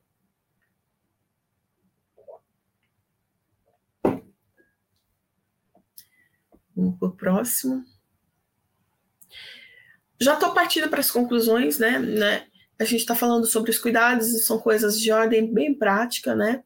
Vamos 6.76 7.00
para 7.00 7.08
o 7.08 7.12
próximo. 7.12 7.84
Já 10.20 10.36
estou 10.36 10.54
partindo 10.54 10.88
para 10.88 11.00
as 11.00 11.10
conclusões, 11.10 11.80
né? 11.80 11.98
né? 11.98 12.48
A 12.78 12.84
gente 12.84 13.00
está 13.00 13.16
falando 13.16 13.48
sobre 13.48 13.72
os 13.72 13.80
cuidados, 13.80 14.46
são 14.46 14.60
coisas 14.60 15.00
de 15.00 15.12
ordem 15.12 15.52
bem 15.52 15.74
prática, 15.74 16.36
né? 16.36 16.64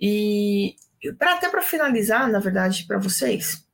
E 0.00 0.74
para 1.16 1.34
até 1.34 1.48
para 1.48 1.62
finalizar, 1.62 2.28
na 2.28 2.40
verdade, 2.40 2.84
para 2.84 2.98
vocês, 2.98 3.64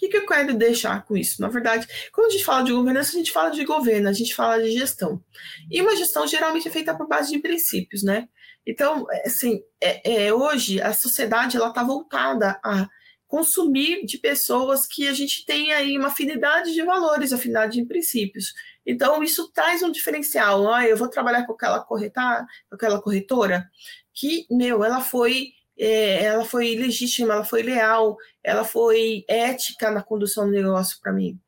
que, 0.00 0.08
que 0.08 0.16
eu 0.16 0.26
quero 0.26 0.54
deixar 0.54 1.04
com 1.04 1.14
isso? 1.14 1.42
Na 1.42 1.48
verdade, 1.48 1.86
quando 2.10 2.28
a 2.28 2.30
gente 2.30 2.44
fala 2.44 2.64
de 2.64 2.72
governança, 2.72 3.10
a 3.10 3.18
gente 3.18 3.30
fala 3.30 3.50
de 3.50 3.64
governo, 3.66 4.08
a 4.08 4.12
gente 4.14 4.34
fala 4.34 4.62
de 4.62 4.72
gestão. 4.72 5.22
E 5.70 5.82
uma 5.82 5.94
gestão 5.94 6.26
geralmente 6.26 6.66
é 6.66 6.70
feita 6.70 6.96
por 6.96 7.06
base 7.06 7.30
de 7.30 7.38
princípios, 7.38 8.02
né? 8.02 8.26
Então, 8.66 9.06
é, 9.10 9.28
assim, 9.28 9.60
é, 9.78 10.24
é, 10.24 10.32
hoje 10.32 10.80
a 10.80 10.94
sociedade 10.94 11.58
ela 11.58 11.68
está 11.68 11.84
voltada 11.84 12.58
a 12.64 12.88
consumir 13.28 14.06
de 14.06 14.16
pessoas 14.16 14.86
que 14.86 15.06
a 15.06 15.12
gente 15.12 15.44
tem 15.44 15.72
aí 15.72 15.96
uma 15.98 16.08
afinidade 16.08 16.72
de 16.72 16.82
valores, 16.82 17.32
afinidade 17.32 17.74
de 17.78 17.86
princípios. 17.86 18.54
Então, 18.86 19.22
isso 19.22 19.52
traz 19.52 19.82
um 19.82 19.92
diferencial. 19.92 20.72
Ah, 20.72 20.86
eu 20.86 20.96
vou 20.96 21.08
trabalhar 21.08 21.44
com 21.46 21.52
aquela 21.52 21.84
corretar, 21.84 22.46
com 22.70 22.74
aquela 22.74 23.00
corretora 23.02 23.68
que, 24.14 24.46
meu, 24.50 24.82
ela 24.82 25.00
foi 25.02 25.52
é, 25.80 26.24
ela 26.24 26.44
foi 26.44 26.76
legítima, 26.76 27.32
ela 27.32 27.44
foi 27.44 27.62
leal, 27.62 28.16
ela 28.44 28.64
foi 28.64 29.24
ética 29.26 29.90
na 29.90 30.02
condução 30.02 30.44
do 30.44 30.52
negócio 30.52 30.98
para 31.00 31.12
mim. 31.12 31.40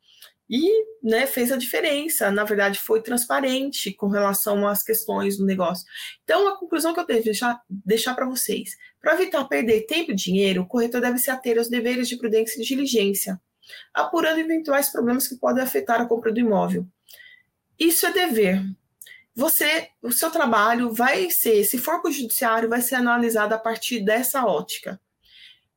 E 0.49 0.71
né, 1.03 1.27
fez 1.27 1.53
a 1.53 1.57
diferença, 1.57 2.31
na 2.31 2.45
verdade, 2.45 2.79
foi 2.79 3.03
transparente 3.03 3.93
com 3.93 4.09
relação 4.09 4.67
às 4.67 4.83
questões 4.83 5.37
do 5.37 5.45
negócio. 5.45 5.85
Então, 6.25 6.49
a 6.49 6.59
conclusão 6.59 6.95
que 6.95 7.01
eu 7.01 7.07
tenho 7.07 7.21
de 7.21 7.27
deixar, 7.27 7.61
deixar 7.69 8.15
para 8.15 8.27
vocês: 8.27 8.77
para 9.01 9.15
evitar 9.15 9.45
perder 9.45 9.87
tempo 9.87 10.13
e 10.13 10.15
dinheiro, 10.15 10.63
o 10.63 10.67
corretor 10.67 11.01
deve 11.01 11.19
se 11.19 11.31
ater 11.31 11.59
aos 11.59 11.69
deveres 11.69 12.09
de 12.09 12.17
prudência 12.17 12.61
e 12.61 12.65
diligência, 12.65 13.41
apurando 13.95 14.41
eventuais 14.41 14.91
problemas 14.91 15.29
que 15.29 15.37
podem 15.37 15.63
afetar 15.63 16.01
a 16.01 16.07
compra 16.07 16.33
do 16.33 16.41
imóvel. 16.41 16.87
Isso 17.79 18.07
é 18.07 18.13
dever, 18.13 18.63
você, 19.35 19.89
o 20.03 20.13
seu 20.13 20.31
trabalho 20.31 20.93
vai 20.93 21.31
ser, 21.31 21.65
se 21.65 21.79
for 21.79 22.01
para 22.01 22.11
o 22.11 22.13
judiciário, 22.13 22.69
vai 22.69 22.83
ser 22.83 22.97
analisado 22.97 23.55
a 23.55 23.59
partir 23.59 24.05
dessa 24.05 24.45
ótica. 24.45 25.01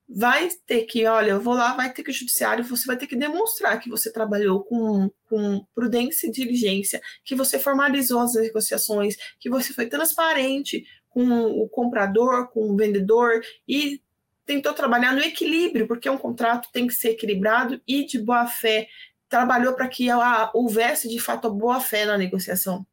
Vai 0.08 0.50
ter 0.68 0.84
que, 0.84 1.06
olha, 1.08 1.32
eu 1.32 1.42
vou 1.42 1.56
lá, 1.56 1.74
vai 1.74 1.92
ter 1.92 2.04
que 2.04 2.12
o 2.12 2.14
judiciário, 2.14 2.64
você 2.64 2.86
vai 2.86 2.98
ter 2.98 3.08
que 3.08 3.16
demonstrar 3.16 3.80
que 3.80 3.90
você 3.90 4.12
trabalhou 4.12 4.64
com, 4.64 5.10
com 5.28 5.66
prudência 5.74 6.28
e 6.28 6.32
diligência, 6.32 7.02
que 7.24 7.34
você 7.34 7.58
formalizou 7.58 8.20
as 8.20 8.34
negociações, 8.34 9.16
que 9.40 9.50
você 9.50 9.74
foi 9.74 9.88
transparente 9.88 10.86
com 11.10 11.26
o 11.46 11.68
comprador, 11.70 12.50
com 12.50 12.70
o 12.70 12.76
vendedor 12.76 13.42
e 13.68 14.02
tentou 14.46 14.74
trabalhar 14.74 15.14
no 15.14 15.22
equilíbrio, 15.22 15.88
porque 15.88 16.10
um 16.10 16.18
contrato 16.18 16.70
tem 16.72 16.86
que 16.86 16.94
ser 16.94 17.12
equilibrado 17.12 17.82
e 17.88 18.06
de 18.06 18.20
boa 18.20 18.46
fé. 18.46 18.88
Trabalhou 19.28 19.74
para 19.74 19.88
que 19.88 20.08
houvesse 20.54 21.10
de 21.10 21.20
fato 21.20 21.50
boa 21.50 21.80
fé 21.80 22.06
na 22.06 22.18
negociação. 22.18 22.86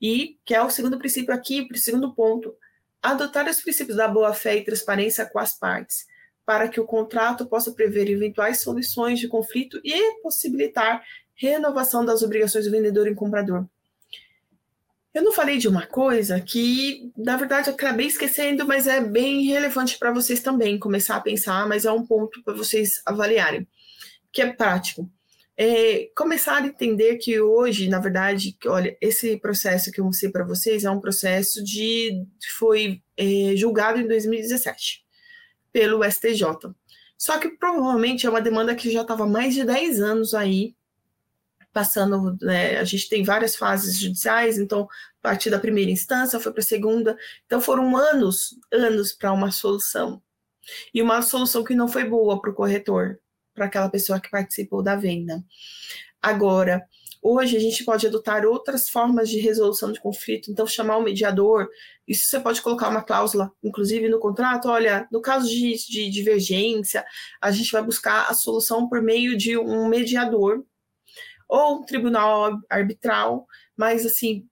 E 0.00 0.38
que 0.44 0.54
é 0.54 0.62
o 0.62 0.70
segundo 0.70 0.98
princípio 0.98 1.34
aqui, 1.34 1.66
o 1.70 1.76
segundo 1.78 2.14
ponto, 2.14 2.54
adotar 3.02 3.48
os 3.48 3.60
princípios 3.60 3.96
da 3.96 4.08
boa 4.08 4.34
fé 4.34 4.56
e 4.56 4.64
transparência 4.64 5.26
com 5.26 5.38
as 5.38 5.58
partes, 5.58 6.06
para 6.44 6.68
que 6.68 6.80
o 6.80 6.86
contrato 6.86 7.46
possa 7.46 7.72
prever 7.72 8.08
eventuais 8.08 8.60
soluções 8.60 9.18
de 9.18 9.28
conflito 9.28 9.80
e 9.84 10.20
possibilitar 10.22 11.02
renovação 11.34 12.04
das 12.04 12.22
obrigações 12.22 12.64
do 12.64 12.70
vendedor 12.70 13.06
e 13.06 13.14
comprador. 13.14 13.66
Eu 15.16 15.22
não 15.22 15.32
falei 15.32 15.56
de 15.56 15.66
uma 15.66 15.86
coisa 15.86 16.38
que, 16.40 17.10
na 17.16 17.38
verdade, 17.38 17.70
acabei 17.70 18.06
esquecendo, 18.06 18.66
mas 18.66 18.86
é 18.86 19.00
bem 19.00 19.44
relevante 19.44 19.98
para 19.98 20.12
vocês 20.12 20.40
também 20.40 20.78
começar 20.78 21.16
a 21.16 21.20
pensar, 21.20 21.66
mas 21.66 21.86
é 21.86 21.90
um 21.90 22.04
ponto 22.06 22.42
para 22.42 22.52
vocês 22.52 23.00
avaliarem, 23.06 23.66
que 24.30 24.42
é 24.42 24.52
prático. 24.52 25.10
É, 25.58 26.10
começar 26.14 26.62
a 26.62 26.66
entender 26.66 27.16
que 27.16 27.40
hoje, 27.40 27.88
na 27.88 27.98
verdade, 27.98 28.56
olha, 28.66 28.96
esse 29.00 29.38
processo 29.38 29.90
que 29.90 30.00
eu 30.00 30.04
mostrei 30.04 30.30
para 30.30 30.44
vocês 30.44 30.84
é 30.84 30.90
um 30.90 31.00
processo 31.00 31.64
de 31.64 32.26
foi 32.58 33.02
é, 33.16 33.56
julgado 33.56 33.98
em 33.98 34.06
2017 34.06 35.04
pelo 35.72 36.04
STJ. 36.04 36.44
Só 37.16 37.38
que 37.38 37.48
provavelmente 37.50 38.26
é 38.26 38.30
uma 38.30 38.40
demanda 38.40 38.74
que 38.74 38.90
já 38.90 39.02
estava 39.02 39.26
mais 39.26 39.54
de 39.54 39.64
10 39.64 40.00
anos 40.00 40.34
aí 40.34 40.76
passando, 41.76 42.38
né, 42.40 42.78
a 42.78 42.84
gente 42.84 43.06
tem 43.06 43.22
várias 43.22 43.54
fases 43.54 44.00
judiciais, 44.00 44.56
então, 44.56 44.88
a 45.18 45.28
partir 45.28 45.50
da 45.50 45.58
primeira 45.58 45.90
instância, 45.90 46.40
foi 46.40 46.50
para 46.50 46.62
a 46.62 46.64
segunda, 46.64 47.18
então 47.44 47.60
foram 47.60 47.94
anos, 47.94 48.58
anos 48.72 49.12
para 49.12 49.30
uma 49.30 49.50
solução. 49.50 50.22
E 50.94 51.02
uma 51.02 51.20
solução 51.20 51.62
que 51.62 51.74
não 51.74 51.86
foi 51.86 52.04
boa 52.04 52.40
para 52.40 52.50
o 52.50 52.54
corretor, 52.54 53.20
para 53.56 53.66
aquela 53.66 53.88
pessoa 53.88 54.20
que 54.20 54.30
participou 54.30 54.82
da 54.82 54.94
venda. 54.94 55.42
Agora, 56.22 56.86
hoje 57.22 57.56
a 57.56 57.60
gente 57.60 57.84
pode 57.84 58.06
adotar 58.06 58.44
outras 58.44 58.88
formas 58.88 59.28
de 59.28 59.38
resolução 59.38 59.90
de 59.90 59.98
conflito, 59.98 60.50
então 60.50 60.66
chamar 60.66 60.98
o 60.98 61.02
mediador, 61.02 61.68
isso 62.06 62.28
você 62.28 62.38
pode 62.38 62.62
colocar 62.62 62.88
uma 62.88 63.02
cláusula, 63.02 63.50
inclusive 63.64 64.08
no 64.08 64.20
contrato, 64.20 64.68
olha, 64.68 65.08
no 65.10 65.20
caso 65.20 65.48
de, 65.48 65.74
de 65.88 66.10
divergência, 66.10 67.04
a 67.40 67.50
gente 67.50 67.72
vai 67.72 67.82
buscar 67.82 68.30
a 68.30 68.34
solução 68.34 68.88
por 68.88 69.02
meio 69.02 69.36
de 69.36 69.58
um 69.58 69.88
mediador, 69.88 70.64
ou 71.48 71.78
um 71.78 71.84
tribunal 71.84 72.58
arbitral, 72.68 73.46
mas 73.76 74.04
assim, 74.04 74.46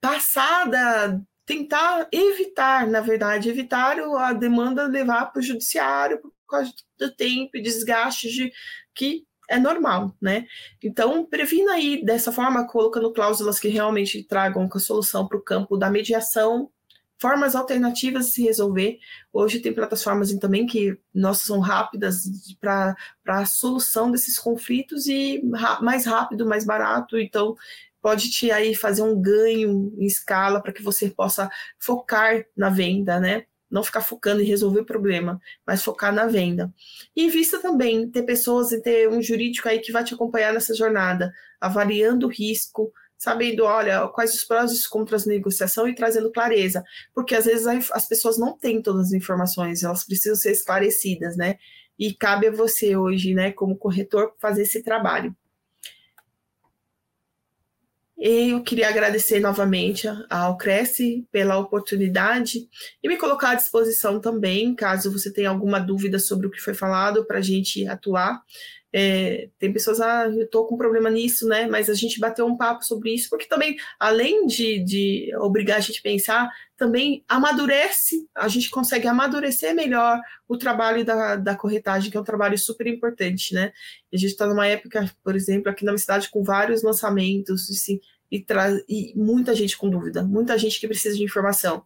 passada, 0.00 1.20
tentar 1.44 2.08
evitar, 2.12 2.86
na 2.86 3.00
verdade, 3.00 3.48
evitar 3.48 3.98
a 3.98 4.32
demanda 4.32 4.86
levar 4.86 5.26
para 5.26 5.40
o 5.40 5.42
judiciário 5.42 6.20
por 6.46 6.58
causa 6.58 6.72
do 6.98 7.14
tempo 7.14 7.56
e 7.56 7.62
desgaste 7.62 8.30
de 8.30 8.52
que 8.94 9.26
é 9.48 9.58
normal, 9.58 10.16
né? 10.20 10.46
Então, 10.82 11.24
previna 11.24 11.72
aí 11.74 12.04
dessa 12.04 12.32
forma, 12.32 12.66
colocando 12.66 13.12
cláusulas 13.12 13.60
que 13.60 13.68
realmente 13.68 14.22
tragam 14.24 14.68
a 14.72 14.78
solução 14.78 15.26
para 15.28 15.38
o 15.38 15.42
campo 15.42 15.76
da 15.76 15.90
mediação 15.90 16.70
formas 17.18 17.54
alternativas 17.54 18.26
de 18.26 18.32
se 18.32 18.42
resolver. 18.42 18.98
Hoje 19.32 19.60
tem 19.60 19.72
plataformas 19.72 20.32
também 20.34 20.66
que 20.66 20.98
nossas 21.14 21.44
são 21.44 21.60
rápidas 21.60 22.24
para 22.60 22.94
a 23.26 23.46
solução 23.46 24.10
desses 24.10 24.38
conflitos 24.38 25.06
e 25.06 25.42
mais 25.80 26.06
rápido, 26.06 26.46
mais 26.46 26.64
barato. 26.64 27.18
Então 27.18 27.56
pode 28.02 28.30
te 28.30 28.50
aí 28.50 28.74
fazer 28.74 29.02
um 29.02 29.20
ganho 29.20 29.92
em 29.98 30.06
escala 30.06 30.62
para 30.62 30.72
que 30.72 30.82
você 30.82 31.10
possa 31.10 31.50
focar 31.78 32.44
na 32.56 32.68
venda, 32.68 33.18
né? 33.18 33.46
Não 33.70 33.82
ficar 33.82 34.00
focando 34.00 34.42
em 34.42 34.46
resolver 34.46 34.80
o 34.80 34.86
problema, 34.86 35.40
mas 35.66 35.82
focar 35.82 36.14
na 36.14 36.26
venda. 36.26 36.72
E 37.14 37.28
vista 37.28 37.60
também 37.60 38.08
ter 38.08 38.22
pessoas 38.22 38.72
e 38.72 38.80
ter 38.80 39.08
um 39.08 39.20
jurídico 39.20 39.68
aí 39.68 39.80
que 39.80 39.92
vai 39.92 40.04
te 40.04 40.14
acompanhar 40.14 40.52
nessa 40.52 40.74
jornada, 40.74 41.32
avaliando 41.60 42.26
o 42.26 42.30
risco, 42.30 42.92
sabendo, 43.18 43.64
olha, 43.64 44.06
quais 44.08 44.34
os 44.34 44.44
prós 44.44 44.70
e 44.70 44.74
os 44.74 44.86
contras 44.86 45.24
da 45.24 45.32
negociação 45.32 45.88
e 45.88 45.94
trazendo 45.94 46.30
clareza, 46.30 46.84
porque 47.14 47.34
às 47.34 47.46
vezes 47.46 47.66
as 47.66 48.06
pessoas 48.06 48.38
não 48.38 48.56
têm 48.56 48.82
todas 48.82 49.08
as 49.08 49.12
informações, 49.12 49.82
elas 49.82 50.04
precisam 50.04 50.36
ser 50.36 50.52
esclarecidas, 50.52 51.36
né? 51.36 51.56
E 51.98 52.14
cabe 52.14 52.48
a 52.48 52.52
você 52.52 52.94
hoje, 52.94 53.34
né, 53.34 53.52
como 53.52 53.76
corretor, 53.76 54.34
fazer 54.38 54.62
esse 54.62 54.82
trabalho. 54.82 55.34
Eu 58.18 58.62
queria 58.62 58.88
agradecer 58.88 59.40
novamente 59.40 60.08
ao 60.30 60.56
Cresce 60.56 61.26
pela 61.30 61.58
oportunidade 61.58 62.66
e 63.02 63.08
me 63.08 63.18
colocar 63.18 63.50
à 63.50 63.54
disposição 63.54 64.18
também, 64.18 64.74
caso 64.74 65.12
você 65.12 65.30
tenha 65.30 65.50
alguma 65.50 65.78
dúvida 65.78 66.18
sobre 66.18 66.46
o 66.46 66.50
que 66.50 66.60
foi 66.60 66.72
falado, 66.72 67.26
para 67.26 67.38
a 67.38 67.42
gente 67.42 67.86
atuar. 67.86 68.40
É, 68.98 69.50
tem 69.58 69.70
pessoas, 69.70 70.00
ah, 70.00 70.26
eu 70.26 70.44
estou 70.44 70.66
com 70.66 70.74
problema 70.74 71.10
nisso, 71.10 71.46
né? 71.46 71.66
Mas 71.66 71.90
a 71.90 71.94
gente 71.94 72.18
bateu 72.18 72.46
um 72.46 72.56
papo 72.56 72.82
sobre 72.82 73.12
isso, 73.12 73.28
porque 73.28 73.44
também, 73.44 73.76
além 74.00 74.46
de, 74.46 74.82
de 74.82 75.36
obrigar 75.36 75.76
a 75.76 75.80
gente 75.80 75.98
a 75.98 76.02
pensar, 76.02 76.50
também 76.78 77.22
amadurece, 77.28 78.26
a 78.34 78.48
gente 78.48 78.70
consegue 78.70 79.06
amadurecer 79.06 79.74
melhor 79.74 80.18
o 80.48 80.56
trabalho 80.56 81.04
da, 81.04 81.36
da 81.36 81.54
corretagem, 81.54 82.10
que 82.10 82.16
é 82.16 82.20
um 82.20 82.24
trabalho 82.24 82.56
super 82.56 82.86
importante, 82.86 83.52
né? 83.52 83.70
A 84.10 84.16
gente 84.16 84.30
está 84.30 84.46
numa 84.46 84.66
época, 84.66 85.14
por 85.22 85.36
exemplo, 85.36 85.70
aqui 85.70 85.84
na 85.84 85.92
minha 85.92 85.98
cidade, 85.98 86.30
com 86.30 86.42
vários 86.42 86.82
lançamentos, 86.82 87.68
assim, 87.68 88.00
e, 88.32 88.42
e 88.88 89.12
muita 89.14 89.54
gente 89.54 89.76
com 89.76 89.90
dúvida, 89.90 90.22
muita 90.22 90.56
gente 90.56 90.80
que 90.80 90.88
precisa 90.88 91.14
de 91.14 91.22
informação. 91.22 91.84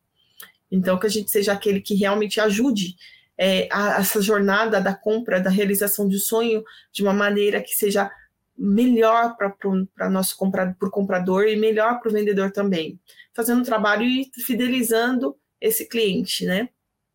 Então, 0.71 0.97
que 0.97 1.09
a 1.09 1.11
gente 1.11 1.29
seja 1.29 1.53
aquele 1.53 1.81
que 1.81 1.97
realmente 1.97 2.41
ajude 2.41 2.95
é, 3.43 3.67
a, 3.73 4.01
essa 4.01 4.21
jornada 4.21 4.83
da 4.83 4.95
compra, 4.95 5.41
da 5.41 5.49
realização 5.49 6.07
de 6.07 6.19
sonho, 6.19 6.63
de 6.93 7.03
uma 7.03 7.15
maneira 7.15 7.63
que 7.63 7.71
seja 7.71 8.11
melhor 8.55 9.35
para 9.35 10.11
nosso 10.11 10.37
comprador, 10.37 10.75
pro 10.75 10.91
comprador 10.91 11.49
e 11.49 11.57
melhor 11.57 12.01
para 12.01 12.11
o 12.11 12.13
vendedor 12.13 12.53
também, 12.53 13.01
fazendo 13.33 13.63
um 13.63 13.65
trabalho 13.65 14.03
e 14.03 14.31
fidelizando 14.45 15.35
esse 15.59 15.89
cliente, 15.89 16.45
né? 16.45 16.69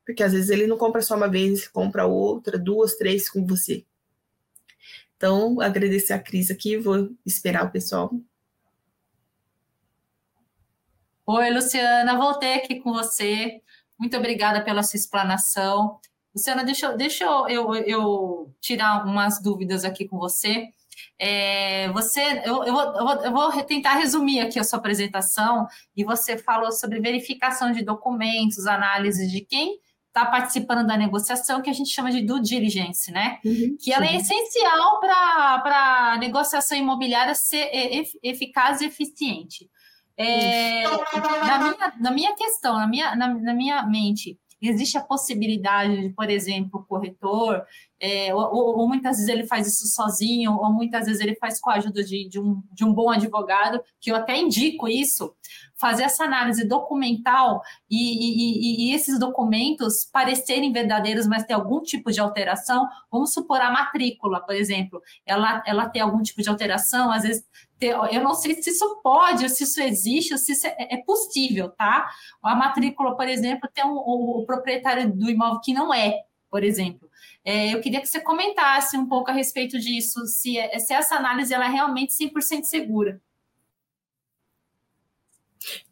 Porque 0.04 0.24
às 0.24 0.34
vezes 0.34 0.50
ele 0.50 0.66
não 0.66 0.80
compra 0.80 1.04
só 1.04 1.16
uma 1.16 1.28
vez, 1.30 1.68
compra 1.68 2.08
outra, 2.08 2.58
duas, 2.58 2.96
três 2.96 3.30
com 3.30 3.46
você. 3.46 3.86
Então, 5.16 5.62
agradecer 5.62 6.14
a 6.14 6.20
Cris 6.20 6.50
aqui, 6.50 6.76
vou 6.76 7.12
esperar 7.24 7.66
o 7.66 7.72
pessoal. 7.72 8.12
Oi, 11.28 11.52
Luciana, 11.52 12.18
voltei 12.18 12.56
aqui 12.56 12.80
com 12.80 12.94
você. 12.94 13.62
Muito 14.00 14.18
obrigada 14.18 14.64
pela 14.64 14.82
sua 14.82 14.98
explanação. 14.98 16.00
Luciana, 16.36 16.66
deixa, 16.66 16.92
deixa 16.92 17.24
eu, 17.24 17.48
eu, 17.48 17.74
eu 17.76 18.54
tirar 18.60 19.06
umas 19.06 19.42
dúvidas 19.42 19.86
aqui 19.86 20.06
com 20.06 20.18
você. 20.18 20.68
É, 21.18 21.90
você, 21.94 22.42
eu, 22.44 22.62
eu, 22.66 22.74
vou, 22.74 23.24
eu, 23.24 23.32
vou, 23.32 23.64
tentar 23.64 23.94
resumir 23.94 24.42
aqui 24.42 24.60
a 24.60 24.64
sua 24.64 24.80
apresentação 24.80 25.66
e 25.96 26.04
você 26.04 26.38
falou 26.38 26.74
sobre 26.74 27.00
verificação 27.00 27.72
de 27.72 27.84
documentos, 27.84 28.68
análise 28.68 29.28
de 29.28 29.40
quem 29.40 29.80
está 30.08 30.26
participando 30.26 30.86
da 30.86 30.98
negociação, 30.98 31.62
que 31.62 31.70
a 31.70 31.74
gente 31.74 31.90
chama 31.90 32.12
de 32.12 32.22
due 32.22 32.42
diligence, 32.42 33.12
né? 33.12 33.40
Uhum, 33.44 33.78
que 33.80 33.94
ela 33.94 34.06
é 34.06 34.16
essencial 34.16 35.00
para 35.00 36.14
a 36.14 36.18
negociação 36.18 36.78
imobiliária 36.78 37.36
ser 37.36 37.70
eficaz 38.24 38.82
e 38.82 38.86
eficiente. 38.86 39.70
É, 40.18 40.84
na, 40.84 41.60
minha, 41.60 41.94
na 42.00 42.12
minha 42.12 42.36
questão, 42.36 42.78
na 42.78 42.88
minha, 42.88 43.16
na, 43.16 43.28
na 43.34 43.54
minha 43.54 43.86
mente, 43.86 44.40
existe 44.70 44.98
a 44.98 45.02
possibilidade 45.02 46.02
de, 46.02 46.10
por 46.10 46.30
exemplo, 46.30 46.80
o 46.80 46.84
corretor, 46.84 47.64
é, 48.06 48.36
ou, 48.36 48.78
ou, 48.78 48.88
muitas 48.88 49.18
vezes 49.18 49.28
ele 49.28 49.48
faz 49.48 49.66
isso 49.66 49.88
sozinho, 49.88 50.52
ou 50.52 50.72
muitas 50.72 51.08
vezes 51.08 51.20
ele 51.20 51.36
faz 51.36 51.60
com 51.60 51.72
a 51.72 51.76
ajuda 51.76 52.04
de, 52.04 52.30
de, 52.30 52.40
um, 52.40 52.62
de 52.72 52.86
um 52.86 52.94
bom 52.94 53.10
advogado, 53.10 53.82
que 54.00 54.12
eu 54.12 54.16
até 54.16 54.38
indico 54.38 54.88
isso, 54.88 55.36
fazer 55.76 56.04
essa 56.04 56.24
análise 56.24 56.68
documental 56.68 57.62
e, 57.90 57.98
e, 57.98 58.90
e, 58.90 58.94
esses 58.94 59.18
documentos 59.18 60.06
parecerem 60.06 60.72
verdadeiros, 60.72 61.26
mas 61.26 61.46
ter 61.46 61.54
algum 61.54 61.82
tipo 61.82 62.12
de 62.12 62.20
alteração. 62.20 62.88
Vamos 63.12 63.34
supor 63.34 63.60
a 63.60 63.72
matrícula, 63.72 64.40
por 64.40 64.54
exemplo, 64.54 65.02
ela, 65.26 65.64
ela 65.66 65.90
tem 65.90 66.02
algum 66.02 66.22
tipo 66.22 66.44
de 66.44 66.50
alteração, 66.50 67.12
às 67.12 67.24
vezes 67.24 67.44
eu 67.82 68.24
não 68.24 68.34
sei 68.34 68.62
se 68.62 68.70
isso 68.70 69.02
pode, 69.04 69.50
se 69.50 69.64
isso 69.64 69.82
existe, 69.82 70.38
se 70.38 70.54
isso 70.54 70.68
é, 70.68 70.76
é 70.92 70.98
possível, 70.98 71.70
tá? 71.70 72.08
A 72.42 72.56
matrícula, 72.56 73.16
por 73.18 73.28
exemplo, 73.28 73.70
tem 73.74 73.84
um, 73.84 73.96
o, 73.96 74.42
o, 74.42 74.46
proprietário 74.46 75.12
do 75.12 75.30
imóvel 75.30 75.60
que 75.60 75.74
não 75.74 75.94
é, 75.94 76.14
por 76.56 76.64
exemplo. 76.64 77.12
É, 77.44 77.74
eu 77.74 77.82
queria 77.82 78.00
que 78.00 78.08
você 78.08 78.22
comentasse 78.22 78.96
um 78.96 79.10
pouco 79.10 79.30
a 79.30 79.34
respeito 79.34 79.78
disso, 79.78 80.26
se, 80.26 80.58
é, 80.58 80.80
se 80.80 80.94
essa 80.94 81.16
análise 81.16 81.54
ela 81.54 81.66
é 81.66 81.70
realmente 81.70 82.14
100% 82.14 82.64
segura. 82.64 83.22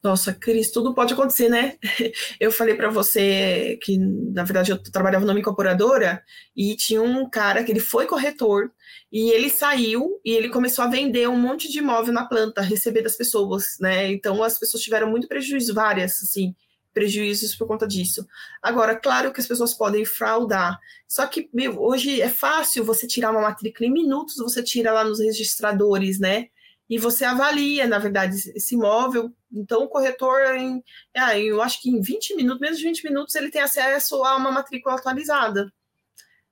Nossa, 0.01 0.33
Cris, 0.33 0.71
tudo 0.71 0.93
pode 0.93 1.13
acontecer, 1.13 1.49
né? 1.49 1.77
Eu 2.39 2.49
falei 2.49 2.75
para 2.75 2.89
você 2.89 3.77
que, 3.81 3.97
na 3.97 4.45
verdade, 4.45 4.71
eu 4.71 4.81
trabalhava 4.81 5.25
numa 5.25 5.39
incorporadora 5.39 6.23
e 6.55 6.77
tinha 6.77 7.01
um 7.01 7.29
cara 7.29 7.61
que 7.63 7.71
ele 7.71 7.79
foi 7.81 8.05
corretor 8.05 8.71
e 9.11 9.31
ele 9.31 9.49
saiu 9.49 10.21
e 10.23 10.31
ele 10.31 10.47
começou 10.47 10.85
a 10.85 10.89
vender 10.89 11.27
um 11.27 11.37
monte 11.37 11.69
de 11.69 11.79
imóvel 11.79 12.13
na 12.13 12.25
planta, 12.25 12.61
receber 12.61 13.01
das 13.01 13.17
pessoas, 13.17 13.77
né? 13.81 14.11
Então 14.11 14.41
as 14.43 14.57
pessoas 14.57 14.81
tiveram 14.83 15.09
muito 15.09 15.27
prejuízo, 15.27 15.73
várias, 15.73 16.21
assim, 16.23 16.55
prejuízos 16.93 17.55
por 17.55 17.67
conta 17.67 17.87
disso. 17.87 18.27
Agora, 18.61 18.95
claro 18.95 19.33
que 19.33 19.41
as 19.41 19.47
pessoas 19.47 19.73
podem 19.73 20.05
fraudar, 20.05 20.79
só 21.07 21.25
que 21.25 21.49
meu, 21.53 21.81
hoje 21.81 22.21
é 22.21 22.29
fácil 22.29 22.85
você 22.85 23.07
tirar 23.07 23.31
uma 23.31 23.41
matrícula 23.41 23.87
em 23.87 23.91
minutos, 23.91 24.37
você 24.37 24.61
tira 24.61 24.91
lá 24.91 25.03
nos 25.03 25.19
registradores, 25.19 26.19
né? 26.19 26.47
E 26.89 26.97
você 26.97 27.25
avalia, 27.25 27.87
na 27.87 27.97
verdade, 27.97 28.35
esse 28.55 28.75
imóvel. 28.75 29.33
Então, 29.51 29.83
o 29.83 29.87
corretor, 29.87 30.55
em, 30.55 30.83
ah, 31.15 31.37
eu 31.39 31.61
acho 31.61 31.81
que 31.81 31.89
em 31.89 32.01
20 32.01 32.35
minutos, 32.35 32.59
menos 32.59 32.77
de 32.77 32.83
20 32.83 33.03
minutos, 33.05 33.35
ele 33.35 33.49
tem 33.49 33.61
acesso 33.61 34.23
a 34.23 34.35
uma 34.35 34.51
matrícula 34.51 34.95
atualizada. 34.95 35.73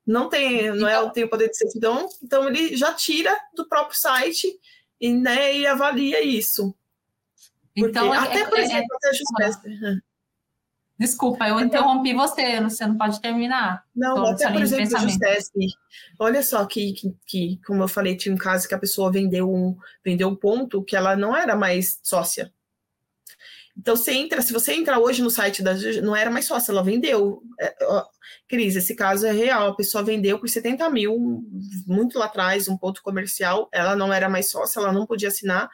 Não 0.04 0.28
tem, 0.28 0.74
não 0.74 0.88
é, 0.88 1.10
tem 1.10 1.24
o 1.24 1.28
poder 1.28 1.48
de 1.48 1.56
certidão, 1.56 2.08
então 2.22 2.48
ele 2.48 2.76
já 2.76 2.92
tira 2.92 3.38
do 3.54 3.68
próprio 3.68 3.96
site 3.96 4.48
e, 5.00 5.12
né, 5.12 5.56
e 5.56 5.66
avalia 5.66 6.20
isso. 6.24 6.74
Porque, 7.74 7.90
então, 7.90 8.12
até, 8.12 8.40
é, 8.40 8.48
por 8.48 8.58
é, 8.58 8.62
exemplo, 8.62 8.86
é, 8.92 8.96
até 8.96 9.08
a 9.08 9.12
Desculpa, 11.02 11.48
eu 11.48 11.58
interrompi 11.58 12.14
você, 12.14 12.60
você 12.60 12.86
não 12.86 12.96
pode 12.96 13.20
terminar. 13.20 13.84
Não, 13.94 14.24
até 14.24 14.48
por 14.52 14.62
exemplo, 14.62 14.96
o 14.96 15.00
Justesp. 15.00 15.52
Olha 16.16 16.44
só 16.44 16.64
que, 16.64 16.92
que, 16.92 17.12
que, 17.26 17.60
como 17.66 17.82
eu 17.82 17.88
falei, 17.88 18.16
tinha 18.16 18.32
um 18.32 18.38
caso 18.38 18.68
que 18.68 18.74
a 18.74 18.78
pessoa 18.78 19.10
vendeu 19.10 19.52
um, 19.52 19.76
vendeu 20.04 20.28
um 20.28 20.36
ponto 20.36 20.84
que 20.84 20.94
ela 20.94 21.16
não 21.16 21.36
era 21.36 21.56
mais 21.56 21.98
sócia. 22.04 22.52
Então, 23.76 23.96
você 23.96 24.12
entra, 24.12 24.40
se 24.42 24.52
você 24.52 24.74
entrar 24.74 25.00
hoje 25.00 25.22
no 25.22 25.30
site 25.30 25.60
da 25.60 25.74
não 26.02 26.14
era 26.14 26.30
mais 26.30 26.46
sócia, 26.46 26.70
ela 26.70 26.84
vendeu. 26.84 27.42
É, 27.60 27.74
ó, 27.82 28.04
Cris, 28.46 28.76
esse 28.76 28.94
caso 28.94 29.26
é 29.26 29.32
real, 29.32 29.70
a 29.70 29.74
pessoa 29.74 30.04
vendeu 30.04 30.38
por 30.38 30.48
70 30.48 30.88
mil, 30.88 31.42
muito 31.84 32.16
lá 32.16 32.26
atrás, 32.26 32.68
um 32.68 32.76
ponto 32.76 33.02
comercial, 33.02 33.68
ela 33.72 33.96
não 33.96 34.12
era 34.12 34.28
mais 34.28 34.48
sócia, 34.50 34.78
ela 34.78 34.92
não 34.92 35.04
podia 35.04 35.28
assinar. 35.28 35.68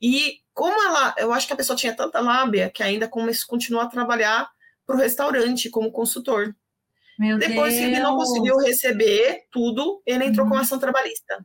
E 0.00 0.40
como 0.52 0.82
ela, 0.82 1.14
eu 1.18 1.32
acho 1.32 1.46
que 1.46 1.52
a 1.52 1.56
pessoa 1.56 1.76
tinha 1.76 1.94
tanta 1.94 2.18
lábia 2.18 2.68
que 2.68 2.82
ainda 2.82 3.08
continuou 3.08 3.84
a 3.84 3.88
trabalhar 3.88 4.50
para 4.86 4.96
o 4.96 4.98
restaurante 4.98 5.70
como 5.70 5.92
consultor. 5.92 6.54
Meu 7.18 7.38
Depois 7.38 7.74
Deus. 7.74 7.84
que 7.84 7.92
ele 7.92 8.00
não 8.00 8.16
conseguiu 8.16 8.56
receber 8.58 9.44
tudo, 9.50 10.02
ele 10.06 10.24
entrou 10.24 10.46
uhum. 10.46 10.52
com 10.52 10.58
ação 10.58 10.78
trabalhista. 10.78 11.44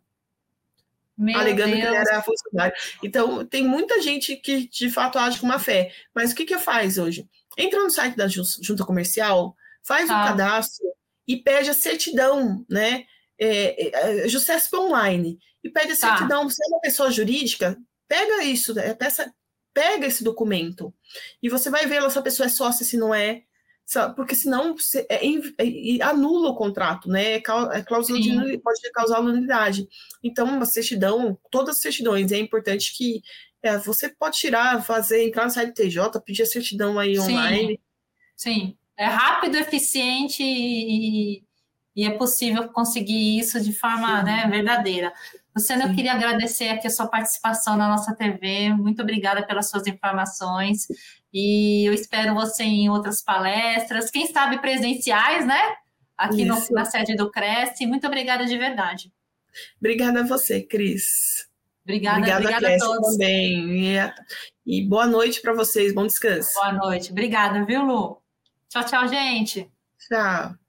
Meu 1.18 1.38
alegando 1.38 1.72
Deus. 1.72 1.82
que 1.82 1.88
ele 1.88 1.96
era 1.96 2.22
funcionário. 2.22 2.76
Então, 3.04 3.46
tem 3.46 3.64
muita 3.64 4.02
gente 4.02 4.36
que 4.38 4.68
de 4.70 4.90
fato 4.90 5.18
age 5.18 5.40
com 5.40 5.48
má 5.48 5.58
fé. 5.58 5.92
Mas 6.14 6.32
o 6.32 6.36
que 6.36 6.46
que 6.46 6.58
faz 6.60 6.98
hoje? 6.98 7.28
Entra 7.58 7.82
no 7.82 7.90
site 7.90 8.16
da 8.16 8.28
junta 8.28 8.86
comercial, 8.86 9.56
faz 9.84 10.08
tá. 10.08 10.22
o 10.22 10.28
cadastro 10.28 10.86
e 11.28 11.38
pede 11.38 11.70
a 11.70 11.74
certidão, 11.74 12.64
né? 12.70 13.06
É, 13.40 13.88
é, 13.88 14.28
é 14.28 14.76
Online. 14.76 15.40
E 15.64 15.70
pede 15.70 15.92
a 15.92 15.98
tá. 15.98 16.10
certidão. 16.10 16.48
Você 16.48 16.64
é 16.64 16.68
uma 16.68 16.82
pessoa 16.82 17.10
jurídica, 17.10 17.78
pega 18.08 18.44
isso, 18.44 18.78
é, 18.80 18.94
peça, 18.94 19.34
pega 19.78 20.08
esse 20.08 20.24
documento 20.24 20.92
e 21.42 21.50
você 21.50 21.70
vai 21.70 21.86
ver 21.86 22.10
se 22.10 22.18
a 22.18 22.22
pessoa 22.24 22.48
é 22.48 22.50
sócia, 22.50 22.84
se 22.84 22.98
não 22.98 23.14
é, 23.14 23.44
porque 24.16 24.34
senão 24.34 24.76
você, 24.76 25.06
é, 25.08 25.24
é, 25.24 26.04
anula 26.04 26.50
o 26.50 26.56
contrato, 26.56 27.08
né? 27.08 27.34
É, 27.34 27.36
é 27.36 27.84
cláusula 27.84 28.20
de 28.20 28.58
pode 28.58 28.92
causar 28.92 29.22
nulidade. 29.22 29.88
Então, 30.24 30.48
uma 30.48 30.66
certidão, 30.66 31.38
todas 31.52 31.76
as 31.76 31.82
certidões, 31.84 32.32
é 32.32 32.40
importante 32.40 32.98
que 32.98 33.22
é, 33.62 33.78
você 33.78 34.10
pode 34.10 34.40
tirar, 34.40 34.84
fazer, 34.84 35.28
entrar 35.28 35.46
no 35.46 35.52
site 35.52 35.76
TJ, 35.76 36.20
pedir 36.26 36.42
a 36.42 36.48
certidão 36.48 36.98
aí 36.98 37.20
online. 37.20 37.80
Sim, 38.36 38.76
é 38.98 39.06
rápido, 39.06 39.58
eficiente 39.58 40.42
e, 40.42 41.44
e 41.96 42.04
é 42.04 42.10
possível 42.18 42.68
conseguir 42.70 43.38
isso 43.38 43.62
de 43.62 43.74
forma 43.74 44.24
né, 44.24 44.48
verdadeira. 44.50 45.14
Luciana, 45.58 45.86
Sim. 45.86 45.90
eu 45.90 45.96
queria 45.96 46.14
agradecer 46.14 46.70
aqui 46.70 46.86
a 46.86 46.90
sua 46.92 47.08
participação 47.08 47.76
na 47.76 47.88
nossa 47.88 48.16
TV. 48.16 48.70
Muito 48.70 49.02
obrigada 49.02 49.46
pelas 49.46 49.70
suas 49.70 49.88
informações. 49.88 50.86
E 51.34 51.84
eu 51.88 51.94
espero 51.94 52.36
você 52.36 52.64
em 52.64 52.90
outras 52.90 53.24
palestras, 53.24 54.12
quem 54.12 54.28
sabe 54.28 54.62
presenciais, 54.62 55.48
né? 55.48 55.60
Aqui 56.16 56.46
no, 56.46 56.56
na 56.72 56.86
sede 56.86 57.16
do 57.16 57.32
Cresce. 57.32 57.88
Muito 57.88 58.06
obrigada 58.06 58.46
de 58.46 58.56
verdade. 58.56 59.12
Obrigada 59.80 60.22
a 60.22 60.24
você, 60.24 60.62
Cris. 60.62 61.48
Obrigada, 61.84 62.20
obrigada, 62.20 62.44
obrigada 62.44 62.76
a 62.76 62.80
todos. 62.80 63.12
também. 63.14 63.96
E, 63.96 64.80
e 64.80 64.88
boa 64.88 65.08
noite 65.08 65.42
para 65.42 65.54
vocês, 65.54 65.94
bom 65.94 66.06
descanso. 66.06 66.54
Boa 66.54 66.74
noite. 66.74 67.12
Obrigada, 67.12 67.66
viu, 67.66 67.84
Lu? 67.84 68.22
Tchau, 68.70 68.84
tchau, 68.84 69.08
gente. 69.08 69.72
Tchau. 70.08 70.67